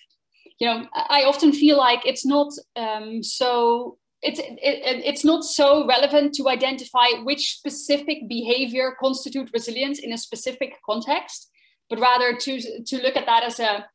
you 0.59 0.67
know 0.67 0.85
i 0.93 1.23
often 1.23 1.51
feel 1.51 1.77
like 1.77 2.05
it's 2.05 2.25
not 2.25 2.49
um, 2.75 3.23
so 3.23 3.97
it's 4.21 4.39
it, 4.39 5.03
it's 5.09 5.25
not 5.25 5.43
so 5.43 5.87
relevant 5.87 6.35
to 6.35 6.47
identify 6.47 7.07
which 7.23 7.53
specific 7.57 8.29
behavior 8.29 8.95
constitute 8.99 9.49
resilience 9.53 9.97
in 9.97 10.13
a 10.13 10.17
specific 10.17 10.75
context 10.85 11.49
but 11.91 11.99
rather 11.99 12.35
to 12.35 12.83
to 12.83 12.97
look 13.03 13.15
at 13.15 13.27
that 13.27 13.43
as 13.43 13.59
a 13.59 13.85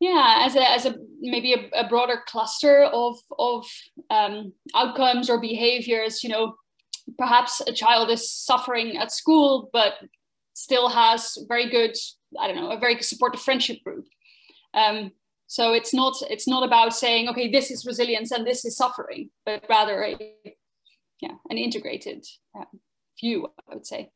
yeah 0.00 0.38
as 0.40 0.56
a 0.56 0.68
as 0.68 0.86
a 0.86 0.94
maybe 1.20 1.52
a, 1.52 1.84
a 1.84 1.88
broader 1.88 2.22
cluster 2.26 2.82
of 2.84 3.16
of 3.38 3.64
um, 4.10 4.52
outcomes 4.74 5.30
or 5.30 5.40
behaviors. 5.40 6.24
You 6.24 6.30
know 6.30 6.54
perhaps 7.18 7.60
a 7.60 7.72
child 7.72 8.10
is 8.10 8.32
suffering 8.32 8.96
at 8.96 9.12
school 9.12 9.68
but 9.74 9.92
still 10.54 10.88
has 10.88 11.36
very 11.48 11.68
good 11.68 11.94
i 12.40 12.46
don't 12.46 12.56
know 12.56 12.70
a 12.70 12.78
very 12.78 13.00
supportive 13.02 13.42
friendship 13.42 13.78
group. 13.84 14.06
Um, 14.72 15.12
so 15.46 15.74
it's 15.74 15.92
not 15.92 16.14
it's 16.30 16.48
not 16.48 16.64
about 16.64 16.96
saying 16.96 17.28
okay 17.28 17.50
this 17.50 17.70
is 17.70 17.84
resilience 17.84 18.30
and 18.32 18.46
this 18.46 18.64
is 18.64 18.76
suffering 18.76 19.28
but 19.44 19.62
rather 19.68 20.02
a 20.02 20.16
yeah 21.20 21.34
an 21.50 21.58
integrated 21.58 22.24
uh, 22.58 22.64
view 23.20 23.46
i 23.70 23.74
would 23.74 23.86
say 23.86 24.10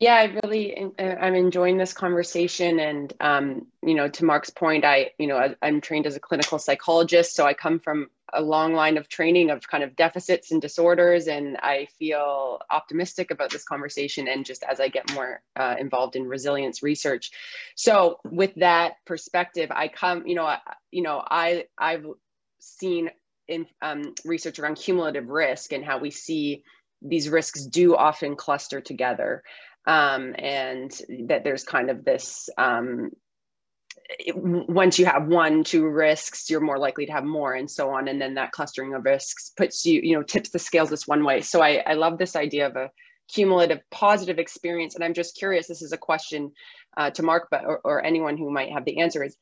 Yeah, 0.00 0.14
I 0.14 0.38
really 0.44 0.76
uh, 0.98 1.02
I'm 1.02 1.34
enjoying 1.34 1.76
this 1.76 1.92
conversation, 1.92 2.78
and 2.78 3.12
um, 3.20 3.66
you 3.82 3.94
know, 3.96 4.08
to 4.08 4.24
Marc's 4.24 4.50
point, 4.50 4.84
I 4.84 5.10
you 5.18 5.26
know 5.26 5.54
I'm 5.60 5.80
trained 5.80 6.06
as 6.06 6.14
a 6.14 6.20
clinical 6.20 6.58
psychologist, 6.60 7.34
so 7.34 7.44
I 7.44 7.52
come 7.54 7.80
from 7.80 8.08
a 8.32 8.40
long 8.40 8.74
line 8.74 8.96
of 8.96 9.08
training 9.08 9.50
of 9.50 9.66
kind 9.66 9.82
of 9.82 9.96
deficits 9.96 10.52
and 10.52 10.62
disorders, 10.62 11.26
and 11.26 11.56
I 11.56 11.88
feel 11.98 12.60
optimistic 12.70 13.32
about 13.32 13.50
this 13.50 13.64
conversation. 13.64 14.28
And 14.28 14.44
just 14.44 14.62
as 14.62 14.78
I 14.78 14.86
get 14.86 15.12
more 15.14 15.42
uh, 15.56 15.74
involved 15.80 16.14
in 16.14 16.28
resilience 16.28 16.80
research, 16.80 17.32
so 17.74 18.20
with 18.30 18.54
that 18.56 18.94
perspective, 19.04 19.72
I 19.74 19.88
come, 19.88 20.24
you 20.28 20.36
know, 20.36 20.44
I, 20.44 20.58
you 20.92 21.02
know, 21.02 21.24
I 21.28 21.64
I've 21.76 22.06
seen 22.60 23.10
in 23.48 23.66
um, 23.82 24.14
research 24.24 24.60
around 24.60 24.76
cumulative 24.76 25.26
risk 25.28 25.72
and 25.72 25.84
how 25.84 25.98
we 25.98 26.12
see 26.12 26.62
these 27.00 27.28
risks 27.28 27.64
do 27.64 27.96
often 27.96 28.36
cluster 28.36 28.80
together 28.80 29.42
um, 29.88 30.34
and 30.38 30.92
that 31.28 31.42
there's 31.44 31.64
kind 31.64 31.90
of 31.90 32.04
this 32.04 32.50
um, 32.58 33.10
it, 34.10 34.36
once 34.36 34.98
you 34.98 35.06
have 35.06 35.26
one 35.26 35.64
two 35.64 35.88
risks 35.88 36.48
you're 36.48 36.60
more 36.60 36.78
likely 36.78 37.06
to 37.06 37.12
have 37.12 37.24
more 37.24 37.54
and 37.54 37.70
so 37.70 37.90
on. 37.90 38.06
And 38.06 38.20
then 38.20 38.34
that 38.34 38.52
clustering 38.52 38.94
of 38.94 39.04
risks 39.04 39.50
puts 39.56 39.84
you 39.84 40.00
you 40.02 40.14
know 40.14 40.22
tips 40.22 40.50
the 40.50 40.58
scales 40.58 40.90
this 40.90 41.08
one 41.08 41.24
way. 41.24 41.40
So 41.40 41.62
i, 41.62 41.82
I 41.86 41.94
love 41.94 42.18
this 42.18 42.36
idea 42.36 42.66
of 42.66 42.76
a 42.76 42.90
cumulative 43.32 43.80
positive 43.90 44.38
experience. 44.38 44.94
And 44.94 45.02
i'm 45.02 45.14
just 45.14 45.36
curious 45.36 45.66
this 45.66 45.82
is 45.82 45.92
a 45.92 45.98
question 45.98 46.52
uh, 46.96 47.10
to 47.10 47.22
Marc 47.22 47.48
but 47.50 47.64
or, 47.64 47.80
or 47.82 48.04
anyone 48.04 48.36
who 48.36 48.50
might 48.50 48.72
have 48.72 48.84
the 48.84 49.00
answer 49.00 49.24
is 49.24 49.36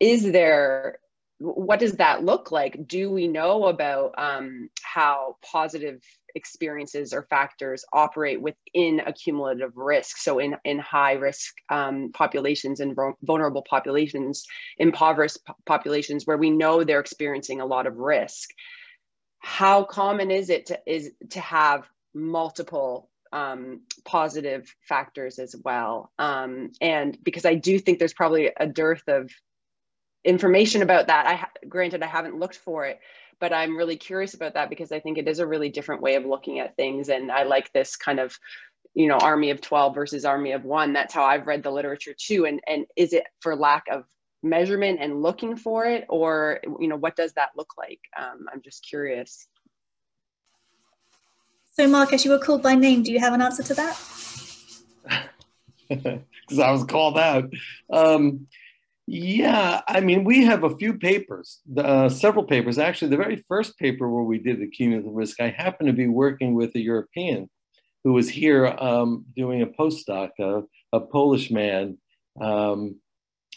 is 0.00 0.32
there 0.32 0.98
what 1.42 1.80
does 1.80 1.94
that 1.94 2.24
look 2.24 2.52
like? 2.52 2.86
Do 2.86 3.10
we 3.10 3.26
know 3.26 3.66
about 3.66 4.14
um, 4.16 4.70
how 4.80 5.36
positive 5.42 6.00
experiences 6.34 7.12
or 7.12 7.22
factors 7.22 7.84
operate 7.92 8.40
within 8.40 9.00
a 9.06 9.12
cumulative 9.12 9.76
risk? 9.76 10.18
So, 10.18 10.38
in, 10.38 10.56
in 10.64 10.78
high 10.78 11.12
risk 11.12 11.54
um, 11.70 12.10
populations 12.12 12.80
and 12.80 12.96
vulnerable 13.22 13.62
populations, 13.62 14.44
impoverished 14.78 15.38
populations 15.66 16.26
where 16.26 16.36
we 16.36 16.50
know 16.50 16.84
they're 16.84 17.00
experiencing 17.00 17.60
a 17.60 17.66
lot 17.66 17.86
of 17.86 17.96
risk, 17.96 18.50
how 19.38 19.84
common 19.84 20.30
is 20.30 20.50
it 20.50 20.66
to, 20.66 20.80
is, 20.86 21.10
to 21.30 21.40
have 21.40 21.88
multiple 22.14 23.10
um, 23.32 23.82
positive 24.04 24.74
factors 24.88 25.38
as 25.38 25.54
well? 25.64 26.12
Um, 26.18 26.70
and 26.80 27.18
because 27.22 27.44
I 27.44 27.54
do 27.54 27.78
think 27.78 27.98
there's 27.98 28.14
probably 28.14 28.50
a 28.56 28.66
dearth 28.66 29.04
of 29.08 29.30
information 30.24 30.82
about 30.82 31.08
that. 31.08 31.26
I 31.26 31.66
granted 31.66 32.02
I 32.02 32.06
haven't 32.06 32.38
looked 32.38 32.56
for 32.56 32.86
it, 32.86 33.00
but 33.42 33.52
I'm 33.52 33.76
really 33.76 33.96
curious 33.96 34.34
about 34.34 34.54
that 34.54 34.70
because 34.70 34.92
I 34.92 35.00
think 35.00 35.18
it 35.18 35.26
is 35.26 35.40
a 35.40 35.46
really 35.46 35.68
different 35.68 36.00
way 36.00 36.14
of 36.14 36.24
looking 36.24 36.60
at 36.60 36.76
things, 36.76 37.08
and 37.08 37.32
I 37.32 37.42
like 37.42 37.72
this 37.72 37.96
kind 37.96 38.20
of 38.20 38.38
you 38.94 39.08
know 39.08 39.16
army 39.16 39.50
of 39.50 39.60
12 39.60 39.96
versus 39.96 40.24
army 40.24 40.52
of 40.52 40.64
one. 40.64 40.92
That's 40.92 41.12
how 41.12 41.24
i've 41.24 41.46
read 41.46 41.62
the 41.62 41.70
literature 41.70 42.14
too 42.16 42.46
and 42.46 42.60
and 42.66 42.86
is 42.94 43.12
it 43.12 43.24
for 43.40 43.56
lack 43.56 43.84
of 43.90 44.04
measurement 44.42 44.98
and 45.00 45.22
looking 45.22 45.56
for 45.56 45.86
it 45.86 46.04
or 46.08 46.60
you 46.78 46.88
know 46.88 46.96
what 46.96 47.16
does 47.16 47.32
that 47.32 47.50
look 47.56 47.72
like? 47.76 48.00
Um, 48.16 48.46
i'm 48.52 48.62
just 48.62 48.86
curious. 48.88 49.48
So 51.72 51.88
marcus 51.88 52.24
you 52.24 52.30
were 52.30 52.38
called 52.38 52.62
by 52.62 52.74
name. 52.76 53.02
Do 53.02 53.12
you 53.12 53.18
have 53.18 53.32
an 53.32 53.42
answer 53.42 53.64
to 53.64 53.74
that? 53.74 53.98
Because 56.48 56.58
i 56.58 56.70
was 56.70 56.84
called 56.84 57.18
out. 57.18 57.50
Um, 57.92 58.46
yeah, 59.06 59.80
I 59.88 60.00
mean, 60.00 60.24
we 60.24 60.44
have 60.44 60.62
a 60.62 60.76
few 60.76 60.94
papers, 60.94 61.60
uh, 61.76 62.08
several 62.08 62.44
papers. 62.44 62.78
Actually, 62.78 63.10
the 63.10 63.16
very 63.16 63.44
first 63.48 63.76
paper 63.78 64.08
where 64.08 64.22
we 64.22 64.38
did 64.38 64.60
the 64.60 64.68
cumulative 64.68 65.12
risk, 65.12 65.40
I 65.40 65.48
happened 65.48 65.88
to 65.88 65.92
be 65.92 66.06
working 66.06 66.54
with 66.54 66.74
a 66.76 66.80
European 66.80 67.50
who 68.04 68.12
was 68.12 68.28
here 68.28 68.66
um, 68.66 69.24
doing 69.36 69.62
a 69.62 69.66
postdoc, 69.66 70.30
uh, 70.40 70.62
a 70.92 71.00
Polish 71.00 71.50
man. 71.50 71.98
Um, 72.40 72.96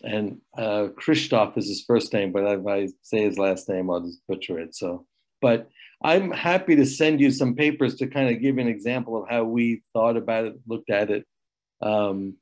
and 0.03 0.41
uh, 0.57 0.89
Krzysztof 0.99 1.57
is 1.57 1.67
his 1.67 1.83
first 1.85 2.11
name, 2.11 2.31
but 2.31 2.43
if 2.43 2.67
I 2.67 2.89
say 3.01 3.23
his 3.23 3.37
last 3.37 3.69
name, 3.69 3.89
I'll 3.89 4.01
just 4.01 4.19
butcher 4.27 4.59
it. 4.59 4.75
So, 4.75 5.05
but 5.41 5.69
I'm 6.03 6.31
happy 6.31 6.75
to 6.75 6.85
send 6.85 7.21
you 7.21 7.31
some 7.31 7.55
papers 7.55 7.95
to 7.95 8.07
kind 8.07 8.29
of 8.29 8.41
give 8.41 8.57
an 8.57 8.67
example 8.67 9.21
of 9.21 9.29
how 9.29 9.45
we 9.45 9.83
thought 9.93 10.17
about 10.17 10.45
it, 10.45 10.55
looked 10.67 10.89
at 10.89 11.09
it. 11.11 11.25
Um, 11.81 12.35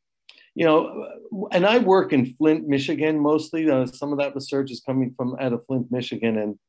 you 0.56 0.66
know, 0.66 1.08
and 1.52 1.66
I 1.66 1.80
work 1.80 2.14
in 2.14 2.34
Flint, 2.34 2.68
Michigan 2.68 3.20
mostly. 3.20 3.70
Uh, 3.70 3.88
some 3.88 4.12
of 4.12 4.20
that 4.20 4.36
research 4.36 4.72
is 4.72 4.82
coming 4.86 5.14
from 5.16 5.36
out 5.40 5.54
of 5.54 5.66
Flint, 5.66 5.92
Michigan, 5.92 6.38
and 6.38 6.60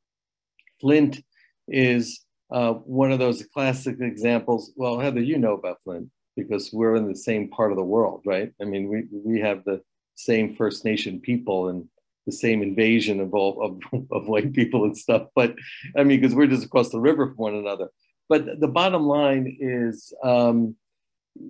Flint 0.81 1.23
is 1.69 2.25
uh, 2.51 2.73
one 2.73 3.13
of 3.13 3.19
those 3.19 3.45
classic 3.53 3.97
examples. 4.01 4.73
Well, 4.77 4.99
Heather, 4.99 5.21
you 5.21 5.39
know 5.39 5.55
about 5.55 5.83
Flint 5.83 6.09
because 6.37 6.73
we're 6.73 6.97
in 6.97 7.09
the 7.09 7.17
same 7.17 7.51
part 7.51 7.73
of 7.73 7.77
the 7.77 7.85
world, 7.85 8.23
right? 8.25 8.53
I 8.61 8.65
mean, 8.65 8.89
we 8.89 9.05
we 9.13 9.41
have 9.41 9.65
the 9.65 9.83
same 10.15 10.55
First 10.55 10.85
Nation 10.85 11.21
people 11.21 11.69
and 11.69 11.87
the 12.27 12.33
same 12.33 12.63
invasion 12.63 13.21
of 13.21 13.35
all 13.35 13.63
of, 13.93 14.05
of 14.13 14.29
white 14.29 14.55
people 14.55 14.85
and 14.85 14.97
stuff. 14.97 15.27
But 15.35 15.55
I 15.97 16.05
mean, 16.05 16.21
because 16.21 16.35
we're 16.35 16.47
just 16.47 16.65
across 16.65 16.89
the 16.89 17.01
river 17.01 17.27
from 17.27 17.37
one 17.37 17.55
another. 17.55 17.89
But 18.31 18.61
the 18.61 18.69
bottom 18.69 19.03
line 19.07 19.59
is. 19.61 20.13
Um, 20.23 20.77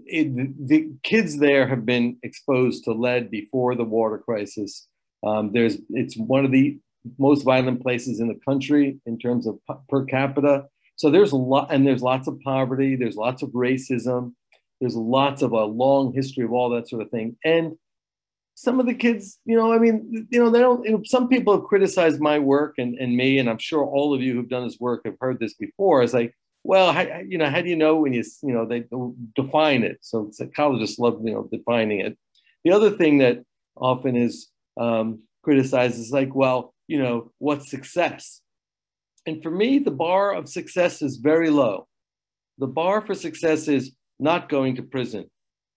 it, 0.07 0.66
the 0.68 0.91
kids 1.03 1.39
there 1.39 1.66
have 1.66 1.85
been 1.85 2.16
exposed 2.22 2.85
to 2.85 2.93
lead 2.93 3.30
before 3.30 3.74
the 3.74 3.85
water 3.85 4.18
crisis. 4.18 4.87
Um, 5.26 5.53
there's 5.53 5.78
it's 5.91 6.16
one 6.16 6.45
of 6.45 6.53
the 6.53 6.78
most 7.18 7.43
violent 7.43 7.82
places 7.82 8.20
in 8.20 8.28
the 8.28 8.39
country 8.47 8.99
in 9.07 9.18
terms 9.18 9.47
of 9.47 9.59
per 9.89 10.05
capita. 10.05 10.66
So 10.97 11.11
there's 11.11 11.32
a 11.32 11.37
lot, 11.37 11.72
and 11.72 11.87
there's 11.87 12.03
lots 12.03 12.28
of 12.28 12.39
poverty. 12.41 12.97
There's 12.97 13.16
lots 13.16 13.43
of 13.43 13.51
racism. 13.51 14.35
There's 14.80 14.97
lots 14.97 15.43
of 15.43 15.53
a 15.53 15.64
long 15.64 16.12
history 16.12 16.45
of 16.45 16.53
all 16.53 16.70
that 16.70 16.89
sort 16.89 17.03
of 17.03 17.11
thing. 17.11 17.37
And 17.45 17.76
some 18.55 18.78
of 18.78 18.87
the 18.87 18.95
kids, 18.95 19.39
you 19.45 19.57
know, 19.57 19.72
I 19.72 19.78
mean, 19.78 20.28
you 20.30 20.39
know, 20.39 20.51
they 20.51 20.61
don't. 20.61 20.85
You 20.85 20.93
know, 20.93 21.03
some 21.05 21.28
people 21.28 21.55
have 21.55 21.64
criticized 21.64 22.20
my 22.20 22.39
work 22.39 22.74
and, 22.78 22.97
and 22.99 23.16
me, 23.16 23.39
and 23.39 23.51
I'm 23.51 23.59
sure 23.59 23.85
all 23.85 24.14
of 24.14 24.22
you 24.22 24.35
who've 24.35 24.49
done 24.49 24.64
this 24.66 24.78
work 24.78 25.03
have 25.05 25.16
heard 25.20 25.41
this 25.41 25.55
before. 25.55 26.03
Is 26.03 26.14
like, 26.14 26.35
well, 26.65 26.93
how, 26.93 27.03
you 27.29 27.37
know, 27.37 27.51
how 27.51 27.61
do 27.61 27.69
you 27.69 27.77
know 27.77 27.97
when 27.97 28.15
you, 28.15 28.25
you 28.43 28.53
know, 28.53 28.65
they 28.67 28.85
define 29.37 29.83
it? 29.83 29.99
So 30.01 30.31
psychologists 30.33 30.99
love, 30.99 31.21
you 31.23 31.33
know, 31.33 31.49
defining 31.53 32.01
it. 32.01 32.17
The 32.65 32.73
other 32.73 32.91
thing 32.91 33.19
that 33.19 33.45
often 33.77 34.17
is 34.17 34.49
um, 34.81 35.21
criticized 35.43 35.99
is 35.99 36.11
like, 36.11 36.35
well, 36.35 36.75
you 36.89 36.99
know, 36.99 37.33
what's 37.39 37.71
success? 37.71 38.41
And 39.27 39.43
for 39.43 39.51
me, 39.51 39.79
the 39.79 39.91
bar 39.91 40.35
of 40.35 40.49
success 40.49 41.03
is 41.03 41.19
very 41.19 41.51
low. 41.51 41.87
The 42.59 42.67
bar 42.67 43.03
for 43.03 43.15
success 43.15 43.69
is 43.69 43.93
not 44.19 44.49
going 44.49 44.77
to 44.77 44.83
prison, 44.83 45.31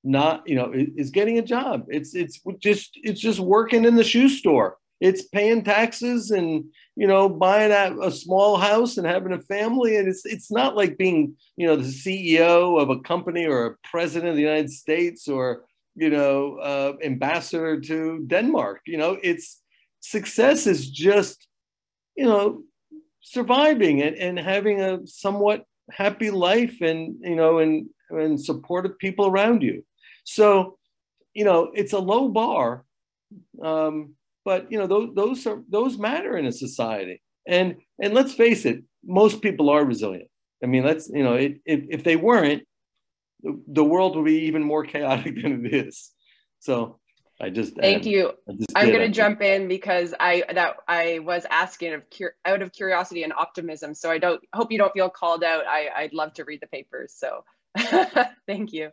not, 0.05 0.47
you 0.47 0.55
know, 0.55 0.71
is 0.73 1.09
getting 1.09 1.37
a 1.37 1.41
job. 1.41 1.85
It's 1.89 2.13
it's 2.13 2.39
just 2.59 2.91
it's 2.95 3.19
just 3.19 3.39
working 3.39 3.83
in 3.83 3.95
the 3.95 4.03
shoe 4.03 4.29
store 4.29 4.77
it's 4.99 5.23
paying 5.23 5.63
taxes 5.63 6.31
and 6.31 6.65
you 6.95 7.07
know 7.07 7.29
buying 7.29 7.71
a, 7.71 8.07
a, 8.07 8.11
small 8.11 8.57
house 8.57 8.97
and 8.97 9.05
having 9.05 9.33
a 9.33 9.39
family. 9.39 9.97
And 9.97 10.07
it's 10.07 10.25
it's 10.25 10.51
not 10.51 10.75
like 10.75 10.97
being 10.97 11.35
you 11.55 11.67
know 11.67 11.75
the 11.75 11.83
ceo 11.83 12.81
of 12.81 12.89
a 12.89 12.99
company 12.99 13.45
or 13.45 13.65
a 13.65 13.75
president 13.83 14.29
of 14.29 14.35
the 14.35 14.41
united 14.41 14.71
states 14.71 15.27
or 15.27 15.65
you 15.95 16.09
know 16.09 16.57
uh, 16.57 16.93
ambassador 17.03 17.79
to 17.81 18.23
denmark. 18.27 18.81
You 18.85 18.97
know 18.97 19.17
it's 19.21 19.61
success 19.99 20.67
is 20.67 20.89
just 20.89 21.47
you 22.15 22.25
know 22.25 22.63
surviving 23.21 24.01
and, 24.01 24.15
and 24.15 24.39
having 24.39 24.81
a 24.81 25.05
somewhat 25.05 25.65
happy 25.91 26.31
life 26.31 26.81
and 26.81 27.17
you 27.21 27.35
know 27.35 27.59
and 27.59 27.87
and 28.09 28.43
supportive 28.43 28.97
people 28.97 29.27
around 29.27 29.61
you. 29.61 29.85
So 30.23 30.77
you 31.33 31.45
know 31.45 31.71
it's 31.73 31.93
a 31.93 31.99
low 31.99 32.29
bar 32.29 32.83
um, 33.61 34.15
but 34.47 34.71
you 34.71 34.77
know 34.77 34.87
those 34.87 35.09
those 35.13 35.45
are 35.45 35.61
those 35.67 35.97
matter 35.97 36.37
in 36.37 36.45
a 36.45 36.53
society. 36.53 37.21
And 37.45 37.75
and 38.01 38.13
let's 38.13 38.33
face 38.33 38.63
it 38.65 38.81
most 39.03 39.41
people 39.41 39.69
are 39.69 39.83
resilient. 39.83 40.29
I 40.63 40.67
mean 40.67 40.85
let's 40.85 41.09
you 41.09 41.21
know 41.21 41.33
it, 41.33 41.59
if, 41.65 41.81
if 41.89 42.03
they 42.05 42.15
weren't 42.15 42.63
the 43.43 43.83
world 43.83 44.15
would 44.15 44.23
be 44.23 44.45
even 44.45 44.63
more 44.63 44.85
chaotic 44.93 45.35
than 45.41 45.65
it 45.65 45.73
is. 45.73 46.11
So 46.59 46.99
i 47.41 47.49
just 47.49 47.75
thank 47.75 48.03
um, 48.05 48.09
you. 48.13 48.31
I'm 48.73 48.87
going 48.87 49.05
to 49.11 49.15
jump 49.21 49.41
in 49.41 49.67
because 49.67 50.15
i 50.17 50.43
that 50.59 50.77
i 50.87 51.19
was 51.19 51.45
asking 51.51 51.95
of 51.95 52.03
out 52.45 52.61
of 52.61 52.71
curiosity 52.71 53.23
and 53.23 53.33
optimism. 53.33 53.93
So 53.93 54.09
i 54.09 54.17
don't 54.17 54.41
hope 54.53 54.71
you 54.71 54.77
don't 54.77 54.93
feel 54.93 55.09
called 55.09 55.43
out. 55.43 55.63
I 55.67 55.89
i'd 55.97 56.13
love 56.13 56.31
to 56.35 56.45
read 56.45 56.61
the 56.61 56.67
papers. 56.67 57.13
So 57.17 57.43
thank 58.47 58.71
you 58.71 58.91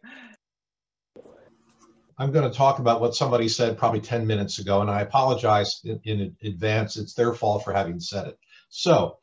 I'm 2.19 2.31
going 2.31 2.49
to 2.49 2.57
talk 2.57 2.79
about 2.79 3.01
what 3.01 3.15
somebody 3.15 3.49
said 3.49 3.79
probably 3.79 4.01
10 4.01 4.27
minutes 4.27 4.59
ago, 4.59 4.81
and 4.81 4.91
I 4.91 5.01
apologize 5.01 5.81
in, 5.85 6.01
in 6.05 6.37
advance. 6.45 6.97
It's 6.97 7.15
their 7.15 7.35
fault 7.35 7.65
for 7.65 7.73
having 7.73 7.99
said 7.99 8.29
it. 8.29 8.39
So, 8.69 9.19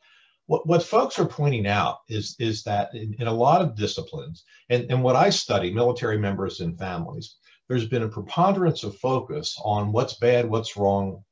what, 0.48 0.68
what 0.68 0.84
folks 0.84 1.18
are 1.18 1.26
pointing 1.26 1.68
out 1.68 2.00
is, 2.10 2.36
is 2.40 2.64
that 2.64 2.94
in, 2.94 3.16
in 3.20 3.28
a 3.28 3.34
lot 3.34 3.62
of 3.62 3.76
disciplines, 3.76 4.44
and, 4.70 4.92
and 4.92 5.02
what 5.04 5.16
I 5.16 5.30
study, 5.30 5.74
military 5.74 6.18
members 6.18 6.60
and 6.60 6.78
families, 6.78 7.36
there's 7.70 7.88
been 7.88 8.04
a 8.04 8.10
preponderance 8.10 8.84
of 8.84 8.98
focus 8.98 9.58
on 9.64 9.94
what's 9.94 10.16
bad, 10.16 10.50
what's 10.50 10.76
wrong, 10.76 11.24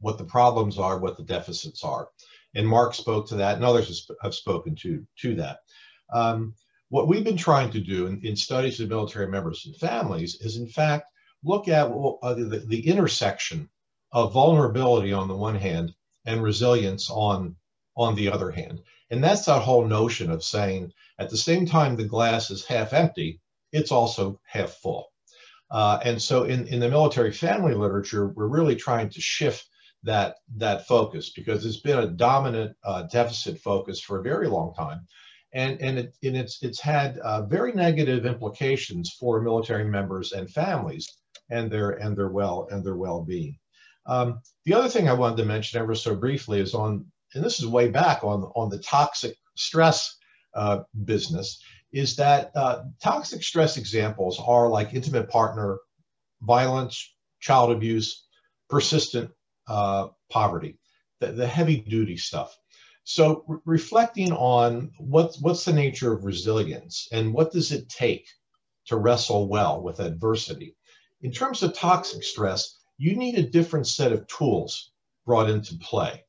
what 0.00 0.18
the 0.18 0.24
problems 0.24 0.78
are, 0.78 0.98
what 0.98 1.16
the 1.16 1.22
deficits 1.22 1.82
are. 1.82 2.08
And 2.54 2.68
Marc 2.68 2.94
spoke 2.94 3.28
to 3.28 3.36
that, 3.36 3.56
and 3.56 3.64
others 3.64 4.10
have 4.22 4.34
spoken 4.34 4.74
to, 4.76 5.06
to 5.20 5.34
that. 5.36 5.60
Um, 6.12 6.54
what 6.88 7.08
we've 7.08 7.24
been 7.24 7.36
trying 7.36 7.70
to 7.70 7.80
do 7.80 8.06
in, 8.06 8.20
in 8.22 8.36
studies 8.36 8.80
of 8.80 8.88
military 8.88 9.28
members 9.28 9.66
and 9.66 9.76
families 9.76 10.36
is, 10.40 10.56
in 10.56 10.68
fact, 10.68 11.06
look 11.42 11.68
at 11.68 11.86
uh, 11.86 12.34
the, 12.34 12.64
the 12.66 12.86
intersection 12.86 13.68
of 14.12 14.32
vulnerability 14.32 15.12
on 15.12 15.28
the 15.28 15.36
one 15.36 15.56
hand 15.56 15.92
and 16.26 16.42
resilience 16.42 17.10
on, 17.10 17.56
on 17.96 18.14
the 18.14 18.30
other 18.30 18.50
hand. 18.50 18.80
And 19.10 19.22
that's 19.22 19.44
that 19.46 19.62
whole 19.62 19.86
notion 19.86 20.30
of 20.30 20.44
saying 20.44 20.92
at 21.18 21.30
the 21.30 21.36
same 21.36 21.66
time 21.66 21.96
the 21.96 22.04
glass 22.04 22.50
is 22.50 22.64
half 22.64 22.92
empty, 22.92 23.40
it's 23.72 23.92
also 23.92 24.40
half 24.44 24.70
full. 24.70 25.08
Uh, 25.70 25.98
and 26.04 26.22
so 26.22 26.44
in, 26.44 26.66
in 26.68 26.78
the 26.78 26.88
military 26.88 27.32
family 27.32 27.74
literature, 27.74 28.28
we're 28.28 28.46
really 28.46 28.76
trying 28.76 29.08
to 29.10 29.20
shift 29.20 29.66
that, 30.04 30.36
that 30.56 30.86
focus 30.86 31.30
because 31.30 31.66
it's 31.66 31.80
been 31.80 31.98
a 31.98 32.06
dominant 32.06 32.76
uh, 32.84 33.02
deficit 33.04 33.58
focus 33.58 34.00
for 34.00 34.20
a 34.20 34.22
very 34.22 34.46
long 34.46 34.72
time 34.74 35.04
and 35.56 35.80
and, 35.80 35.98
it, 35.98 36.14
and 36.22 36.36
it's 36.36 36.62
it's 36.62 36.80
had 36.80 37.18
uh, 37.18 37.42
very 37.46 37.72
negative 37.72 38.26
implications 38.26 39.16
for 39.18 39.40
military 39.40 39.84
members 39.84 40.32
and 40.32 40.50
families 40.50 41.18
and 41.50 41.70
their 41.70 41.90
and 41.92 42.16
their 42.16 42.28
well 42.28 42.68
and 42.70 42.84
their 42.84 42.96
well-being. 42.96 43.58
Um, 44.04 44.40
the 44.66 44.74
other 44.74 44.88
thing 44.88 45.08
I 45.08 45.14
wanted 45.14 45.38
to 45.38 45.44
mention 45.46 45.80
ever 45.80 45.94
so 45.94 46.14
briefly 46.14 46.60
is 46.60 46.74
on, 46.74 47.06
and 47.34 47.42
this 47.42 47.58
is 47.58 47.66
way 47.66 47.88
back 47.88 48.22
on 48.22 48.42
on 48.54 48.68
the 48.68 48.78
toxic 48.78 49.34
stress 49.56 50.16
uh, 50.54 50.80
business, 51.04 51.60
is 51.90 52.16
that 52.16 52.50
uh, 52.54 52.84
toxic 53.02 53.42
stress 53.42 53.78
examples 53.78 54.40
are 54.46 54.68
like 54.68 54.94
intimate 54.94 55.28
partner 55.30 55.78
violence, 56.42 57.14
child 57.40 57.72
abuse, 57.72 58.26
persistent 58.68 59.30
uh, 59.68 60.08
poverty, 60.30 60.78
the, 61.20 61.32
the 61.32 61.46
heavy 61.46 61.78
duty 61.80 62.18
stuff. 62.18 62.56
So 63.08 63.44
re 63.46 63.58
reflecting 63.66 64.32
on 64.32 64.90
what's, 64.98 65.40
what's 65.40 65.64
the 65.64 65.72
nature 65.72 66.12
of 66.12 66.24
resilience 66.24 67.06
and 67.12 67.32
what 67.32 67.52
does 67.52 67.70
it 67.70 67.88
take 67.88 68.26
to 68.86 68.96
wrestle 68.96 69.48
well 69.48 69.80
with 69.80 70.00
adversity. 70.00 70.74
In 71.20 71.30
terms 71.30 71.62
of 71.62 71.72
toxic 71.72 72.24
stress, 72.24 72.76
you 72.98 73.14
need 73.14 73.38
a 73.38 73.48
different 73.48 73.86
set 73.86 74.10
of 74.10 74.26
tools 74.26 74.90
brought 75.24 75.48
into 75.48 75.78
play. 75.78 76.24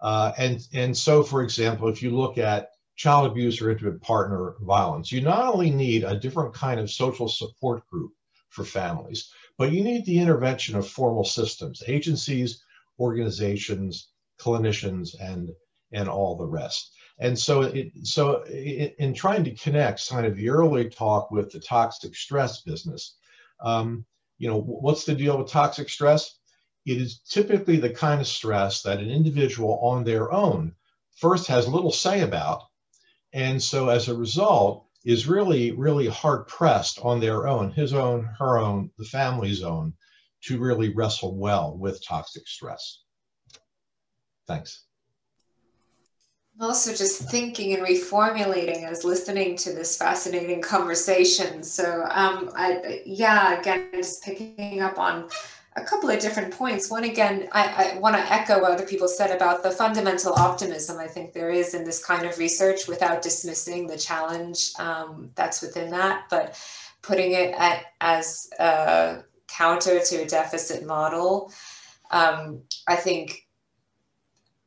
Uh, 0.00 0.32
and, 0.38 0.64
and 0.72 0.96
so, 0.96 1.24
for 1.24 1.42
example, 1.42 1.88
if 1.88 2.04
you 2.04 2.16
look 2.16 2.38
at 2.38 2.70
child 2.94 3.28
abuse 3.28 3.60
or 3.60 3.72
intimate 3.72 4.00
partner 4.00 4.54
violence, 4.60 5.10
you 5.10 5.22
not 5.22 5.52
only 5.52 5.70
need 5.70 6.04
a 6.04 6.20
different 6.20 6.54
kind 6.54 6.78
of 6.78 6.88
social 6.88 7.26
support 7.26 7.84
group 7.88 8.12
for 8.48 8.64
families, 8.64 9.32
but 9.58 9.72
you 9.72 9.82
need 9.82 10.06
the 10.06 10.20
intervention 10.20 10.76
of 10.76 10.86
formal 10.86 11.24
systems, 11.24 11.82
agencies, 11.88 12.62
organizations, 13.00 14.12
clinicians, 14.40 15.16
and 15.20 15.50
and 15.92 16.08
all 16.08 16.36
the 16.36 16.46
rest. 16.46 16.92
And 17.18 17.38
so, 17.38 17.62
it, 17.62 17.92
so 18.02 18.42
in 18.44 19.14
trying 19.14 19.44
to 19.44 19.54
connect 19.54 20.08
kind 20.08 20.26
of 20.26 20.36
the 20.36 20.48
early 20.48 20.88
talk 20.88 21.30
with 21.30 21.52
the 21.52 21.60
toxic 21.60 22.16
stress 22.16 22.62
business, 22.62 23.16
um, 23.60 24.04
you 24.38 24.48
know, 24.48 24.60
what's 24.60 25.04
the 25.04 25.14
deal 25.14 25.38
with 25.38 25.50
toxic 25.50 25.88
stress? 25.88 26.38
It 26.84 27.00
is 27.00 27.20
typically 27.20 27.76
the 27.76 27.90
kind 27.90 28.20
of 28.20 28.26
stress 28.26 28.82
that 28.82 28.98
an 28.98 29.10
individual 29.10 29.78
on 29.82 30.02
their 30.02 30.32
own 30.32 30.74
first 31.16 31.46
has 31.46 31.68
little 31.68 31.92
say 31.92 32.22
about. 32.22 32.64
And 33.32 33.62
so 33.62 33.88
as 33.88 34.08
a 34.08 34.16
result, 34.16 34.86
is 35.04 35.26
really, 35.26 35.72
really 35.72 36.06
hard 36.06 36.46
pressed 36.46 37.00
on 37.00 37.18
their 37.18 37.48
own, 37.48 37.72
his 37.72 37.92
own, 37.92 38.24
her 38.38 38.58
own, 38.58 38.90
the 38.98 39.04
family's 39.04 39.62
own, 39.62 39.94
to 40.42 40.60
really 40.60 40.90
wrestle 40.90 41.36
well 41.36 41.76
with 41.76 42.04
toxic 42.04 42.46
stress. 42.46 43.02
Thanks 44.46 44.84
also 46.60 46.94
just 46.94 47.30
thinking 47.30 47.74
and 47.74 47.86
reformulating 47.86 48.84
as 48.84 49.04
listening 49.04 49.56
to 49.56 49.72
this 49.72 49.96
fascinating 49.96 50.60
conversation. 50.60 51.62
So, 51.62 52.06
um, 52.10 52.50
I, 52.54 53.02
yeah, 53.04 53.58
again, 53.58 53.88
just 53.94 54.22
picking 54.22 54.80
up 54.80 54.98
on 54.98 55.28
a 55.76 55.82
couple 55.82 56.10
of 56.10 56.20
different 56.20 56.52
points. 56.52 56.90
One, 56.90 57.04
again, 57.04 57.48
I, 57.52 57.94
I 57.94 57.98
want 57.98 58.16
to 58.16 58.32
echo 58.32 58.60
what 58.60 58.72
other 58.72 58.86
people 58.86 59.08
said 59.08 59.34
about 59.34 59.62
the 59.62 59.70
fundamental 59.70 60.34
optimism 60.34 60.98
I 60.98 61.06
think 61.06 61.32
there 61.32 61.50
is 61.50 61.74
in 61.74 61.84
this 61.84 62.04
kind 62.04 62.26
of 62.26 62.38
research 62.38 62.86
without 62.86 63.22
dismissing 63.22 63.86
the 63.86 63.96
challenge 63.96 64.72
um, 64.78 65.30
that's 65.34 65.62
within 65.62 65.90
that, 65.90 66.26
but 66.28 66.60
putting 67.00 67.32
it 67.32 67.54
at, 67.56 67.86
as 68.00 68.50
a 68.58 69.22
counter 69.48 70.00
to 70.00 70.16
a 70.22 70.26
deficit 70.26 70.84
model. 70.86 71.50
Um, 72.10 72.60
I 72.86 72.96
think 72.96 73.41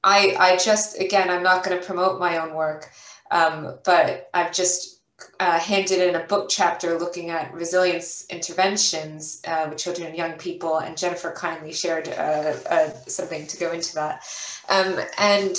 I, 0.06 0.36
I 0.39 0.58
just, 0.58 1.01
again, 1.01 1.32
I'm 1.32 1.41
not 1.41 1.64
going 1.64 1.78
to 1.78 1.86
promote 1.86 2.20
my 2.20 2.38
own 2.38 2.53
work, 2.53 2.91
um, 3.32 3.80
but 3.84 4.30
I've 4.36 4.53
just 4.53 5.01
uh, 5.39 5.58
handed 5.58 6.08
in 6.08 6.16
a 6.16 6.26
book 6.26 6.47
chapter 6.47 6.99
looking 6.99 7.32
at 7.32 7.51
resilience 7.51 8.26
interventions 8.30 9.41
uh, 9.47 9.66
with 9.68 9.80
children 9.80 10.08
and 10.08 10.16
young 10.16 10.34
people, 10.34 10.78
and 10.78 10.95
Jennifer 10.95 11.32
kindly 11.32 11.74
shared 11.74 12.08
uh, 12.10 12.53
uh 12.70 12.89
something 13.08 13.47
to 13.47 13.58
go 13.58 13.72
into 13.72 13.95
that. 13.95 14.24
Um, 14.70 14.99
and 15.18 15.58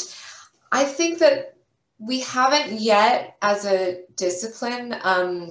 I 0.70 0.84
think 0.84 1.18
that 1.18 1.57
we 1.99 2.20
haven't 2.20 2.80
yet, 2.80 3.36
as 3.42 3.64
a 3.64 4.03
discipline, 4.16 4.94
um, 5.03 5.51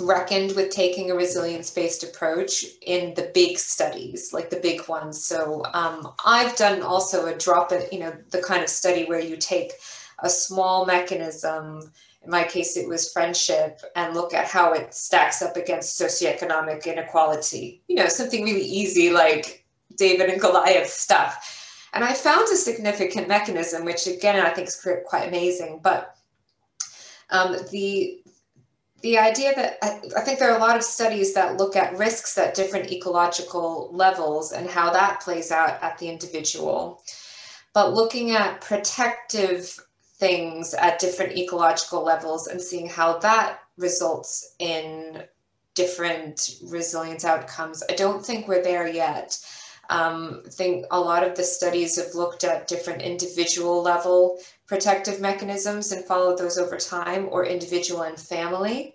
reckoned 0.00 0.52
with 0.56 0.70
taking 0.70 1.10
a 1.10 1.14
resilience-based 1.14 2.04
approach 2.04 2.64
in 2.82 3.14
the 3.14 3.30
big 3.34 3.58
studies, 3.58 4.32
like 4.32 4.50
the 4.50 4.60
big 4.60 4.86
ones. 4.88 5.24
So 5.24 5.64
um, 5.72 6.12
I've 6.24 6.56
done 6.56 6.82
also 6.82 7.26
a 7.26 7.36
drop, 7.36 7.72
in, 7.72 7.82
you 7.92 8.00
know, 8.00 8.14
the 8.30 8.42
kind 8.42 8.62
of 8.62 8.68
study 8.68 9.04
where 9.04 9.20
you 9.20 9.36
take 9.36 9.72
a 10.20 10.30
small 10.30 10.86
mechanism, 10.86 11.92
in 12.22 12.30
my 12.30 12.44
case 12.44 12.76
it 12.76 12.88
was 12.88 13.12
friendship, 13.12 13.80
and 13.96 14.14
look 14.14 14.32
at 14.32 14.46
how 14.46 14.72
it 14.72 14.94
stacks 14.94 15.42
up 15.42 15.56
against 15.56 16.00
socioeconomic 16.00 16.86
inequality. 16.86 17.82
You 17.88 17.96
know, 17.96 18.08
something 18.08 18.44
really 18.44 18.62
easy 18.64 19.10
like 19.10 19.64
David 19.96 20.30
and 20.30 20.40
Goliath 20.40 20.88
stuff. 20.88 21.88
And 21.92 22.02
I 22.02 22.12
found 22.12 22.48
a 22.48 22.56
significant 22.56 23.28
mechanism, 23.28 23.84
which 23.84 24.06
again, 24.06 24.44
I 24.44 24.50
think 24.50 24.66
is 24.66 24.84
quite 25.06 25.28
amazing, 25.28 25.80
but 25.82 26.16
um, 27.30 27.56
the 27.70 28.20
the 29.04 29.18
idea 29.18 29.54
that 29.54 29.76
I 30.16 30.22
think 30.22 30.38
there 30.38 30.50
are 30.50 30.56
a 30.56 30.60
lot 30.60 30.78
of 30.78 30.82
studies 30.82 31.34
that 31.34 31.58
look 31.58 31.76
at 31.76 31.98
risks 31.98 32.38
at 32.38 32.54
different 32.54 32.90
ecological 32.90 33.90
levels 33.92 34.52
and 34.52 34.66
how 34.66 34.90
that 34.92 35.20
plays 35.20 35.52
out 35.52 35.78
at 35.82 35.98
the 35.98 36.08
individual. 36.08 37.02
But 37.74 37.92
looking 37.92 38.30
at 38.30 38.62
protective 38.62 39.78
things 40.14 40.72
at 40.72 40.98
different 40.98 41.36
ecological 41.36 42.02
levels 42.02 42.46
and 42.46 42.58
seeing 42.58 42.88
how 42.88 43.18
that 43.18 43.58
results 43.76 44.54
in 44.58 45.24
different 45.74 46.60
resilience 46.62 47.26
outcomes, 47.26 47.82
I 47.90 47.96
don't 47.96 48.24
think 48.24 48.48
we're 48.48 48.62
there 48.62 48.88
yet. 48.88 49.38
Um, 49.90 50.44
I 50.46 50.48
think 50.48 50.86
a 50.90 50.98
lot 50.98 51.28
of 51.28 51.36
the 51.36 51.44
studies 51.44 52.02
have 52.02 52.14
looked 52.14 52.42
at 52.42 52.68
different 52.68 53.02
individual 53.02 53.82
level 53.82 54.38
protective 54.66 55.20
mechanisms 55.20 55.92
and 55.92 56.04
followed 56.04 56.38
those 56.38 56.58
over 56.58 56.76
time 56.76 57.28
or 57.30 57.44
individual 57.44 58.02
and 58.02 58.18
family, 58.18 58.94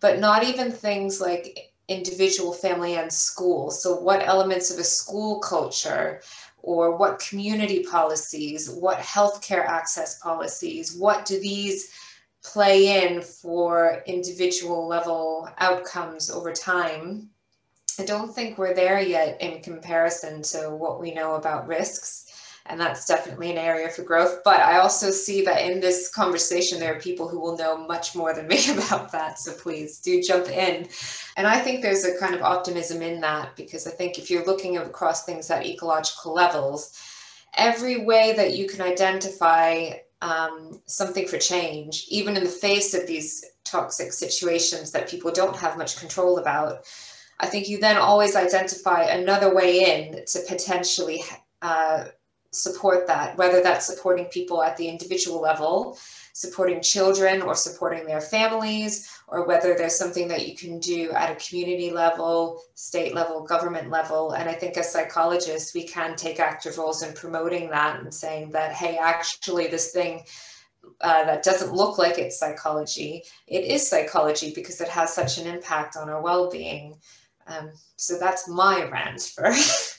but 0.00 0.18
not 0.18 0.44
even 0.44 0.70
things 0.70 1.20
like 1.20 1.72
individual, 1.88 2.52
family, 2.52 2.94
and 2.94 3.12
school. 3.12 3.70
So, 3.70 3.98
what 3.98 4.26
elements 4.26 4.70
of 4.70 4.78
a 4.78 4.84
school 4.84 5.40
culture 5.40 6.22
or 6.62 6.96
what 6.96 7.18
community 7.18 7.82
policies, 7.82 8.70
what 8.70 8.98
healthcare 8.98 9.66
access 9.66 10.18
policies, 10.20 10.96
what 10.96 11.24
do 11.24 11.40
these 11.40 11.90
play 12.44 13.04
in 13.04 13.20
for 13.20 14.02
individual 14.06 14.86
level 14.86 15.48
outcomes 15.58 16.30
over 16.30 16.52
time? 16.52 17.28
I 17.98 18.04
don't 18.04 18.34
think 18.34 18.56
we're 18.56 18.74
there 18.74 19.00
yet 19.00 19.40
in 19.40 19.62
comparison 19.62 20.42
to 20.42 20.70
what 20.70 21.00
we 21.00 21.12
know 21.12 21.34
about 21.34 21.66
risks 21.66 22.31
and 22.72 22.80
that's 22.80 23.04
definitely 23.04 23.50
an 23.50 23.58
area 23.58 23.90
for 23.90 24.02
growth. 24.02 24.40
But 24.46 24.60
I 24.60 24.78
also 24.78 25.10
see 25.10 25.44
that 25.44 25.60
in 25.70 25.78
this 25.78 26.08
conversation, 26.08 26.80
there 26.80 26.96
are 26.96 27.00
people 27.00 27.28
who 27.28 27.38
will 27.38 27.54
know 27.58 27.76
much 27.86 28.16
more 28.16 28.32
than 28.32 28.48
me 28.48 28.70
about 28.72 29.12
that. 29.12 29.38
So 29.38 29.52
please 29.52 29.98
do 29.98 30.22
jump 30.22 30.48
in. 30.48 30.88
And 31.36 31.46
I 31.46 31.60
think 31.60 31.82
there's 31.82 32.06
a 32.06 32.18
kind 32.18 32.34
of 32.34 32.40
optimism 32.40 33.02
in 33.02 33.20
that 33.20 33.56
because 33.56 33.86
I 33.86 33.90
think 33.90 34.18
if 34.18 34.30
you're 34.30 34.46
looking 34.46 34.78
across 34.78 35.26
things 35.26 35.50
at 35.50 35.66
ecological 35.66 36.32
levels, 36.32 36.98
every 37.58 38.06
way 38.06 38.32
that 38.36 38.56
you 38.56 38.66
can 38.66 38.80
identify 38.80 39.90
um, 40.22 40.80
something 40.86 41.28
for 41.28 41.36
change, 41.36 42.06
even 42.08 42.38
in 42.38 42.44
the 42.44 42.48
face 42.48 42.94
of 42.94 43.06
these 43.06 43.44
toxic 43.64 44.14
situations 44.14 44.92
that 44.92 45.10
people 45.10 45.30
don't 45.30 45.56
have 45.56 45.76
much 45.76 45.98
control 45.98 46.38
about, 46.38 46.86
I 47.38 47.48
think 47.48 47.68
you 47.68 47.78
then 47.80 47.98
always 47.98 48.34
identify 48.34 49.02
another 49.02 49.54
way 49.54 49.80
in 49.92 50.24
to 50.24 50.40
potentially 50.48 51.22
uh, 51.60 52.04
support 52.52 53.06
that, 53.06 53.36
whether 53.38 53.62
that's 53.62 53.86
supporting 53.86 54.26
people 54.26 54.62
at 54.62 54.76
the 54.76 54.86
individual 54.86 55.40
level, 55.40 55.98
supporting 56.34 56.80
children 56.82 57.42
or 57.42 57.54
supporting 57.54 58.06
their 58.06 58.20
families, 58.20 59.10
or 59.26 59.46
whether 59.46 59.74
there's 59.74 59.96
something 59.96 60.28
that 60.28 60.46
you 60.46 60.54
can 60.54 60.78
do 60.78 61.10
at 61.12 61.30
a 61.30 61.48
community 61.48 61.90
level, 61.90 62.62
state 62.74 63.14
level, 63.14 63.42
government 63.42 63.90
level. 63.90 64.32
And 64.32 64.48
I 64.48 64.52
think 64.52 64.76
as 64.76 64.92
psychologists, 64.92 65.74
we 65.74 65.84
can 65.84 66.14
take 66.14 66.40
active 66.40 66.76
roles 66.76 67.02
in 67.02 67.14
promoting 67.14 67.70
that 67.70 68.00
and 68.00 68.12
saying 68.12 68.50
that, 68.50 68.72
hey, 68.72 68.98
actually, 68.98 69.68
this 69.68 69.90
thing 69.92 70.22
uh, 71.00 71.24
that 71.24 71.42
doesn't 71.42 71.72
look 71.72 71.96
like 71.96 72.18
it's 72.18 72.38
psychology, 72.38 73.22
it 73.46 73.64
is 73.64 73.88
psychology 73.88 74.52
because 74.54 74.80
it 74.80 74.88
has 74.88 75.12
such 75.12 75.38
an 75.38 75.46
impact 75.46 75.96
on 75.96 76.10
our 76.10 76.20
well-being. 76.20 76.94
Um, 77.46 77.72
so 77.96 78.18
that's 78.18 78.48
my 78.48 78.84
rant 78.90 79.22
for. 79.22 79.52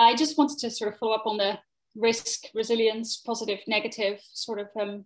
I 0.00 0.14
just 0.14 0.38
wanted 0.38 0.58
to 0.60 0.70
sort 0.70 0.92
of 0.92 0.98
follow 0.98 1.14
up 1.14 1.26
on 1.26 1.36
the 1.36 1.58
risk, 1.94 2.44
resilience, 2.54 3.16
positive, 3.18 3.58
negative 3.66 4.20
sort 4.32 4.58
of 4.58 4.68
um, 4.80 5.04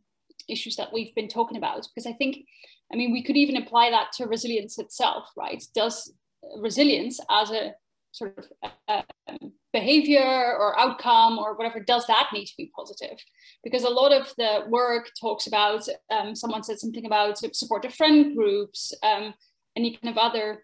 issues 0.48 0.76
that 0.76 0.92
we've 0.92 1.14
been 1.14 1.28
talking 1.28 1.56
about, 1.56 1.86
because 1.92 2.06
I 2.06 2.12
think, 2.12 2.46
I 2.92 2.96
mean, 2.96 3.12
we 3.12 3.22
could 3.22 3.36
even 3.36 3.56
apply 3.56 3.90
that 3.90 4.12
to 4.16 4.26
resilience 4.26 4.78
itself, 4.78 5.24
right? 5.36 5.62
Does 5.74 6.12
resilience 6.60 7.18
as 7.30 7.50
a 7.50 7.74
sort 8.12 8.38
of 8.38 8.72
um, 8.88 9.52
behavior 9.72 10.20
or 10.22 10.78
outcome 10.78 11.38
or 11.38 11.56
whatever, 11.56 11.80
does 11.80 12.06
that 12.06 12.28
need 12.32 12.46
to 12.46 12.56
be 12.56 12.70
positive? 12.76 13.18
Because 13.64 13.82
a 13.82 13.90
lot 13.90 14.12
of 14.12 14.32
the 14.38 14.64
work 14.68 15.10
talks 15.20 15.48
about, 15.48 15.82
um, 16.10 16.36
someone 16.36 16.62
said 16.62 16.78
something 16.78 17.06
about 17.06 17.38
supportive 17.56 17.94
friend 17.94 18.36
groups, 18.36 18.92
um, 19.02 19.34
any 19.76 19.96
kind 19.96 20.16
of 20.16 20.18
other 20.18 20.62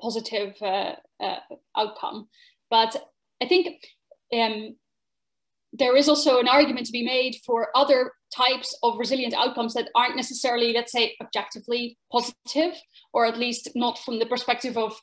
positive 0.00 0.54
uh, 0.62 0.94
uh, 1.20 1.40
outcome. 1.76 2.28
But 2.70 2.96
I 3.42 3.46
think 3.46 3.82
um, 4.32 4.76
there 5.72 5.96
is 5.96 6.08
also 6.08 6.40
an 6.40 6.48
argument 6.48 6.86
to 6.86 6.92
be 6.92 7.04
made 7.04 7.36
for 7.44 7.68
other 7.74 8.12
types 8.34 8.76
of 8.82 8.98
resilient 8.98 9.34
outcomes 9.34 9.74
that 9.74 9.90
aren't 9.94 10.16
necessarily, 10.16 10.72
let's 10.72 10.92
say, 10.92 11.16
objectively 11.20 11.98
positive, 12.12 12.74
or 13.12 13.26
at 13.26 13.38
least 13.38 13.70
not 13.74 13.98
from 13.98 14.18
the 14.18 14.26
perspective 14.26 14.76
of 14.76 15.00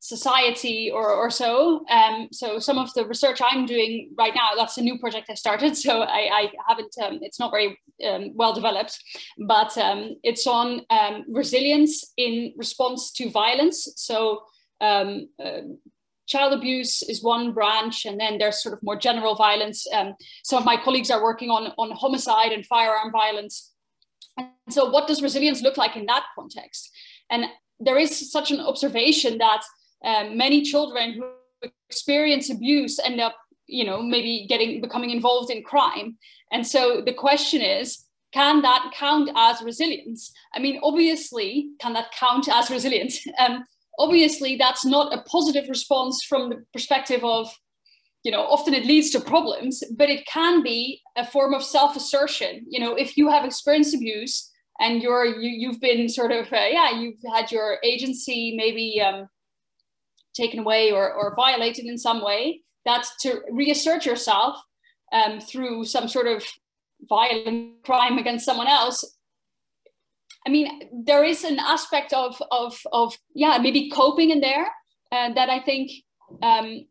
society 0.00 0.90
or, 0.92 1.10
or 1.10 1.30
so. 1.30 1.84
Um, 1.90 2.28
so 2.30 2.58
some 2.58 2.78
of 2.78 2.92
the 2.94 3.04
research 3.04 3.40
I'm 3.44 3.66
doing 3.66 4.10
right 4.16 4.32
now, 4.34 4.48
that's 4.56 4.78
a 4.78 4.82
new 4.82 4.98
project 4.98 5.28
I 5.28 5.34
started. 5.34 5.76
So 5.76 6.02
I, 6.02 6.30
I 6.32 6.52
haven't, 6.68 6.94
um, 7.02 7.18
it's 7.22 7.40
not 7.40 7.50
very 7.50 7.78
um, 8.06 8.30
well 8.34 8.52
developed, 8.52 8.96
but 9.38 9.76
um, 9.76 10.16
it's 10.22 10.46
on 10.46 10.82
um, 10.90 11.24
resilience 11.28 12.12
in 12.16 12.52
response 12.56 13.10
to 13.12 13.30
violence. 13.30 13.88
So 13.96 14.42
um, 14.80 15.28
uh, 15.44 15.62
child 16.28 16.52
abuse 16.52 17.02
is 17.02 17.22
one 17.22 17.52
branch, 17.52 18.04
and 18.04 18.20
then 18.20 18.38
there's 18.38 18.62
sort 18.62 18.74
of 18.74 18.82
more 18.82 18.96
general 18.96 19.34
violence. 19.34 19.86
some 20.44 20.58
of 20.58 20.64
my 20.64 20.76
colleagues 20.76 21.10
are 21.10 21.22
working 21.22 21.50
on, 21.50 21.72
on 21.78 21.90
homicide 21.90 22.52
and 22.52 22.64
firearm 22.64 23.10
violence. 23.10 23.72
And 24.36 24.48
so 24.68 24.88
what 24.90 25.08
does 25.08 25.22
resilience 25.22 25.62
look 25.62 25.76
like 25.76 25.96
in 25.96 26.06
that 26.06 26.24
context? 26.36 26.90
And 27.30 27.46
there 27.80 27.98
is 27.98 28.30
such 28.30 28.50
an 28.50 28.60
observation 28.60 29.38
that 29.38 29.62
um, 30.04 30.36
many 30.36 30.62
children 30.62 31.14
who 31.14 31.24
experience 31.88 32.50
abuse 32.50 32.98
end 33.00 33.20
up 33.20 33.34
you 33.66 33.84
know 33.84 34.00
maybe 34.02 34.46
getting 34.48 34.80
becoming 34.80 35.10
involved 35.10 35.50
in 35.50 35.62
crime 35.62 36.16
and 36.52 36.66
so 36.66 37.02
the 37.04 37.12
question 37.12 37.60
is 37.60 38.04
can 38.32 38.62
that 38.62 38.92
count 38.94 39.30
as 39.34 39.60
resilience 39.62 40.32
i 40.54 40.58
mean 40.58 40.78
obviously 40.82 41.70
can 41.80 41.92
that 41.94 42.12
count 42.12 42.48
as 42.48 42.70
resilience 42.70 43.26
um, 43.38 43.64
obviously 43.98 44.56
that's 44.56 44.84
not 44.84 45.12
a 45.12 45.22
positive 45.22 45.68
response 45.68 46.24
from 46.24 46.50
the 46.50 46.64
perspective 46.72 47.24
of 47.24 47.50
you 48.24 48.32
know 48.32 48.42
often 48.42 48.74
it 48.74 48.84
leads 48.84 49.10
to 49.10 49.20
problems 49.20 49.82
but 49.96 50.10
it 50.10 50.26
can 50.26 50.62
be 50.62 51.00
a 51.16 51.24
form 51.24 51.54
of 51.54 51.62
self-assertion 51.62 52.64
you 52.68 52.80
know 52.80 52.94
if 52.94 53.16
you 53.16 53.28
have 53.28 53.44
experienced 53.44 53.94
abuse 53.94 54.50
and 54.80 55.02
you're 55.02 55.24
you, 55.24 55.50
you've 55.50 55.80
been 55.80 56.08
sort 56.08 56.32
of 56.32 56.52
uh, 56.52 56.66
yeah 56.70 56.90
you've 56.90 57.20
had 57.34 57.50
your 57.50 57.78
agency 57.82 58.54
maybe 58.56 59.00
um, 59.00 59.28
taken 60.38 60.60
away 60.60 60.92
or, 60.92 61.12
or 61.12 61.34
violated 61.34 61.84
in 61.84 61.98
some 61.98 62.24
way, 62.24 62.62
that's 62.84 63.10
to 63.22 63.42
reassert 63.50 64.06
yourself 64.06 64.56
um, 65.12 65.40
through 65.40 65.84
some 65.84 66.08
sort 66.08 66.26
of 66.26 66.44
violent 67.08 67.82
crime 67.84 68.18
against 68.18 68.46
someone 68.46 68.68
else. 68.68 69.04
I 70.48 70.50
mean, 70.50 70.88
there 71.04 71.24
is 71.24 71.44
an 71.44 71.58
aspect 71.58 72.14
of, 72.14 72.40
of, 72.50 72.80
of 72.90 73.18
yeah, 73.34 73.58
maybe 73.60 73.90
coping 73.90 74.30
in 74.30 74.40
there 74.40 74.66
uh, 75.12 75.34
that 75.34 75.50
I 75.50 75.60
think 75.60 75.90
um, 76.42 76.86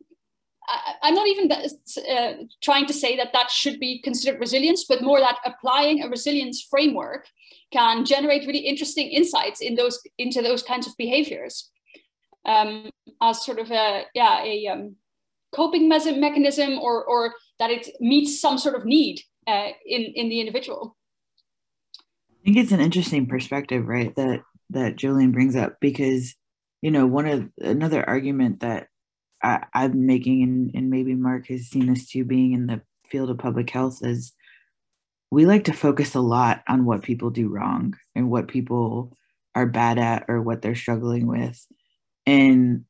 I, 0.69 1.07
am 1.07 1.15
not 1.15 1.27
even 1.27 1.51
uh, 1.51 2.33
trying 2.61 2.85
to 2.85 2.93
say 2.93 3.17
that 3.17 3.33
that 3.33 3.49
should 3.49 3.79
be 3.79 3.99
considered 4.03 4.39
resilience, 4.39 4.85
but 4.87 5.01
more 5.01 5.19
that 5.19 5.39
applying 5.43 6.03
a 6.03 6.07
resilience 6.07 6.61
framework 6.69 7.25
can 7.71 8.05
generate 8.05 8.45
really 8.45 8.59
interesting 8.59 9.09
insights 9.09 9.59
in 9.59 9.73
those 9.73 9.99
into 10.19 10.43
those 10.43 10.61
kinds 10.61 10.85
of 10.85 10.95
behaviors 10.95 11.71
um, 12.45 12.91
as 13.23 13.43
sort 13.43 13.57
of 13.57 13.71
a 13.71 14.03
yeah 14.13 14.43
a 14.43 14.67
um, 14.67 14.95
coping 15.51 15.89
mechanism 15.89 16.77
or 16.77 17.03
or 17.05 17.33
that 17.57 17.71
it 17.71 17.89
meets 17.99 18.39
some 18.39 18.59
sort 18.59 18.75
of 18.75 18.85
need 18.85 19.21
uh, 19.47 19.69
in 19.83 20.03
in 20.13 20.29
the 20.29 20.41
individual. 20.41 20.96
Think 22.47 22.59
it's 22.59 22.71
an 22.71 22.79
interesting 22.79 23.25
perspective, 23.25 23.85
right? 23.85 24.15
That 24.15 24.43
that 24.69 24.95
Jolene 24.95 25.33
brings 25.33 25.57
up 25.57 25.81
because 25.81 26.33
you 26.81 26.91
know 26.91 27.05
one 27.05 27.27
of 27.27 27.49
another 27.59 28.07
argument 28.07 28.61
that 28.61 28.87
I, 29.43 29.65
I'm 29.73 30.05
making, 30.05 30.43
and, 30.43 30.71
and 30.73 30.89
maybe 30.89 31.13
Marc 31.13 31.47
has 31.47 31.65
seen 31.65 31.87
this 31.87 32.07
too, 32.07 32.23
being 32.23 32.53
in 32.53 32.67
the 32.67 32.83
field 33.09 33.29
of 33.29 33.37
public 33.37 33.69
health, 33.69 33.99
is 34.01 34.31
we 35.29 35.45
like 35.45 35.65
to 35.65 35.73
focus 35.73 36.15
a 36.15 36.21
lot 36.21 36.63
on 36.69 36.85
what 36.85 37.03
people 37.03 37.31
do 37.31 37.49
wrong 37.49 37.97
and 38.15 38.31
what 38.31 38.47
people 38.47 39.11
are 39.53 39.65
bad 39.65 39.97
at 39.99 40.23
or 40.29 40.41
what 40.41 40.61
they're 40.61 40.73
struggling 40.73 41.27
with 41.27 41.67
and 42.25 42.85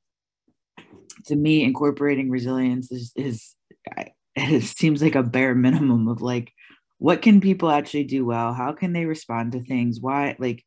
to 1.25 1.35
me 1.35 1.63
incorporating 1.63 2.29
resilience 2.29 2.91
is 2.91 3.11
is 3.15 3.55
it 4.35 4.63
seems 4.63 5.01
like 5.01 5.15
a 5.15 5.23
bare 5.23 5.55
minimum 5.55 6.07
of 6.07 6.21
like 6.21 6.51
what 6.99 7.21
can 7.21 7.41
people 7.41 7.69
actually 7.69 8.05
do 8.05 8.25
well? 8.25 8.53
How 8.53 8.73
can 8.73 8.93
they 8.93 9.05
respond 9.05 9.51
to 9.51 9.63
things? 9.63 9.99
Why 9.99 10.35
like 10.39 10.65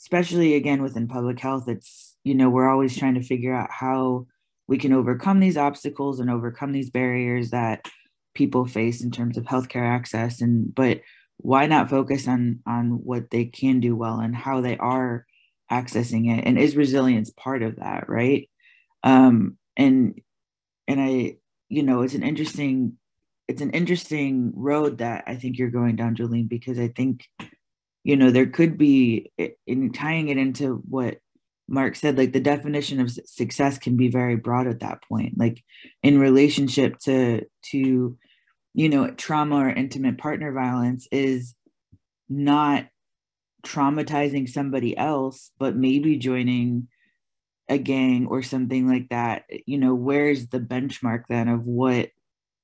especially 0.00 0.54
again 0.54 0.82
within 0.82 1.06
public 1.06 1.38
health 1.38 1.68
it's 1.68 2.16
you 2.24 2.34
know 2.34 2.50
we're 2.50 2.68
always 2.68 2.98
trying 2.98 3.14
to 3.14 3.22
figure 3.22 3.54
out 3.54 3.70
how 3.70 4.26
we 4.68 4.78
can 4.78 4.92
overcome 4.92 5.40
these 5.40 5.56
obstacles 5.56 6.20
and 6.20 6.30
overcome 6.30 6.72
these 6.72 6.90
barriers 6.90 7.50
that 7.50 7.84
people 8.34 8.64
face 8.64 9.02
in 9.02 9.10
terms 9.10 9.36
of 9.36 9.44
healthcare 9.44 9.86
access. 9.88 10.40
And 10.40 10.74
but 10.74 11.00
why 11.38 11.66
not 11.66 11.90
focus 11.90 12.28
on 12.28 12.60
on 12.66 12.90
what 13.04 13.30
they 13.30 13.44
can 13.46 13.80
do 13.80 13.96
well 13.96 14.20
and 14.20 14.34
how 14.34 14.60
they 14.60 14.76
are 14.78 15.26
accessing 15.70 16.38
it? 16.38 16.44
And 16.46 16.58
is 16.58 16.76
resilience 16.76 17.30
part 17.30 17.62
of 17.62 17.76
that 17.76 18.08
right? 18.08 18.48
Um 19.02 19.56
and 19.76 20.20
and 20.86 21.00
i 21.00 21.36
you 21.68 21.82
know 21.82 22.02
it's 22.02 22.14
an 22.14 22.22
interesting 22.22 22.98
it's 23.52 23.62
an 23.62 23.70
interesting 23.70 24.52
road 24.54 24.98
that 24.98 25.24
i 25.26 25.36
think 25.36 25.58
you're 25.58 25.70
going 25.70 25.96
down 25.96 26.16
jolene 26.16 26.48
because 26.48 26.78
i 26.78 26.88
think 26.88 27.28
you 28.04 28.16
know 28.16 28.30
there 28.30 28.46
could 28.46 28.76
be 28.76 29.30
in 29.66 29.92
tying 29.92 30.28
it 30.28 30.38
into 30.38 30.82
what 30.88 31.18
Marc 31.68 31.94
said 31.94 32.18
like 32.18 32.32
the 32.32 32.40
definition 32.40 33.00
of 33.00 33.10
success 33.24 33.78
can 33.78 33.96
be 33.96 34.08
very 34.08 34.36
broad 34.36 34.66
at 34.66 34.80
that 34.80 35.02
point 35.04 35.38
like 35.38 35.62
in 36.02 36.18
relationship 36.18 36.98
to 36.98 37.46
to 37.70 38.18
you 38.74 38.88
know 38.88 39.10
trauma 39.12 39.56
or 39.56 39.68
intimate 39.70 40.18
partner 40.18 40.52
violence 40.52 41.06
is 41.12 41.54
not 42.28 42.86
traumatizing 43.62 44.48
somebody 44.48 44.96
else, 44.96 45.50
but 45.58 45.76
maybe 45.76 46.16
joining 46.16 46.88
a 47.68 47.78
gang 47.78 48.26
or 48.26 48.42
something 48.42 48.88
like 48.88 49.08
that, 49.10 49.44
you 49.66 49.78
know, 49.78 49.94
where's 49.94 50.48
the 50.48 50.60
benchmark 50.60 51.24
then 51.28 51.48
of 51.48 51.66
what 51.66 52.10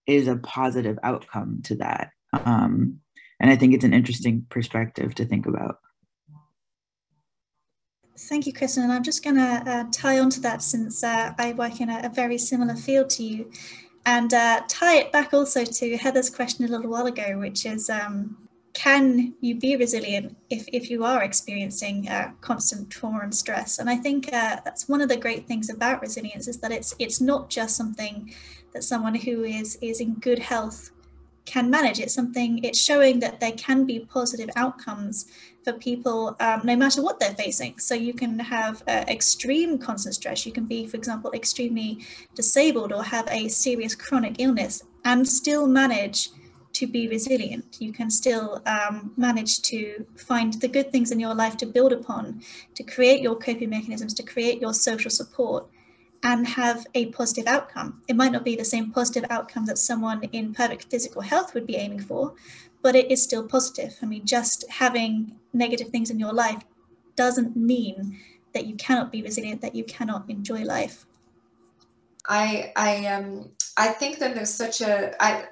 is 0.08 0.26
a 0.26 0.36
positive 0.36 0.98
outcome 1.04 1.60
to 1.64 1.76
that? 1.76 2.10
Um, 2.32 3.00
and 3.38 3.50
I 3.50 3.56
think 3.56 3.74
it's 3.74 3.84
an 3.84 3.94
interesting 3.94 4.46
perspective 4.48 5.14
to 5.16 5.24
think 5.24 5.46
about. 5.46 5.78
Thank 8.18 8.46
you, 8.46 8.52
Kristen. 8.52 8.82
And 8.82 8.92
I'm 8.92 9.04
just 9.04 9.22
going 9.22 9.36
to 9.36 9.62
uh, 9.64 9.84
tie 9.92 10.18
on 10.18 10.28
to 10.30 10.40
that 10.40 10.60
since 10.60 11.04
uh, 11.04 11.32
I 11.38 11.52
work 11.52 11.80
in 11.80 11.88
a, 11.88 12.00
a, 12.04 12.08
very 12.08 12.36
similar 12.36 12.74
field 12.74 13.10
to 13.10 13.22
you 13.22 13.52
and 14.06 14.34
uh, 14.34 14.62
tie 14.66 14.96
it 14.96 15.12
back 15.12 15.32
also 15.32 15.64
to 15.64 15.96
Heather's 15.96 16.28
question 16.28 16.64
a 16.64 16.68
little 16.68 16.90
while 16.90 17.06
ago, 17.06 17.38
which 17.38 17.64
is 17.64 17.88
um, 17.88 18.48
can 18.72 19.34
you 19.40 19.54
be 19.54 19.76
resilient 19.76 20.36
if, 20.50 20.66
if 20.72 20.90
you 20.90 21.04
are 21.04 21.22
experiencing 21.22 22.08
uh, 22.08 22.32
constant 22.40 22.90
trauma 22.90 23.20
and 23.20 23.34
stress? 23.34 23.78
And 23.78 23.88
I 23.88 23.96
think 23.96 24.32
uh, 24.32 24.60
that's 24.64 24.88
one 24.88 25.00
of 25.00 25.08
the 25.08 25.16
great 25.16 25.46
things 25.46 25.70
about 25.70 26.00
resilience 26.00 26.48
is 26.48 26.58
that 26.58 26.72
it's 26.72 26.94
it's 26.98 27.20
not 27.20 27.50
just 27.50 27.76
something 27.76 28.34
that 28.72 28.84
someone 28.84 29.14
who 29.14 29.44
is 29.44 29.78
is 29.80 30.00
in 30.00 30.14
good 30.14 30.38
health 30.38 30.90
can 31.44 31.70
manage. 31.70 31.98
It's 31.98 32.14
something 32.14 32.62
it's 32.62 32.78
showing 32.78 33.20
that 33.20 33.40
there 33.40 33.52
can 33.52 33.84
be 33.86 34.00
positive 34.00 34.50
outcomes 34.56 35.26
for 35.64 35.72
people 35.72 36.36
um, 36.40 36.60
no 36.64 36.76
matter 36.76 37.02
what 37.02 37.18
they're 37.18 37.34
facing. 37.34 37.78
So 37.78 37.94
you 37.94 38.12
can 38.12 38.38
have 38.38 38.82
uh, 38.86 39.04
extreme 39.08 39.78
constant 39.78 40.14
stress. 40.14 40.44
You 40.46 40.52
can 40.52 40.66
be, 40.66 40.86
for 40.86 40.96
example, 40.96 41.32
extremely 41.32 42.04
disabled 42.34 42.92
or 42.92 43.02
have 43.02 43.26
a 43.30 43.48
serious 43.48 43.94
chronic 43.94 44.36
illness 44.38 44.82
and 45.04 45.26
still 45.26 45.66
manage 45.66 46.30
to 46.74 46.86
be 46.86 47.08
resilient. 47.08 47.78
You 47.80 47.92
can 47.92 48.10
still 48.10 48.62
um, 48.66 49.12
manage 49.16 49.62
to 49.62 50.06
find 50.16 50.52
the 50.54 50.68
good 50.68 50.92
things 50.92 51.10
in 51.10 51.18
your 51.18 51.34
life 51.34 51.56
to 51.58 51.66
build 51.66 51.92
upon, 51.92 52.42
to 52.74 52.82
create 52.82 53.20
your 53.20 53.36
coping 53.36 53.70
mechanisms, 53.70 54.14
to 54.14 54.22
create 54.22 54.60
your 54.60 54.74
social 54.74 55.10
support. 55.10 55.66
And 56.22 56.46
have 56.46 56.86
a 56.94 57.06
positive 57.06 57.46
outcome. 57.46 58.02
It 58.08 58.16
might 58.16 58.32
not 58.32 58.44
be 58.44 58.56
the 58.56 58.64
same 58.64 58.90
positive 58.90 59.24
outcome 59.30 59.66
that 59.66 59.78
someone 59.78 60.22
in 60.32 60.52
perfect 60.52 60.90
physical 60.90 61.22
health 61.22 61.54
would 61.54 61.66
be 61.66 61.76
aiming 61.76 62.00
for, 62.00 62.34
but 62.82 62.96
it 62.96 63.10
is 63.10 63.22
still 63.22 63.46
positive. 63.46 63.96
I 64.02 64.06
mean, 64.06 64.26
just 64.26 64.64
having 64.68 65.36
negative 65.52 65.88
things 65.88 66.10
in 66.10 66.18
your 66.18 66.32
life 66.32 66.62
doesn't 67.16 67.56
mean 67.56 68.18
that 68.52 68.66
you 68.66 68.74
cannot 68.76 69.12
be 69.12 69.22
resilient, 69.22 69.60
that 69.60 69.74
you 69.74 69.84
cannot 69.84 70.28
enjoy 70.28 70.62
life. 70.62 71.06
I 72.26 72.72
I 72.76 73.06
um 73.06 73.50
I 73.76 73.88
think 73.88 74.18
that 74.18 74.34
there's 74.34 74.52
such 74.52 74.80
a 74.80 75.20
I 75.22 75.46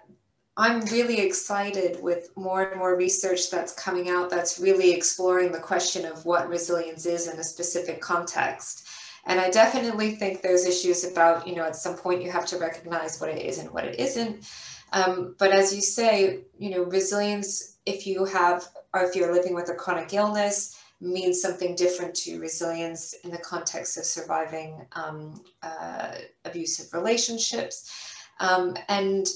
I'm 0.59 0.81
really 0.87 1.21
excited 1.21 2.03
with 2.03 2.35
more 2.37 2.63
and 2.63 2.79
more 2.79 2.97
research 2.97 3.51
that's 3.51 3.73
coming 3.75 4.09
out 4.09 4.31
that's 4.31 4.59
really 4.59 4.93
exploring 4.93 5.53
the 5.53 5.59
question 5.59 6.07
of 6.07 6.25
what 6.25 6.49
resilience 6.49 7.05
is 7.07 7.29
in 7.29 7.39
a 7.39 7.45
specific 7.45 8.01
context. 8.01 8.87
And 9.27 9.41
I 9.41 9.51
definitely 9.51 10.13
think 10.15 10.41
there's 10.41 10.65
issues 10.65 11.05
about, 11.05 11.47
you 11.47 11.57
know, 11.57 11.65
at 11.65 11.77
some 11.77 11.97
point 11.97 12.23
you 12.23 12.31
have 12.31 12.47
to 12.47 12.59
recognize 12.59 13.21
what 13.21 13.31
it 13.31 13.43
is 13.43 13.59
and 13.59 13.71
what 13.71 13.85
it 13.85 13.99
isn't. 13.99 14.49
Um, 14.93 15.35
but 15.39 15.51
as 15.51 15.75
you 15.75 15.83
say, 15.83 16.45
you 16.59 16.71
know, 16.71 16.85
resilience, 16.85 17.79
if 17.87 18.07
you 18.07 18.25
have, 18.25 18.69
or 18.95 19.03
if 19.03 19.17
you're 19.17 19.33
living 19.33 19.55
with 19.55 19.69
a 19.69 19.75
chronic 19.75 20.15
illness, 20.15 20.81
means 21.01 21.43
something 21.43 21.75
different 21.75 22.15
to 22.15 22.41
resilience 22.41 23.15
in 23.25 23.31
the 23.31 23.39
context 23.39 23.99
of 23.99 24.05
surviving 24.05 24.87
um, 24.93 25.43
uh, 25.63 26.15
abusive 26.45 26.93
relationships. 26.95 28.15
Um, 28.41 28.77
and 28.89 29.27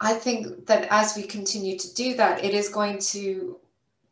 I 0.00 0.14
think 0.14 0.66
that 0.66 0.88
as 0.90 1.16
we 1.16 1.22
continue 1.22 1.78
to 1.78 1.94
do 1.94 2.14
that, 2.16 2.44
it 2.44 2.52
is 2.52 2.68
going 2.68 2.98
to 2.98 3.58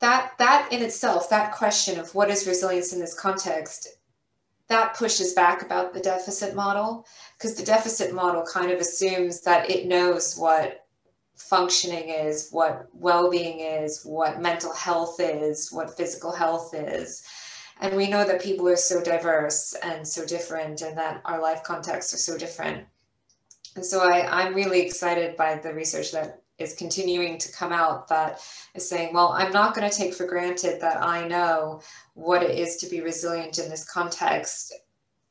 that 0.00 0.32
that 0.38 0.68
in 0.72 0.82
itself, 0.82 1.28
that 1.30 1.52
question 1.52 1.98
of 1.98 2.14
what 2.14 2.30
is 2.30 2.46
resilience 2.46 2.92
in 2.92 3.00
this 3.00 3.18
context, 3.18 3.88
that 4.68 4.94
pushes 4.96 5.34
back 5.34 5.62
about 5.62 5.92
the 5.92 6.00
deficit 6.00 6.54
model 6.54 7.06
because 7.36 7.54
the 7.54 7.64
deficit 7.64 8.14
model 8.14 8.42
kind 8.42 8.70
of 8.70 8.80
assumes 8.80 9.42
that 9.42 9.70
it 9.70 9.86
knows 9.86 10.36
what 10.36 10.86
functioning 11.36 12.08
is, 12.08 12.48
what 12.50 12.86
well-being 12.94 13.60
is, 13.60 14.04
what 14.04 14.40
mental 14.40 14.72
health 14.72 15.20
is, 15.20 15.70
what 15.72 15.96
physical 15.96 16.32
health 16.32 16.74
is. 16.74 17.24
And 17.80 17.96
we 17.96 18.08
know 18.08 18.24
that 18.24 18.40
people 18.40 18.68
are 18.68 18.76
so 18.76 19.02
diverse 19.02 19.74
and 19.82 20.06
so 20.06 20.24
different 20.24 20.80
and 20.80 20.96
that 20.96 21.20
our 21.24 21.42
life 21.42 21.62
contexts 21.64 22.14
are 22.14 22.18
so 22.18 22.38
different 22.38 22.86
and 23.76 23.84
so 23.84 24.00
I, 24.00 24.44
I'm 24.44 24.54
really 24.54 24.80
excited 24.80 25.36
by 25.36 25.56
the 25.56 25.74
research 25.74 26.12
that 26.12 26.42
is 26.58 26.74
continuing 26.74 27.38
to 27.38 27.52
come 27.52 27.72
out 27.72 28.08
that 28.08 28.40
is 28.74 28.88
saying, 28.88 29.12
well, 29.12 29.32
I'm 29.32 29.52
not 29.52 29.74
going 29.74 29.88
to 29.88 29.96
take 29.96 30.14
for 30.14 30.26
granted 30.26 30.80
that 30.80 31.02
I 31.02 31.26
know 31.26 31.80
what 32.14 32.42
it 32.42 32.58
is 32.58 32.76
to 32.76 32.88
be 32.88 33.00
resilient 33.00 33.58
in 33.58 33.68
this 33.68 33.88
context. 33.88 34.74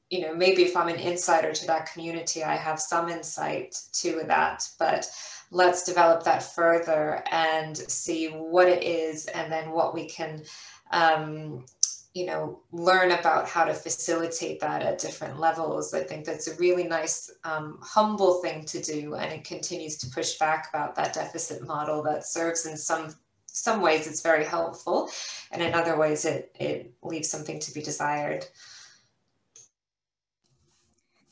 You 0.10 0.22
know, 0.22 0.36
maybe 0.36 0.64
if 0.64 0.76
I'm 0.76 0.90
an 0.90 1.00
insider 1.00 1.54
to 1.54 1.68
that 1.68 1.92
community, 1.92 2.44
I 2.44 2.56
have 2.56 2.80
some 2.80 3.10
insight 3.10 3.76
to 3.94 4.24
that, 4.28 4.68
but 4.78 5.10
let's 5.50 5.84
develop 5.84 6.24
that 6.24 6.44
further 6.44 7.24
and 7.32 7.78
see 7.78 8.28
what 8.28 8.68
it 8.68 8.84
is 8.84 9.28
and 9.28 9.52
then 9.52 9.72
what 9.72 9.94
we 9.94 10.08
can 10.08 10.44
um, 10.92 11.66
you 12.14 12.28
know 12.28 12.60
learn 12.72 13.12
about 13.12 13.48
how 13.50 13.64
to 13.64 13.74
facilitate 13.74 14.60
that 14.60 14.84
at 14.84 15.00
different 15.00 15.40
levels. 15.40 15.94
I 15.94 16.04
think 16.04 16.26
that's 16.26 16.48
a 16.48 16.56
really 16.56 16.84
nice 16.84 17.32
um, 17.44 17.80
humble 17.82 18.42
thing 18.42 18.66
to 18.66 18.82
do 18.82 19.16
and 19.16 19.32
it 19.32 19.44
continues 19.44 19.98
to 19.98 20.10
push 20.10 20.38
back 20.38 20.70
about 20.70 20.96
that 20.96 21.14
deficit 21.14 21.66
model 21.66 22.04
that 22.04 22.26
serves 22.26 22.66
in 22.66 22.78
some 22.78 23.16
some 23.48 23.82
ways 23.82 24.08
it's 24.08 24.22
very 24.22 24.44
helpful 24.44 25.10
and 25.52 25.62
in 25.62 25.74
other 25.74 25.98
ways 25.98 26.26
it 26.26 26.56
it 26.60 26.94
leaves 27.02 27.30
something 27.30 27.60
to 27.60 27.74
be 27.74 27.82
desired. 27.82 28.46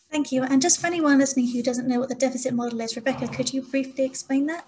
Thank 0.09 0.31
you. 0.33 0.43
And 0.43 0.61
just 0.61 0.81
for 0.81 0.87
anyone 0.87 1.19
listening 1.19 1.47
who 1.47 1.63
doesn't 1.63 1.87
know 1.87 1.99
what 1.99 2.09
the 2.09 2.15
deficit 2.15 2.53
model 2.53 2.81
is 2.81 2.95
rebecca 2.95 3.27
could 3.27 3.53
you 3.53 3.61
briefly 3.61 4.03
explain 4.03 4.47
that 4.47 4.65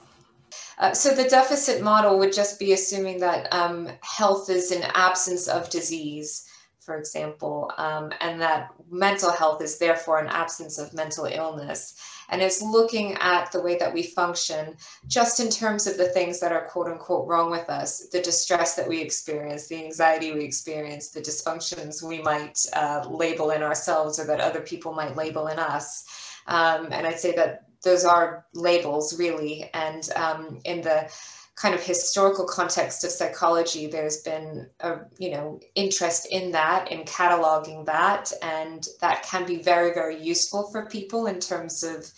uh, 0.77 0.93
so 0.93 1.13
the 1.13 1.29
deficit 1.29 1.81
model 1.81 2.17
would 2.19 2.33
just 2.33 2.59
be 2.59 2.73
assuming 2.73 3.19
that 3.19 3.51
um, 3.53 3.89
health 4.01 4.49
is 4.49 4.71
an 4.71 4.83
absence 4.95 5.47
of 5.47 5.69
disease, 5.69 6.47
for 6.79 6.97
example, 6.97 7.71
um, 7.77 8.11
and 8.19 8.41
that 8.41 8.71
mental 8.89 9.31
health 9.31 9.61
is 9.61 9.77
therefore 9.77 10.19
an 10.19 10.27
absence 10.27 10.77
of 10.77 10.93
mental 10.93 11.25
illness. 11.25 11.95
And 12.29 12.41
it's 12.41 12.61
looking 12.61 13.13
at 13.15 13.51
the 13.51 13.61
way 13.61 13.77
that 13.77 13.93
we 13.93 14.03
function 14.03 14.75
just 15.07 15.39
in 15.39 15.49
terms 15.49 15.87
of 15.87 15.97
the 15.97 16.09
things 16.09 16.39
that 16.39 16.51
are 16.51 16.67
quote 16.67 16.87
unquote 16.87 17.27
wrong 17.27 17.51
with 17.51 17.69
us, 17.69 18.07
the 18.11 18.21
distress 18.21 18.75
that 18.75 18.87
we 18.87 18.99
experience, 18.99 19.67
the 19.67 19.83
anxiety 19.83 20.31
we 20.31 20.43
experience, 20.43 21.09
the 21.09 21.21
dysfunctions 21.21 22.01
we 22.01 22.21
might 22.21 22.57
uh, 22.73 23.05
label 23.09 23.51
in 23.51 23.61
ourselves 23.61 24.19
or 24.19 24.25
that 24.25 24.41
other 24.41 24.61
people 24.61 24.93
might 24.93 25.15
label 25.15 25.47
in 25.47 25.59
us. 25.59 26.05
Um, 26.47 26.87
and 26.91 27.05
I'd 27.05 27.19
say 27.19 27.33
that 27.35 27.65
those 27.83 28.05
are 28.05 28.45
labels 28.53 29.17
really. 29.19 29.69
And 29.73 30.09
um, 30.15 30.59
in 30.65 30.81
the 30.81 31.11
kind 31.55 31.75
of 31.75 31.83
historical 31.83 32.45
context 32.45 33.03
of 33.03 33.11
psychology, 33.11 33.87
there's 33.87 34.21
been 34.21 34.69
a 34.79 34.99
you 35.17 35.31
know 35.31 35.59
interest 35.75 36.27
in 36.31 36.51
that, 36.51 36.91
in 36.91 37.03
cataloging 37.03 37.85
that, 37.85 38.31
and 38.41 38.87
that 39.01 39.23
can 39.23 39.45
be 39.45 39.61
very 39.61 39.93
very 39.93 40.21
useful 40.21 40.69
for 40.71 40.85
people 40.87 41.27
in 41.27 41.39
terms 41.39 41.83
of 41.83 42.11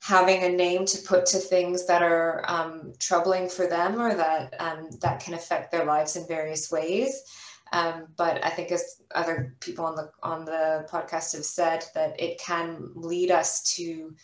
having 0.00 0.44
a 0.44 0.48
name 0.48 0.86
to 0.86 0.98
put 1.02 1.26
to 1.26 1.38
things 1.38 1.86
that 1.86 2.02
are 2.02 2.44
um, 2.48 2.92
troubling 2.98 3.48
for 3.48 3.66
them 3.66 4.00
or 4.00 4.14
that 4.14 4.54
um, 4.58 4.88
that 5.00 5.20
can 5.20 5.34
affect 5.34 5.70
their 5.70 5.84
lives 5.84 6.16
in 6.16 6.26
various 6.26 6.70
ways. 6.70 7.22
Um, 7.72 8.06
but 8.16 8.42
I 8.44 8.48
think 8.48 8.72
as 8.72 9.02
other 9.14 9.54
people 9.60 9.84
on 9.84 9.94
the 9.94 10.10
on 10.22 10.44
the 10.44 10.86
podcast 10.90 11.34
have 11.34 11.44
said, 11.44 11.84
that 11.94 12.20
it 12.20 12.40
can 12.40 12.90
lead 12.94 13.30
us 13.30 13.62
to 13.76 14.14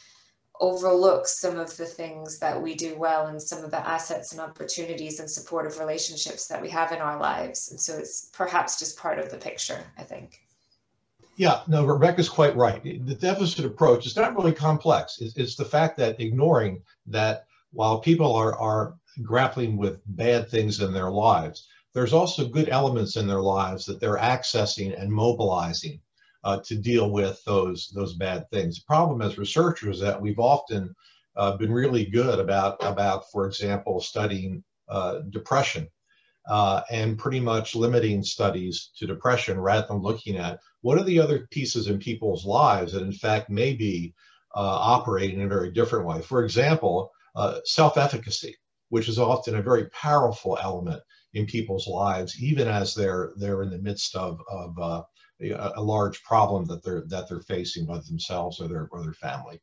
overlook 0.61 1.27
some 1.27 1.59
of 1.59 1.77
the 1.77 1.87
things 1.87 2.39
that 2.39 2.61
we 2.61 2.75
do 2.75 2.97
well 2.97 3.27
and 3.27 3.43
some 3.43 3.65
of 3.65 3.71
the 3.71 3.89
assets 3.89 4.33
and 4.33 4.41
opportunities 4.41 5.19
and 5.19 5.29
supportive 5.29 5.79
relationships 5.79 6.47
that 6.47 6.63
we 6.63 6.69
have 6.71 6.93
in 6.93 6.99
our 6.99 7.19
lives. 7.19 7.71
And 7.71 7.81
so 7.81 7.97
it's 7.97 8.31
perhaps 8.33 8.79
just 8.79 8.97
part 8.97 9.19
of 9.19 9.31
the 9.31 9.37
picture, 9.37 9.85
I 9.99 10.03
think. 10.03 10.41
Yeah, 11.37 11.63
no, 11.67 11.85
Rebecca's 11.85 12.29
quite 12.29 12.55
right. 12.55 12.83
The 12.85 13.17
deficit 13.17 13.65
approach 13.65 14.07
is 14.07 14.15
not 14.15 14.37
really 14.37 14.53
complex. 14.53 15.21
It's, 15.21 15.37
it's 15.37 15.57
the 15.57 15.65
fact 15.65 15.97
that 15.97 16.21
ignoring 16.21 16.81
that 17.07 17.47
while 17.73 17.99
people 17.99 18.33
are, 18.37 18.57
are 18.57 18.95
grappling 19.23 19.77
with 19.77 20.01
bad 20.07 20.49
things 20.49 20.81
in 20.81 20.93
their 20.93 21.11
lives, 21.11 21.67
there's 21.93 22.13
also 22.13 22.47
good 22.47 22.69
elements 22.69 23.17
in 23.17 23.27
their 23.27 23.41
lives 23.41 23.85
that 23.87 23.99
they're 23.99 24.19
accessing 24.19 25.01
and 25.01 25.11
mobilizing 25.11 26.01
uh, 26.45 26.61
to 26.65 26.77
deal 26.77 27.11
with 27.11 27.43
those 27.45 27.91
those 27.95 28.15
bad 28.15 28.49
things. 28.51 28.77
The 28.77 28.85
problem 28.87 29.23
as 29.23 29.39
researchers 29.39 30.01
that 30.01 30.21
we've 30.21 30.39
often 30.39 30.95
uh, 31.37 31.57
been 31.57 31.73
really 31.73 32.05
good 32.05 32.39
about 32.39 32.77
about, 32.81 33.31
for 33.33 33.47
example, 33.47 34.01
studying 34.01 34.63
uh, 34.89 35.21
depression 35.31 35.89
uh, 36.49 36.83
and 36.91 37.19
pretty 37.19 37.41
much 37.41 37.75
limiting 37.75 38.23
studies 38.23 38.91
to 38.99 39.07
depression 39.07 39.59
rather 39.59 39.87
than 39.89 40.03
looking 40.03 40.37
at 40.37 40.61
what 40.83 40.99
are 40.99 41.05
the 41.05 41.19
other 41.19 41.49
pieces 41.51 41.89
in 41.89 41.99
people's 41.99 42.45
lives 42.45 42.93
that 42.93 43.03
in 43.03 43.13
fact 43.13 43.49
may 43.49 43.73
be 43.73 44.15
uh, 44.55 44.61
operating 44.61 45.41
in 45.41 45.47
a 45.47 45.49
very 45.49 45.71
different 45.73 46.07
way. 46.07 46.21
For 46.21 46.45
example, 46.45 47.11
uh, 47.35 47.61
self-efficacy, 47.65 48.55
which 48.91 49.09
is 49.09 49.19
often 49.19 49.57
a 49.57 49.63
very 49.63 49.89
powerful 49.91 50.59
element 50.63 51.03
in 51.33 51.47
people's 51.47 51.89
lives, 51.89 52.41
even 52.41 52.69
as 52.69 52.95
they're 52.95 53.33
they're 53.37 53.63
in 53.63 53.71
the 53.71 53.79
midst 53.79 54.15
of 54.15 54.41
of 54.49 55.05
a, 55.51 55.73
a 55.77 55.83
large 55.83 56.23
problem 56.23 56.65
that 56.67 56.83
they're 56.83 57.05
that 57.09 57.29
they're 57.29 57.41
facing 57.41 57.87
by 57.87 57.99
themselves 58.07 58.61
or 58.61 58.69
their 58.69 58.89
or 58.91 59.03
their 59.03 59.15
family. 59.15 59.61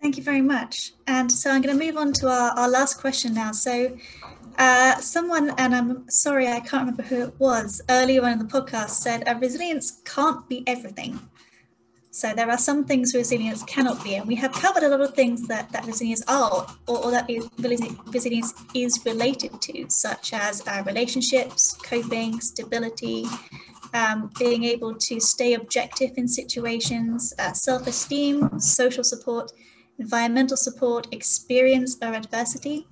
Thank 0.00 0.16
you 0.16 0.24
very 0.24 0.42
much. 0.42 0.94
And 1.06 1.30
so 1.30 1.48
I'm 1.48 1.62
going 1.62 1.78
to 1.78 1.86
move 1.86 1.96
on 1.96 2.12
to 2.14 2.28
our, 2.28 2.50
our 2.58 2.68
last 2.68 2.94
question 2.94 3.34
now. 3.34 3.52
So 3.52 3.96
uh, 4.58 4.96
someone, 4.96 5.50
and 5.58 5.72
I'm 5.72 6.10
sorry, 6.10 6.48
I 6.48 6.58
can't 6.58 6.82
remember 6.82 7.04
who 7.04 7.22
it 7.22 7.34
was, 7.38 7.80
earlier 7.88 8.24
on 8.24 8.32
in 8.32 8.38
the 8.40 8.44
podcast 8.44 8.90
said 8.90 9.28
uh, 9.28 9.36
resilience 9.40 10.02
can't 10.04 10.48
be 10.48 10.64
everything. 10.66 11.20
So 12.14 12.34
there 12.34 12.50
are 12.50 12.58
some 12.58 12.84
things 12.84 13.14
resilience 13.14 13.62
cannot 13.62 14.04
be, 14.04 14.16
and 14.16 14.28
we 14.28 14.34
have 14.34 14.52
covered 14.52 14.82
a 14.82 14.88
lot 14.90 15.00
of 15.00 15.14
things 15.14 15.48
that, 15.48 15.72
that 15.72 15.86
resilience 15.86 16.22
are, 16.28 16.66
or, 16.86 17.06
or 17.06 17.22
resilience 18.08 18.52
is 18.74 19.00
related 19.06 19.58
to, 19.62 19.86
such 19.88 20.34
as 20.34 20.62
uh, 20.68 20.82
relationships, 20.84 21.72
coping, 21.82 22.38
stability, 22.42 23.24
um, 23.94 24.30
being 24.38 24.64
able 24.64 24.94
to 24.94 25.18
stay 25.20 25.54
objective 25.54 26.10
in 26.18 26.28
situations, 26.28 27.32
uh, 27.38 27.54
self 27.54 27.86
esteem, 27.86 28.60
social 28.60 29.04
support, 29.04 29.50
environmental 29.98 30.58
support, 30.58 31.06
experience 31.12 31.96
or 32.02 32.12
adversity. 32.12 32.86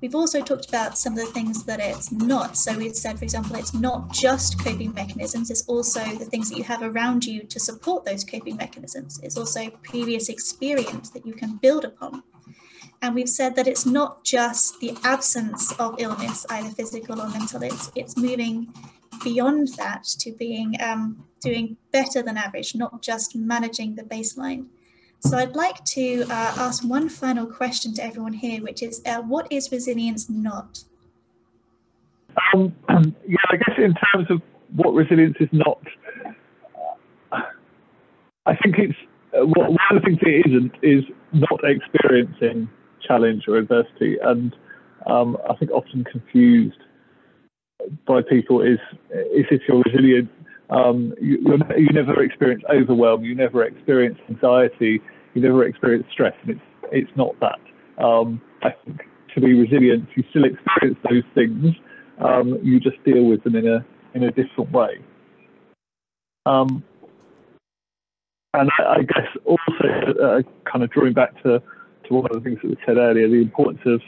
We've 0.00 0.14
also 0.14 0.42
talked 0.42 0.68
about 0.68 0.98
some 0.98 1.14
of 1.14 1.18
the 1.18 1.32
things 1.32 1.64
that 1.64 1.80
it's 1.80 2.12
not. 2.12 2.56
So 2.56 2.76
we've 2.76 2.94
said, 2.94 3.18
for 3.18 3.24
example, 3.24 3.56
it's 3.56 3.74
not 3.74 4.12
just 4.12 4.58
coping 4.62 4.92
mechanisms, 4.92 5.50
it's 5.50 5.66
also 5.66 6.04
the 6.04 6.24
things 6.24 6.50
that 6.50 6.58
you 6.58 6.64
have 6.64 6.82
around 6.82 7.24
you 7.24 7.42
to 7.44 7.60
support 7.60 8.04
those 8.04 8.24
coping 8.24 8.56
mechanisms. 8.56 9.20
It's 9.22 9.36
also 9.36 9.70
previous 9.82 10.28
experience 10.28 11.10
that 11.10 11.26
you 11.26 11.32
can 11.32 11.56
build 11.56 11.84
upon. 11.84 12.22
And 13.02 13.14
we've 13.14 13.28
said 13.28 13.54
that 13.56 13.66
it's 13.66 13.84
not 13.84 14.24
just 14.24 14.80
the 14.80 14.96
absence 15.04 15.72
of 15.78 15.96
illness, 15.98 16.46
either 16.50 16.70
physical 16.70 17.20
or 17.20 17.28
mental, 17.28 17.62
it's, 17.62 17.90
it's 17.94 18.16
moving 18.16 18.72
beyond 19.22 19.68
that 19.76 20.04
to 20.04 20.32
being 20.32 20.74
um, 20.80 21.24
doing 21.40 21.76
better 21.92 22.22
than 22.22 22.36
average, 22.36 22.74
not 22.74 23.02
just 23.02 23.36
managing 23.36 23.94
the 23.94 24.02
baseline. 24.02 24.66
So 25.26 25.38
I'd 25.38 25.56
like 25.56 25.82
to 25.86 26.24
uh, 26.24 26.54
ask 26.58 26.84
one 26.84 27.08
final 27.08 27.46
question 27.46 27.94
to 27.94 28.04
everyone 28.04 28.34
here, 28.34 28.62
which 28.62 28.82
is, 28.82 29.00
uh, 29.06 29.22
what 29.22 29.50
is 29.50 29.72
resilience 29.72 30.28
not? 30.28 30.84
Um, 32.54 32.74
yeah, 33.26 33.38
I 33.50 33.56
guess 33.56 33.76
in 33.78 33.94
terms 34.12 34.30
of 34.30 34.42
what 34.76 34.92
resilience 34.92 35.36
is 35.40 35.48
not, 35.50 35.80
I 37.32 38.54
think 38.62 38.76
it's 38.78 38.98
uh, 39.32 39.46
one 39.46 39.78
of 39.90 39.94
the 39.94 40.00
things 40.04 40.18
it 40.20 40.46
isn't 40.46 40.72
is 40.82 41.04
not 41.32 41.60
experiencing 41.64 42.68
challenge 43.06 43.44
or 43.48 43.56
adversity, 43.56 44.18
and 44.22 44.54
um, 45.06 45.38
I 45.48 45.56
think 45.56 45.70
often 45.70 46.04
confused 46.04 46.78
by 48.06 48.20
people 48.22 48.60
is 48.60 48.78
is 49.12 49.46
if 49.50 49.62
you're 49.66 49.82
resilient, 49.86 50.30
um, 50.68 51.14
you, 51.20 51.38
you 51.76 51.88
never 51.92 52.22
experience 52.22 52.62
overwhelm, 52.70 53.24
you 53.24 53.34
never 53.34 53.64
experience 53.64 54.18
anxiety, 54.28 55.00
you 55.34 55.42
never 55.42 55.64
experience 55.64 56.06
stress, 56.12 56.34
and 56.42 56.50
it's 56.52 56.60
it's 56.92 57.10
not 57.16 57.34
that. 57.40 57.58
Um, 58.02 58.40
I 58.62 58.70
think 58.84 59.02
to 59.34 59.40
be 59.40 59.54
resilient, 59.54 60.08
you 60.14 60.24
still 60.30 60.44
experience 60.44 60.98
those 61.08 61.24
things, 61.34 61.74
um, 62.18 62.58
you 62.62 62.80
just 62.80 63.02
deal 63.04 63.24
with 63.24 63.42
them 63.44 63.56
in 63.56 63.66
a 63.66 63.84
in 64.14 64.24
a 64.24 64.30
different 64.30 64.70
way. 64.70 64.98
Um, 66.46 66.84
and 68.52 68.70
I, 68.78 68.82
I, 68.98 69.02
guess 69.02 69.26
also 69.44 69.84
uh, 70.22 70.42
kind 70.70 70.84
of 70.84 70.90
drawing 70.90 71.14
back 71.14 71.34
to, 71.42 71.60
to 72.06 72.14
one 72.14 72.26
of 72.26 72.32
the 72.32 72.40
things 72.40 72.58
that 72.62 72.68
was 72.68 72.78
said 72.86 72.98
earlier, 72.98 73.26
the 73.28 73.40
importance 73.40 73.80
of 73.86 74.00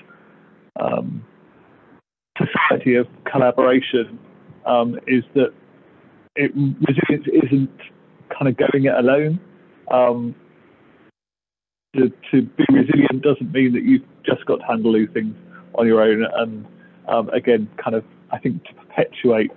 um, 0.78 1.24
society 2.38 2.94
of 2.94 3.06
collaboration 3.24 4.18
um, 4.66 4.98
is 5.06 5.24
that 5.34 5.52
it, 6.36 6.52
resilience 6.54 7.26
isn't 7.44 7.70
kind 8.30 8.48
of 8.48 8.56
going 8.56 8.84
it 8.84 8.94
alone. 8.94 9.40
Um, 9.90 10.34
to, 11.96 12.12
to, 12.30 12.42
be 12.42 12.64
resilient 12.70 13.22
doesn't 13.22 13.52
mean 13.52 13.72
that 13.72 13.82
you've 13.82 14.04
just 14.24 14.44
got 14.46 14.56
to 14.56 14.66
handle 14.66 14.92
these 14.92 15.08
things 15.12 15.34
on 15.74 15.86
your 15.86 16.02
own. 16.02 16.24
And 16.24 16.66
um, 17.08 17.28
again, 17.30 17.68
kind 17.82 17.96
of, 17.96 18.04
I 18.30 18.38
think 18.38 18.64
to 18.64 18.74
perpetuate 18.74 19.50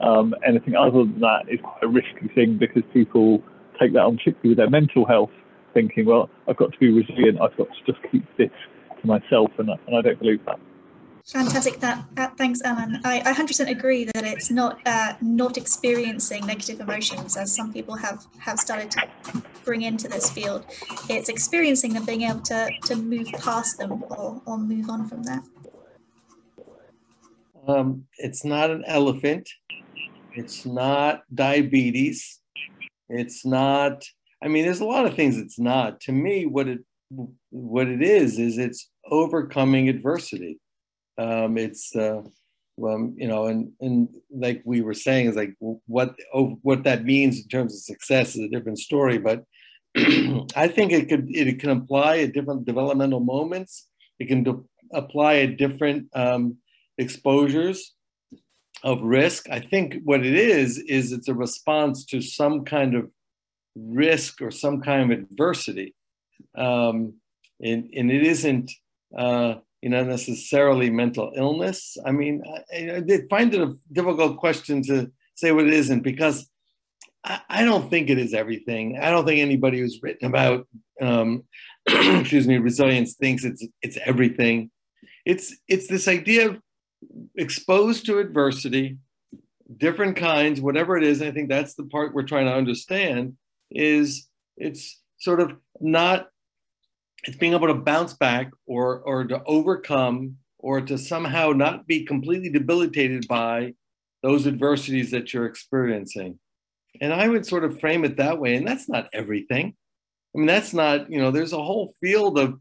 um, 0.00 0.34
anything 0.46 0.74
other 0.76 1.04
than 1.04 1.20
that 1.20 1.44
is 1.48 1.60
quite 1.62 1.82
a 1.82 1.88
risky 1.88 2.28
thing 2.34 2.58
because 2.58 2.82
people 2.92 3.42
take 3.80 3.92
that 3.92 4.00
on, 4.00 4.16
particularly 4.16 4.50
with 4.50 4.58
their 4.58 4.70
mental 4.70 5.06
health, 5.06 5.30
thinking, 5.74 6.06
well, 6.06 6.30
I've 6.48 6.56
got 6.56 6.72
to 6.72 6.78
be 6.78 6.90
resilient. 6.90 7.40
I've 7.40 7.56
got 7.56 7.68
to 7.68 7.92
just 7.92 7.98
keep 8.10 8.24
this 8.36 8.50
to 9.00 9.06
myself, 9.06 9.50
and, 9.58 9.68
and 9.68 9.96
I 9.96 10.02
don't 10.02 10.18
believe 10.18 10.44
that. 10.46 10.58
Fantastic. 11.26 11.80
That, 11.80 12.04
uh, 12.16 12.28
thanks, 12.38 12.62
Alan. 12.62 13.00
I, 13.04 13.20
I 13.26 13.32
100% 13.32 13.68
agree 13.68 14.04
that 14.04 14.24
it's 14.24 14.48
not 14.48 14.78
uh, 14.86 15.14
not 15.20 15.56
experiencing 15.56 16.46
negative 16.46 16.78
emotions, 16.78 17.36
as 17.36 17.52
some 17.52 17.72
people 17.72 17.96
have 17.96 18.24
have 18.38 18.60
started 18.60 18.92
to 18.92 19.08
bring 19.64 19.82
into 19.82 20.06
this 20.06 20.30
field. 20.30 20.64
It's 21.10 21.28
experiencing 21.28 21.94
them, 21.94 22.04
being 22.04 22.22
able 22.22 22.42
to 22.42 22.70
to 22.84 22.94
move 22.94 23.26
past 23.32 23.76
them 23.78 24.04
or, 24.08 24.40
or 24.46 24.56
move 24.56 24.88
on 24.88 25.08
from 25.08 25.24
that. 25.24 25.42
Um, 27.66 28.04
it's 28.18 28.44
not 28.44 28.70
an 28.70 28.84
elephant. 28.86 29.50
It's 30.32 30.64
not 30.64 31.22
diabetes. 31.34 32.38
It's 33.08 33.44
not. 33.44 34.04
I 34.40 34.46
mean, 34.46 34.64
there's 34.64 34.80
a 34.80 34.84
lot 34.84 35.06
of 35.06 35.14
things 35.14 35.38
it's 35.38 35.58
not. 35.58 36.00
To 36.02 36.12
me, 36.12 36.46
what 36.46 36.68
it 36.68 36.84
what 37.50 37.88
it 37.88 38.00
is 38.00 38.38
is 38.38 38.58
it's 38.58 38.88
overcoming 39.10 39.88
adversity 39.88 40.60
um, 41.18 41.56
it's 41.58 41.94
uh, 41.96 42.22
well, 42.76 43.10
you 43.16 43.26
know, 43.26 43.46
and 43.46 43.72
and 43.80 44.08
like 44.30 44.62
we 44.64 44.82
were 44.82 44.94
saying, 44.94 45.26
is 45.26 45.36
like 45.36 45.54
what 45.86 46.14
oh, 46.34 46.58
what 46.62 46.84
that 46.84 47.04
means 47.04 47.40
in 47.40 47.48
terms 47.48 47.74
of 47.74 47.80
success 47.80 48.36
is 48.36 48.42
a 48.42 48.48
different 48.48 48.78
story. 48.78 49.18
But 49.18 49.44
I 49.96 50.68
think 50.68 50.92
it 50.92 51.08
could 51.08 51.28
it 51.30 51.58
can 51.58 51.70
apply 51.70 52.18
at 52.18 52.32
different 52.32 52.66
developmental 52.66 53.20
moments. 53.20 53.88
It 54.18 54.28
can 54.28 54.44
do, 54.44 54.66
apply 54.92 55.36
at 55.36 55.56
different 55.56 56.08
um, 56.14 56.58
exposures 56.98 57.94
of 58.82 59.00
risk. 59.02 59.48
I 59.50 59.60
think 59.60 59.96
what 60.04 60.24
it 60.24 60.34
is 60.34 60.78
is 60.78 61.12
it's 61.12 61.28
a 61.28 61.34
response 61.34 62.04
to 62.06 62.20
some 62.20 62.64
kind 62.64 62.94
of 62.94 63.10
risk 63.74 64.42
or 64.42 64.50
some 64.50 64.82
kind 64.82 65.10
of 65.10 65.18
adversity, 65.18 65.94
um, 66.58 67.14
and 67.60 67.88
and 67.94 68.10
it 68.12 68.22
isn't. 68.22 68.70
Uh, 69.16 69.54
you 69.82 69.90
know, 69.90 70.04
necessarily 70.04 70.90
mental 70.90 71.32
illness. 71.36 71.96
I 72.04 72.12
mean, 72.12 72.42
I, 72.72 73.02
I 73.08 73.20
find 73.28 73.54
it 73.54 73.60
a 73.60 73.74
difficult 73.92 74.38
question 74.38 74.82
to 74.84 75.10
say 75.34 75.52
what 75.52 75.66
it 75.66 75.74
isn't 75.74 76.00
because 76.00 76.48
I, 77.24 77.40
I, 77.48 77.64
don't 77.64 77.90
think 77.90 78.08
it 78.08 78.18
is 78.18 78.32
everything. 78.32 78.98
I 78.98 79.10
don't 79.10 79.26
think 79.26 79.40
anybody 79.40 79.80
who's 79.80 80.00
written 80.02 80.26
about, 80.26 80.66
um, 81.00 81.44
excuse 81.86 82.46
me, 82.46 82.58
resilience 82.58 83.14
thinks 83.14 83.44
it's 83.44 83.66
it's 83.82 83.98
everything. 84.04 84.70
It's 85.24 85.54
it's 85.68 85.88
this 85.88 86.08
idea 86.08 86.50
of 86.50 86.60
exposed 87.36 88.06
to 88.06 88.18
adversity, 88.18 88.98
different 89.76 90.16
kinds, 90.16 90.60
whatever 90.60 90.96
it 90.96 91.04
is. 91.04 91.20
I 91.20 91.32
think 91.32 91.48
that's 91.48 91.74
the 91.74 91.84
part 91.84 92.14
we're 92.14 92.22
trying 92.22 92.46
to 92.46 92.54
understand. 92.54 93.36
Is 93.70 94.28
it's 94.56 95.00
sort 95.18 95.40
of 95.40 95.56
not 95.80 96.28
it's 97.24 97.36
being 97.36 97.54
able 97.54 97.68
to 97.68 97.74
bounce 97.74 98.14
back 98.14 98.50
or 98.66 99.00
or 99.00 99.24
to 99.24 99.42
overcome 99.44 100.36
or 100.58 100.80
to 100.80 100.98
somehow 100.98 101.50
not 101.50 101.86
be 101.86 102.04
completely 102.04 102.50
debilitated 102.50 103.26
by 103.28 103.74
those 104.22 104.46
adversities 104.46 105.10
that 105.10 105.32
you're 105.32 105.46
experiencing. 105.46 106.38
And 107.00 107.12
i 107.12 107.28
would 107.28 107.46
sort 107.46 107.64
of 107.64 107.78
frame 107.78 108.04
it 108.04 108.16
that 108.16 108.38
way 108.38 108.56
and 108.56 108.66
that's 108.66 108.88
not 108.88 109.08
everything. 109.12 109.74
I 110.34 110.38
mean 110.38 110.46
that's 110.46 110.72
not 110.74 111.10
you 111.10 111.18
know 111.18 111.30
there's 111.30 111.52
a 111.52 111.62
whole 111.62 111.94
field 112.00 112.38
of 112.38 112.58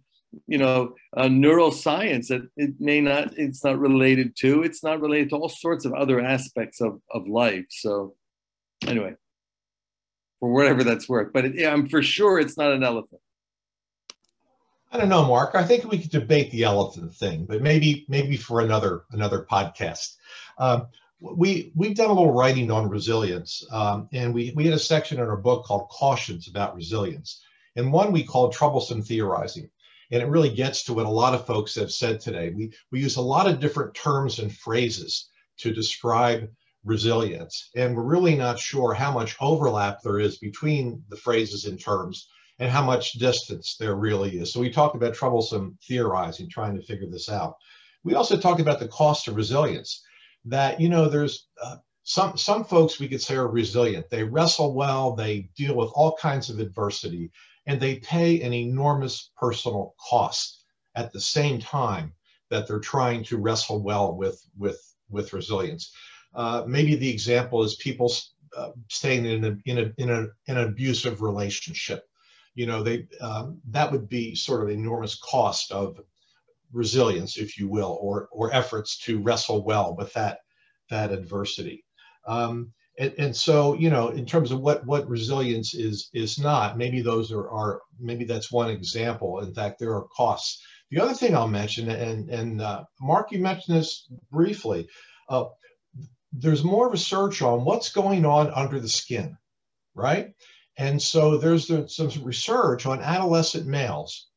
you 0.48 0.58
know 0.58 0.96
uh, 1.16 1.26
neuroscience 1.26 2.28
that 2.28 2.48
it 2.58 2.74
may 2.80 3.02
not 3.02 3.38
it's 3.38 3.64
not 3.64 3.80
related 3.80 4.36
to. 4.42 4.64
It's 4.64 4.84
not 4.84 5.02
related 5.02 5.30
to 5.30 5.38
all 5.38 5.50
sorts 5.50 5.86
of 5.86 5.94
other 5.94 6.20
aspects 6.20 6.82
of, 6.82 7.00
of 7.12 7.28
life. 7.28 7.66
So 7.70 8.16
anyway 8.88 9.16
for 10.40 10.52
whatever 10.52 10.84
that's 10.84 11.10
worth. 11.10 11.32
But 11.34 11.46
it, 11.46 11.66
i'm 11.66 11.88
for 11.88 12.04
sure 12.04 12.40
it's 12.40 12.58
not 12.58 12.72
an 12.72 12.84
elephant 12.84 13.22
I 14.96 14.98
don't 14.98 15.10
know, 15.10 15.26
Marc. 15.26 15.56
I 15.56 15.64
think 15.66 15.84
we 15.84 15.98
could 15.98 16.10
debate 16.10 16.52
the 16.52 16.64
elephant 16.64 17.14
thing, 17.14 17.46
but 17.46 17.62
maybe 17.62 18.06
maybe 18.08 18.38
for 18.38 18.62
another 18.62 19.04
another 19.12 19.46
podcast. 19.52 20.16
Um, 20.58 20.88
we 21.20 21.74
we've 21.76 21.98
done 21.98 22.10
a 22.10 22.14
little 22.14 22.32
writing 22.32 22.72
on 22.72 22.88
resilience, 22.88 23.68
um, 23.74 24.08
and 24.14 24.34
we 24.34 24.54
we 24.56 24.64
had 24.64 24.74
a 24.74 24.80
section 24.80 25.20
in 25.20 25.26
our 25.26 25.36
book 25.36 25.66
called 25.66 25.90
"Cautions 25.90 26.48
About 26.48 26.76
Resilience," 26.76 27.44
and 27.76 27.92
one 27.92 28.14
we 28.14 28.24
called 28.24 28.54
"Troublesome 28.54 29.02
Theorizing." 29.02 29.70
And 30.12 30.24
it 30.24 30.30
really 30.30 30.50
gets 30.50 30.86
to 30.86 30.94
what 30.94 31.06
a 31.06 31.10
lot 31.10 31.36
of 31.36 31.46
folks 31.46 31.76
have 31.76 31.92
said 31.92 32.22
today. 32.22 32.52
We 32.56 32.72
we 32.90 33.02
use 33.02 33.18
a 33.18 33.22
lot 33.22 33.50
of 33.50 33.60
different 33.60 33.96
terms 33.96 34.40
and 34.40 34.56
phrases 34.56 35.28
to 35.58 35.74
describe 35.74 36.50
resilience, 36.86 37.70
and 37.76 37.98
we're 37.98 38.04
really 38.04 38.38
not 38.38 38.60
sure 38.60 38.94
how 38.94 39.12
much 39.12 39.36
overlap 39.42 40.02
there 40.04 40.22
is 40.22 40.38
between 40.38 41.04
the 41.10 41.18
phrases 41.18 41.66
and 41.66 41.78
terms 41.78 42.30
and 42.60 42.72
how 42.72 42.84
much 42.84 43.14
distance 43.14 43.76
there 43.80 43.96
really 43.96 44.38
is. 44.40 44.54
So 44.54 44.60
we 44.60 44.70
talked 44.70 44.96
about 44.96 45.14
troublesome 45.14 45.78
theorizing, 45.88 46.50
trying 46.50 46.76
to 46.76 46.86
figure 46.86 47.10
this 47.10 47.30
out. 47.30 47.56
We 48.04 48.16
also 48.16 48.38
talked 48.38 48.62
about 48.62 48.80
the 48.80 48.88
cost 48.88 49.28
of 49.28 49.36
resilience, 49.36 50.04
that, 50.46 50.80
you 50.80 50.90
know, 50.90 51.10
there's 51.10 51.48
uh, 51.62 51.78
some, 52.04 52.38
some 52.38 52.64
folks 52.64 53.00
we 53.00 53.08
could 53.08 53.22
say 53.22 53.36
are 53.36 53.48
resilient. 53.48 54.10
They 54.10 54.24
wrestle 54.24 54.74
well, 54.74 55.16
they 55.16 55.50
deal 55.58 55.76
with 55.76 55.90
all 55.96 56.16
kinds 56.22 56.50
of 56.50 56.60
adversity, 56.60 57.32
and 57.66 57.80
they 57.80 57.96
pay 57.96 58.42
an 58.42 58.54
enormous 58.54 59.32
personal 59.36 59.96
cost 60.10 60.64
at 60.96 61.12
the 61.12 61.20
same 61.20 61.60
time 61.60 62.14
that 62.52 62.68
they're 62.68 62.80
trying 62.80 63.24
to 63.24 63.38
wrestle 63.38 63.82
well 63.82 64.16
with, 64.16 64.40
with, 64.58 64.80
with 65.10 65.34
resilience. 65.34 65.92
Uh, 66.36 66.64
maybe 66.68 66.96
the 66.96 67.10
example 67.10 67.64
is 67.64 67.76
people 67.78 68.14
uh, 68.56 68.70
staying 68.90 69.26
in, 69.26 69.44
a, 69.44 69.58
in, 69.66 69.78
a, 69.80 69.92
in, 69.98 70.10
a, 70.12 70.28
in 70.46 70.58
an 70.58 70.68
abusive 70.70 71.22
relationship 71.22 72.04
you 72.56 72.66
know, 72.66 72.82
they 72.82 73.08
um, 73.22 73.62
that 73.70 73.92
would 73.92 74.10
be 74.10 74.34
sort 74.36 74.64
of 74.64 74.70
enormous 74.70 75.16
cost 75.16 75.72
of 75.72 76.00
resilience, 76.72 77.38
if 77.38 77.58
you 77.58 77.68
will, 77.70 77.98
or 78.02 78.28
or 78.32 78.54
efforts 78.54 78.98
to 79.00 79.22
wrestle 79.22 79.64
well 79.64 79.96
with 79.96 80.12
that 80.14 80.40
that 80.90 81.12
adversity. 81.12 81.86
Um, 82.28 82.74
and, 82.98 83.14
and 83.18 83.36
so, 83.36 83.74
you 83.74 83.90
know, 83.90 84.10
in 84.10 84.26
terms 84.26 84.52
of 84.52 84.62
what 84.62 84.86
what 84.86 85.08
resilience 85.08 85.74
is 85.74 86.10
is 86.14 86.40
not, 86.40 86.78
maybe 86.78 87.02
those 87.02 87.32
are, 87.32 87.50
are 87.50 87.82
maybe 88.00 88.24
that's 88.24 88.52
one 88.52 88.70
example. 88.70 89.40
In 89.40 89.54
fact, 89.54 89.80
there 89.80 89.94
are 89.94 90.08
costs. 90.16 90.64
The 90.92 91.02
other 91.02 91.14
thing 91.14 91.36
I'll 91.36 91.48
mention, 91.48 91.90
and 91.90 92.30
and 92.30 92.62
uh, 92.62 92.84
Marc, 93.02 93.32
you 93.32 93.40
mentioned 93.40 93.78
this 93.78 94.08
briefly. 94.32 94.88
Uh, 95.28 95.46
there's 96.32 96.64
more 96.64 96.90
research 96.90 97.42
on 97.42 97.66
what's 97.66 97.92
going 97.92 98.26
on 98.26 98.52
under 98.52 98.80
the 98.80 98.90
skin, 98.90 99.38
right? 99.94 100.34
And 100.78 101.02
so 101.02 101.38
there's 101.38 101.68
some 101.96 102.10
research 102.24 102.86
on 102.86 103.02
adolescent 103.02 103.66
males 103.68 104.28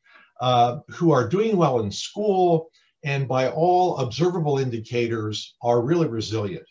uh, 0.40 0.80
who 0.88 1.10
are 1.12 1.28
doing 1.28 1.56
well 1.56 1.80
in 1.80 1.90
school 1.90 2.70
and 3.04 3.28
by 3.28 3.48
all 3.50 3.98
observable 3.98 4.58
indicators 4.58 5.54
are 5.62 5.82
really 5.82 6.08
resilient. 6.08 6.66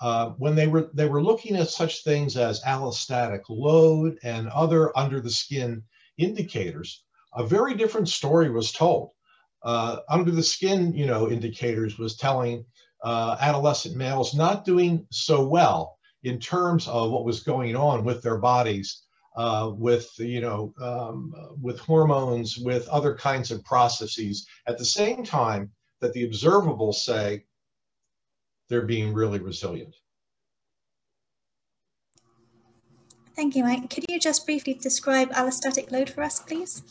uh, 0.00 0.30
when 0.38 0.54
they 0.54 0.66
were 0.66 0.90
they 0.94 1.08
were 1.08 1.22
looking 1.22 1.56
at 1.56 1.68
such 1.68 2.04
things 2.04 2.36
as 2.36 2.62
allostatic 2.62 3.42
load 3.48 4.18
and 4.22 4.48
other 4.48 4.96
under 4.98 5.20
the 5.20 5.30
skin 5.30 5.82
indicators, 6.18 7.04
a 7.34 7.44
very 7.46 7.74
different 7.74 8.08
story 8.08 8.50
was 8.50 8.72
told. 8.72 9.12
Uh, 9.62 9.98
under 10.08 10.30
the 10.30 10.42
skin, 10.42 10.92
you 10.94 11.06
know, 11.06 11.30
indicators 11.30 11.98
was 11.98 12.16
telling 12.16 12.64
uh, 13.04 13.36
adolescent 13.40 13.94
males 13.96 14.34
not 14.34 14.64
doing 14.64 15.06
so 15.10 15.46
well 15.46 15.98
in 16.22 16.38
terms 16.38 16.86
of 16.88 17.10
what 17.10 17.24
was 17.24 17.40
going 17.40 17.76
on 17.76 18.04
with 18.04 18.22
their 18.22 18.38
bodies, 18.38 19.02
uh, 19.36 19.70
with 19.74 20.10
you 20.18 20.40
know, 20.40 20.74
um, 20.80 21.34
with 21.60 21.78
hormones, 21.78 22.58
with 22.58 22.88
other 22.88 23.14
kinds 23.14 23.50
of 23.50 23.64
processes. 23.64 24.46
At 24.66 24.78
the 24.78 24.84
same 24.84 25.24
time 25.24 25.70
that 26.00 26.12
the 26.12 26.28
observables 26.28 26.96
say 26.96 27.44
they're 28.68 28.86
being 28.86 29.12
really 29.12 29.38
resilient. 29.38 29.94
Thank 33.36 33.56
you, 33.56 33.64
Mike. 33.64 33.88
Could 33.88 34.04
you 34.08 34.18
just 34.18 34.44
briefly 34.44 34.74
describe 34.74 35.30
allostatic 35.32 35.90
load 35.90 36.10
for 36.10 36.22
us, 36.22 36.40
please? 36.40 36.82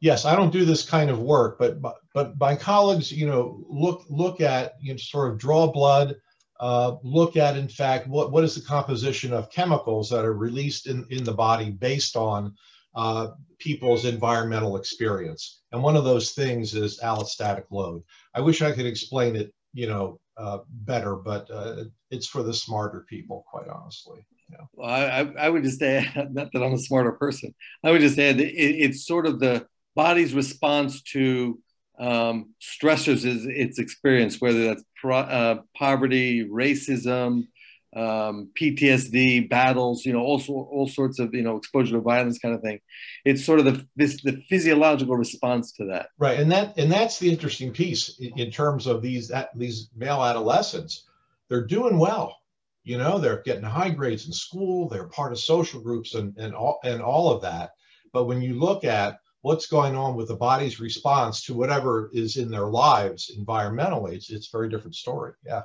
Yes, 0.00 0.24
I 0.24 0.36
don't 0.36 0.52
do 0.52 0.64
this 0.64 0.88
kind 0.88 1.10
of 1.10 1.18
work, 1.18 1.58
but 1.58 1.82
but 2.14 2.38
my 2.38 2.56
colleagues, 2.56 3.12
you 3.12 3.26
know, 3.26 3.62
look 3.68 4.04
look 4.08 4.40
at 4.40 4.74
you 4.80 4.92
know 4.92 4.96
sort 4.96 5.30
of 5.30 5.38
draw 5.38 5.66
blood, 5.70 6.16
uh, 6.60 6.96
look 7.02 7.36
at 7.36 7.56
in 7.56 7.68
fact 7.68 8.06
what 8.06 8.30
what 8.32 8.44
is 8.44 8.54
the 8.54 8.60
composition 8.60 9.32
of 9.32 9.50
chemicals 9.50 10.10
that 10.10 10.24
are 10.24 10.34
released 10.34 10.86
in 10.86 11.06
in 11.10 11.24
the 11.24 11.32
body 11.32 11.70
based 11.70 12.16
on 12.16 12.54
uh, 12.94 13.28
people's 13.58 14.04
environmental 14.04 14.76
experience, 14.76 15.62
and 15.72 15.82
one 15.82 15.96
of 15.96 16.04
those 16.04 16.32
things 16.32 16.74
is 16.74 17.00
allostatic 17.00 17.64
load. 17.70 18.02
I 18.34 18.40
wish 18.40 18.62
I 18.62 18.72
could 18.72 18.86
explain 18.86 19.36
it, 19.36 19.54
you 19.72 19.86
know, 19.86 20.20
uh, 20.36 20.58
better, 20.68 21.16
but 21.16 21.50
uh, 21.50 21.84
it's 22.10 22.26
for 22.26 22.42
the 22.42 22.54
smarter 22.54 23.06
people, 23.08 23.44
quite 23.50 23.68
honestly. 23.68 24.26
Well, 24.72 24.90
I, 24.90 25.30
I 25.38 25.48
would 25.48 25.62
just 25.62 25.82
add, 25.82 26.12
not 26.34 26.48
that 26.52 26.62
I'm 26.62 26.72
a 26.72 26.78
smarter 26.78 27.12
person, 27.12 27.54
I 27.84 27.90
would 27.90 28.00
just 28.00 28.18
add 28.18 28.40
it, 28.40 28.52
it's 28.52 29.06
sort 29.06 29.26
of 29.26 29.38
the 29.38 29.66
body's 29.94 30.34
response 30.34 31.02
to 31.02 31.58
um, 32.00 32.54
stressors 32.60 33.26
is 33.26 33.46
its 33.46 33.78
experience, 33.78 34.40
whether 34.40 34.64
that's 34.64 34.82
pro, 35.00 35.18
uh, 35.18 35.60
poverty, 35.76 36.48
racism, 36.48 37.46
um, 37.94 38.50
PTSD, 38.58 39.50
battles, 39.50 40.06
you 40.06 40.12
know, 40.12 40.20
also 40.20 40.52
all 40.52 40.88
sorts 40.88 41.18
of 41.18 41.34
you 41.34 41.42
know 41.42 41.56
exposure 41.56 41.92
to 41.92 42.00
violence 42.00 42.38
kind 42.38 42.54
of 42.54 42.62
thing. 42.62 42.80
It's 43.24 43.44
sort 43.44 43.58
of 43.58 43.66
the 43.66 43.86
this 43.96 44.22
the 44.22 44.42
physiological 44.48 45.16
response 45.16 45.72
to 45.72 45.86
that. 45.86 46.08
Right, 46.18 46.40
and 46.40 46.50
that 46.52 46.78
and 46.78 46.90
that's 46.90 47.18
the 47.18 47.30
interesting 47.30 47.72
piece 47.72 48.18
in, 48.18 48.38
in 48.38 48.50
terms 48.50 48.86
of 48.86 49.02
these 49.02 49.28
that, 49.28 49.50
these 49.54 49.90
male 49.94 50.22
adolescents. 50.22 51.04
They're 51.48 51.66
doing 51.66 51.98
well, 51.98 52.38
you 52.84 52.96
know. 52.96 53.18
They're 53.18 53.42
getting 53.42 53.64
high 53.64 53.90
grades 53.90 54.26
in 54.26 54.32
school. 54.32 54.88
They're 54.88 55.08
part 55.08 55.32
of 55.32 55.40
social 55.40 55.80
groups 55.80 56.14
and 56.14 56.36
and 56.38 56.54
all 56.54 56.78
and 56.84 57.02
all 57.02 57.32
of 57.32 57.42
that. 57.42 57.72
But 58.12 58.24
when 58.24 58.40
you 58.40 58.54
look 58.54 58.84
at 58.84 59.18
what's 59.42 59.66
going 59.66 59.96
on 59.96 60.16
with 60.16 60.28
the 60.28 60.36
body's 60.36 60.80
response 60.80 61.44
to 61.44 61.54
whatever 61.54 62.10
is 62.12 62.36
in 62.36 62.50
their 62.50 62.66
lives 62.66 63.30
environmentally, 63.38 64.14
it's 64.14 64.30
it's 64.30 64.48
a 64.48 64.56
very 64.56 64.68
different 64.68 64.94
story. 64.94 65.32
Yeah. 65.44 65.62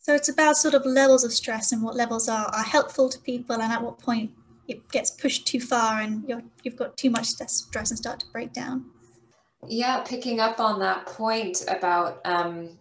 So 0.00 0.14
it's 0.14 0.28
about 0.28 0.56
sort 0.56 0.74
of 0.74 0.86
levels 0.86 1.24
of 1.24 1.32
stress 1.32 1.72
and 1.72 1.82
what 1.82 1.96
levels 1.96 2.28
are, 2.28 2.46
are 2.46 2.62
helpful 2.62 3.08
to 3.08 3.18
people 3.18 3.56
and 3.56 3.72
at 3.72 3.82
what 3.82 3.98
point 3.98 4.30
it 4.68 4.88
gets 4.90 5.10
pushed 5.10 5.48
too 5.48 5.60
far 5.60 6.00
and 6.00 6.22
you're, 6.28 6.42
you've 6.62 6.76
got 6.76 6.96
too 6.96 7.10
much 7.10 7.26
stress 7.26 7.90
and 7.90 7.98
start 7.98 8.20
to 8.20 8.26
break 8.32 8.52
down. 8.52 8.84
Yeah, 9.66 10.04
picking 10.06 10.38
up 10.38 10.60
on 10.60 10.78
that 10.78 11.06
point 11.06 11.64
about 11.66 12.20
um, 12.24 12.78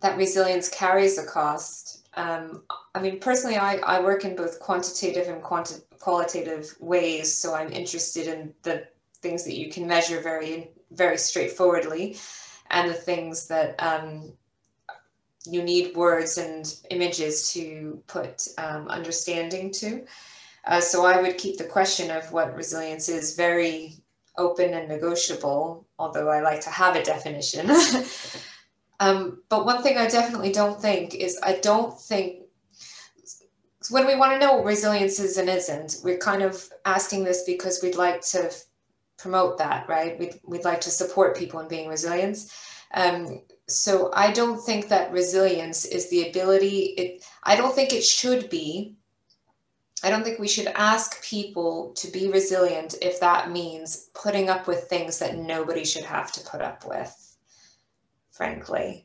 that 0.00 0.16
resilience 0.16 0.68
carries 0.68 1.16
a 1.16 1.24
cost. 1.24 1.97
Um, 2.18 2.64
I 2.96 3.00
mean, 3.00 3.20
personally, 3.20 3.58
I, 3.58 3.76
I 3.76 4.00
work 4.00 4.24
in 4.24 4.34
both 4.34 4.58
quantitative 4.58 5.28
and 5.28 5.40
quanti- 5.40 5.84
qualitative 6.00 6.74
ways, 6.80 7.32
so 7.32 7.54
I'm 7.54 7.72
interested 7.72 8.26
in 8.26 8.52
the 8.64 8.88
things 9.22 9.44
that 9.44 9.56
you 9.56 9.70
can 9.70 9.86
measure 9.86 10.20
very, 10.20 10.72
very 10.90 11.16
straightforwardly, 11.16 12.16
and 12.70 12.90
the 12.90 12.94
things 12.94 13.46
that 13.46 13.80
um, 13.80 14.32
you 15.46 15.62
need 15.62 15.94
words 15.94 16.38
and 16.38 16.74
images 16.90 17.52
to 17.52 18.02
put 18.08 18.48
um, 18.58 18.88
understanding 18.88 19.70
to. 19.74 20.04
Uh, 20.66 20.80
so 20.80 21.06
I 21.06 21.22
would 21.22 21.38
keep 21.38 21.56
the 21.56 21.64
question 21.64 22.10
of 22.10 22.32
what 22.32 22.56
resilience 22.56 23.08
is 23.08 23.36
very 23.36 23.94
open 24.36 24.74
and 24.74 24.88
negotiable, 24.88 25.86
although 26.00 26.30
I 26.30 26.40
like 26.40 26.62
to 26.62 26.70
have 26.70 26.96
a 26.96 27.04
definition. 27.04 27.70
um, 29.00 29.42
but 29.48 29.64
one 29.64 29.82
thing 29.82 29.96
I 29.96 30.08
definitely 30.08 30.52
don't 30.52 30.80
think 30.80 31.14
is 31.14 31.38
I 31.42 31.54
don't 31.62 31.98
think 31.98 32.42
when 33.90 34.06
we 34.06 34.16
want 34.16 34.32
to 34.32 34.38
know 34.38 34.56
what 34.56 34.64
resilience 34.64 35.18
is 35.18 35.36
and 35.36 35.48
isn't, 35.48 35.98
we're 36.04 36.18
kind 36.18 36.42
of 36.42 36.68
asking 36.84 37.24
this 37.24 37.44
because 37.44 37.80
we'd 37.82 37.96
like 37.96 38.20
to 38.20 38.52
promote 39.18 39.58
that, 39.58 39.88
right? 39.88 40.18
We'd, 40.18 40.40
we'd 40.44 40.64
like 40.64 40.80
to 40.82 40.90
support 40.90 41.36
people 41.36 41.60
in 41.60 41.68
being 41.68 41.88
resilient. 41.88 42.38
Um, 42.94 43.42
so 43.68 44.10
I 44.14 44.32
don't 44.32 44.58
think 44.58 44.88
that 44.88 45.12
resilience 45.12 45.84
is 45.84 46.08
the 46.10 46.28
ability, 46.28 46.94
it, 46.96 47.24
I 47.44 47.56
don't 47.56 47.74
think 47.74 47.92
it 47.92 48.04
should 48.04 48.48
be. 48.48 48.96
I 50.02 50.10
don't 50.10 50.22
think 50.22 50.38
we 50.38 50.48
should 50.48 50.68
ask 50.68 51.22
people 51.24 51.92
to 51.96 52.10
be 52.10 52.30
resilient 52.30 52.94
if 53.02 53.20
that 53.20 53.50
means 53.50 54.10
putting 54.14 54.48
up 54.48 54.68
with 54.68 54.84
things 54.84 55.18
that 55.18 55.36
nobody 55.36 55.84
should 55.84 56.04
have 56.04 56.30
to 56.32 56.40
put 56.48 56.62
up 56.62 56.86
with, 56.86 57.27
frankly. 58.38 59.04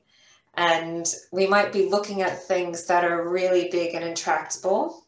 And 0.54 1.12
we 1.32 1.48
might 1.48 1.74
be 1.74 1.90
looking 1.90 2.22
at 2.22 2.44
things 2.44 2.86
that 2.86 3.04
are 3.04 3.28
really 3.28 3.68
big 3.70 3.96
and 3.96 4.06
intractable, 4.06 5.06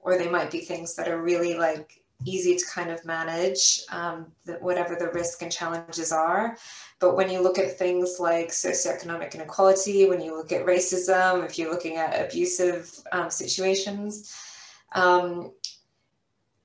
or 0.00 0.16
they 0.16 0.28
might 0.28 0.50
be 0.50 0.60
things 0.60 0.96
that 0.96 1.08
are 1.08 1.22
really 1.22 1.54
like 1.54 2.02
easy 2.24 2.56
to 2.56 2.64
kind 2.74 2.90
of 2.90 3.04
manage, 3.04 3.82
um, 3.90 4.32
that 4.46 4.62
whatever 4.62 4.96
the 4.96 5.10
risk 5.10 5.42
and 5.42 5.52
challenges 5.52 6.10
are. 6.10 6.56
But 6.98 7.16
when 7.16 7.30
you 7.30 7.42
look 7.42 7.58
at 7.58 7.78
things 7.78 8.16
like 8.18 8.48
socioeconomic 8.48 9.34
inequality, 9.34 10.08
when 10.08 10.22
you 10.22 10.34
look 10.34 10.50
at 10.50 10.64
racism, 10.64 11.44
if 11.44 11.58
you're 11.58 11.70
looking 11.70 11.96
at 11.96 12.26
abusive 12.26 12.90
um, 13.12 13.28
situations, 13.28 14.34
um, 14.94 15.52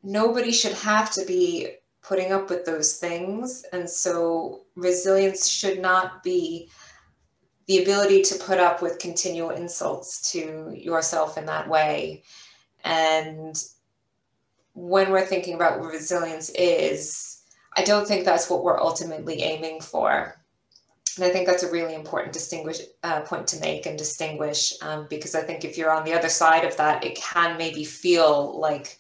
nobody 0.02 0.54
should 0.54 0.78
have 0.78 1.12
to 1.12 1.26
be 1.26 1.68
putting 2.02 2.32
up 2.32 2.50
with 2.50 2.66
those 2.66 2.98
things. 2.98 3.66
And 3.74 3.90
so 3.90 4.62
resilience 4.76 5.48
should 5.48 5.80
not 5.80 6.24
be 6.24 6.70
the 7.68 7.84
ability 7.84 8.24
to 8.24 8.40
put 8.40 8.60
up 8.60 8.82
with 8.82 9.00
continual 9.00 9.52
insults 9.52 10.32
to 10.32 10.74
yourself 10.76 11.38
in 11.38 11.46
that 11.46 11.70
way. 11.70 12.24
And 12.84 13.56
when 14.74 15.12
we're 15.12 15.26
thinking 15.26 15.56
about 15.56 15.80
what 15.80 15.92
resilience 15.92 16.50
is, 16.50 17.44
I 17.76 17.84
don't 17.84 18.08
think 18.08 18.26
that's 18.26 18.50
what 18.50 18.64
we're 18.64 18.80
ultimately 18.80 19.42
aiming 19.44 19.82
for. 19.82 20.36
And 21.16 21.26
I 21.26 21.30
think 21.30 21.48
that's 21.48 21.64
a 21.64 21.72
really 21.72 21.96
important 21.96 22.34
distinguish 22.34 22.80
uh, 23.04 23.22
point 23.22 23.46
to 23.48 23.60
make 23.60 23.86
and 23.86 23.98
distinguish 23.98 24.74
um, 24.82 25.08
because 25.10 25.36
I 25.36 25.42
think 25.42 25.66
if 25.66 25.78
you're 25.78 25.92
on 25.92 26.06
the 26.06 26.14
other 26.14 26.30
side 26.30 26.64
of 26.64 26.78
that, 26.78 27.04
it 27.04 27.16
can 27.16 27.58
maybe 27.58 27.84
feel 27.84 28.58
like, 28.60 28.98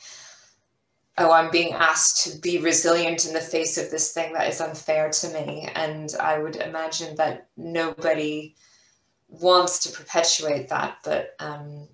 oh, 1.19 1.31
I'm 1.31 1.51
being 1.51 1.73
asked 1.73 2.23
to 2.23 2.39
be 2.39 2.59
resilient 2.59 3.25
in 3.25 3.33
the 3.33 3.41
face 3.41 3.77
of 3.77 3.91
this 3.91 4.11
thing 4.11 4.33
that 4.33 4.47
is 4.47 4.61
unfair 4.61 5.09
to 5.09 5.29
me. 5.29 5.69
And 5.75 6.13
I 6.19 6.39
would 6.39 6.55
imagine 6.55 7.15
that 7.17 7.47
nobody 7.57 8.55
wants 9.27 9.79
to 9.79 9.91
perpetuate 9.91 10.69
that, 10.69 10.97
but 11.03 11.35
um, 11.39 11.87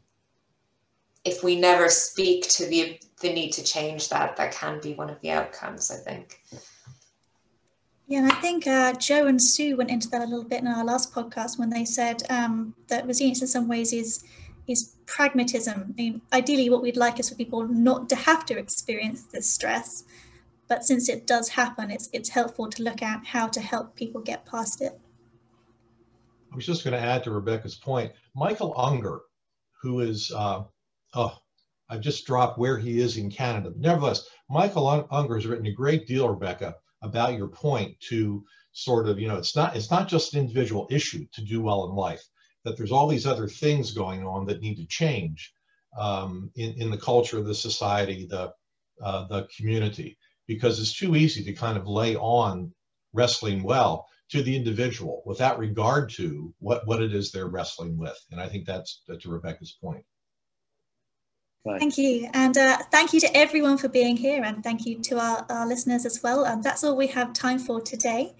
if 1.23 1.43
we 1.43 1.59
never 1.59 1.89
speak 1.89 2.47
to 2.49 2.65
the 2.67 2.99
the 3.21 3.33
need 3.33 3.51
to 3.51 3.63
change 3.63 4.09
that, 4.09 4.35
that 4.37 4.51
can 4.51 4.79
be 4.81 4.93
one 4.93 5.09
of 5.09 5.19
the 5.21 5.31
outcomes. 5.31 5.91
I 5.91 5.95
think. 5.95 6.41
Yeah, 8.07 8.19
and 8.19 8.31
I 8.31 8.35
think 8.35 8.67
uh, 8.67 8.93
Joe 8.93 9.25
and 9.25 9.41
Sue 9.41 9.75
went 9.75 9.89
into 9.89 10.07
that 10.09 10.21
a 10.21 10.25
little 10.25 10.43
bit 10.43 10.61
in 10.61 10.67
our 10.67 10.85
last 10.85 11.11
podcast 11.11 11.57
when 11.57 11.71
they 11.71 11.85
said 11.85 12.21
um, 12.29 12.75
that 12.87 13.07
resilience 13.07 13.41
in 13.41 13.47
some 13.47 13.67
ways 13.67 13.91
is 13.93 14.23
is 14.67 14.95
pragmatism. 15.05 15.93
I 15.97 16.01
mean, 16.01 16.21
ideally, 16.33 16.69
what 16.69 16.81
we'd 16.81 16.97
like 16.97 17.19
is 17.19 17.29
for 17.29 17.35
people 17.35 17.67
not 17.67 18.09
to 18.09 18.15
have 18.15 18.45
to 18.47 18.57
experience 18.57 19.23
this 19.23 19.51
stress, 19.51 20.03
but 20.67 20.83
since 20.83 21.09
it 21.09 21.27
does 21.27 21.49
happen, 21.49 21.91
it's 21.91 22.09
it's 22.13 22.29
helpful 22.29 22.69
to 22.69 22.83
look 22.83 23.01
at 23.01 23.25
how 23.25 23.47
to 23.47 23.61
help 23.61 23.95
people 23.95 24.21
get 24.21 24.45
past 24.45 24.81
it. 24.81 24.99
I 26.51 26.55
was 26.55 26.65
just 26.65 26.83
going 26.83 26.93
to 26.93 27.07
add 27.07 27.23
to 27.25 27.31
Rebecca's 27.31 27.75
point. 27.75 28.11
Michael 28.35 28.73
Ungar, 28.75 29.19
who 29.81 29.99
is 29.99 30.31
uh, 30.31 30.63
oh, 31.13 31.37
I've 31.89 32.01
just 32.01 32.25
dropped 32.25 32.57
where 32.57 32.77
he 32.77 32.99
is 32.99 33.17
in 33.17 33.29
Canada. 33.29 33.73
Nevertheless, 33.77 34.27
Michael 34.49 35.07
Ungar 35.11 35.35
has 35.35 35.45
written 35.45 35.67
a 35.67 35.71
great 35.71 36.07
deal, 36.07 36.29
Rebecca, 36.29 36.75
about 37.01 37.37
your 37.37 37.47
point 37.47 37.99
to 38.09 38.43
sort 38.71 39.07
of, 39.07 39.19
you 39.19 39.27
know, 39.27 39.37
it's 39.37 39.55
not 39.55 39.75
it's 39.75 39.91
not 39.91 40.07
just 40.07 40.33
an 40.33 40.41
individual 40.41 40.87
issue 40.89 41.25
to 41.33 41.43
do 41.43 41.61
well 41.61 41.89
in 41.89 41.95
life, 41.95 42.23
that 42.65 42.75
there's 42.75 42.91
all 42.91 43.07
these 43.07 43.25
other 43.25 43.47
things 43.47 43.91
going 43.91 44.25
on 44.25 44.45
that 44.47 44.61
need 44.61 44.75
to 44.75 44.87
change 44.87 45.53
um, 45.97 46.51
in, 46.55 46.73
in 46.73 46.91
the 46.91 46.97
culture, 46.97 47.41
the 47.41 47.55
society, 47.55 48.27
the, 48.29 48.51
uh, 49.01 49.27
the 49.27 49.47
community, 49.55 50.17
because 50.47 50.79
it's 50.79 50.97
too 50.97 51.15
easy 51.15 51.43
to 51.45 51.53
kind 51.53 51.77
of 51.77 51.87
lay 51.87 52.15
on 52.15 52.73
wrestling 53.13 53.63
well 53.63 54.07
to 54.29 54.41
the 54.41 54.55
individual 54.55 55.21
without 55.25 55.59
regard 55.59 56.09
to 56.09 56.53
what, 56.59 56.85
what 56.87 57.01
it 57.01 57.13
is 57.13 57.31
they're 57.31 57.47
wrestling 57.47 57.97
with. 57.97 58.19
And 58.31 58.41
I 58.41 58.49
think 58.49 58.65
that's, 58.65 59.03
that's 59.07 59.23
to 59.23 59.29
Rebecca's 59.29 59.77
point. 59.81 60.03
Thank 61.79 61.97
you. 61.97 62.29
And 62.33 62.55
uh, 62.57 62.77
thank 62.91 63.13
you 63.13 63.19
to 63.21 63.37
everyone 63.37 63.77
for 63.77 63.87
being 63.89 64.17
here. 64.17 64.43
And 64.43 64.63
thank 64.63 64.85
you 64.85 64.99
to 64.99 65.19
our, 65.19 65.45
our 65.49 65.67
listeners 65.67 66.05
as 66.05 66.21
well. 66.21 66.45
And 66.45 66.63
that's 66.63 66.83
all 66.83 66.95
we 66.95 67.07
have 67.07 67.33
time 67.33 67.57
for 67.57 67.81
today. 67.81 68.35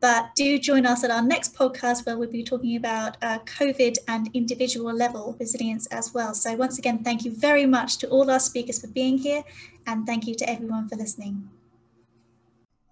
But 0.00 0.34
do 0.36 0.58
join 0.58 0.84
us 0.84 1.04
at 1.04 1.10
our 1.10 1.22
next 1.22 1.54
podcast 1.54 2.04
where 2.04 2.18
we'll 2.18 2.30
be 2.30 2.44
talking 2.44 2.76
about 2.76 3.16
uh, 3.22 3.38
COVID 3.40 3.96
and 4.06 4.28
individual 4.34 4.94
level 4.94 5.36
resilience 5.40 5.86
as 5.86 6.12
well. 6.12 6.34
So, 6.34 6.54
once 6.54 6.78
again, 6.78 7.02
thank 7.02 7.24
you 7.24 7.30
very 7.30 7.66
much 7.66 7.96
to 7.98 8.08
all 8.08 8.30
our 8.30 8.38
speakers 8.38 8.80
for 8.80 8.88
being 8.88 9.18
here. 9.18 9.42
And 9.86 10.06
thank 10.06 10.26
you 10.26 10.34
to 10.34 10.48
everyone 10.48 10.88
for 10.88 10.96
listening. 10.96 11.48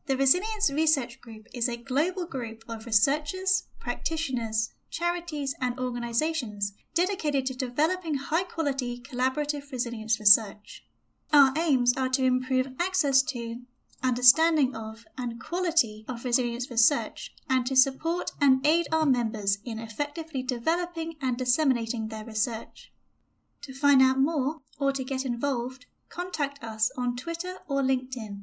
The 0.06 0.16
Resilience 0.16 0.70
Research 0.70 1.20
Group 1.20 1.46
is 1.54 1.68
a 1.68 1.76
global 1.76 2.26
group 2.26 2.62
of 2.68 2.84
researchers, 2.84 3.64
practitioners, 3.78 4.74
charities, 4.90 5.54
and 5.60 5.78
organizations 5.78 6.72
dedicated 6.94 7.46
to 7.46 7.54
developing 7.54 8.14
high 8.14 8.44
quality 8.44 9.00
collaborative 9.00 9.72
resilience 9.72 10.20
research. 10.20 10.84
Our 11.32 11.52
aims 11.58 11.94
are 11.96 12.08
to 12.10 12.24
improve 12.24 12.68
access 12.78 13.22
to, 13.22 13.62
understanding 14.04 14.76
of, 14.76 15.04
and 15.16 15.40
quality 15.40 16.04
of 16.06 16.24
resilience 16.24 16.70
research, 16.70 17.34
and 17.48 17.66
to 17.66 17.74
support 17.74 18.30
and 18.40 18.64
aid 18.64 18.86
our 18.92 19.06
members 19.06 19.58
in 19.64 19.78
effectively 19.78 20.42
developing 20.42 21.14
and 21.20 21.38
disseminating 21.38 22.08
their 22.08 22.24
research. 22.24 22.92
To 23.62 23.72
find 23.72 24.02
out 24.02 24.18
more 24.18 24.60
or 24.78 24.92
to 24.92 25.02
get 25.02 25.24
involved, 25.24 25.86
contact 26.10 26.62
us 26.62 26.90
on 26.96 27.16
Twitter 27.16 27.56
or 27.66 27.82
LinkedIn. 27.82 28.42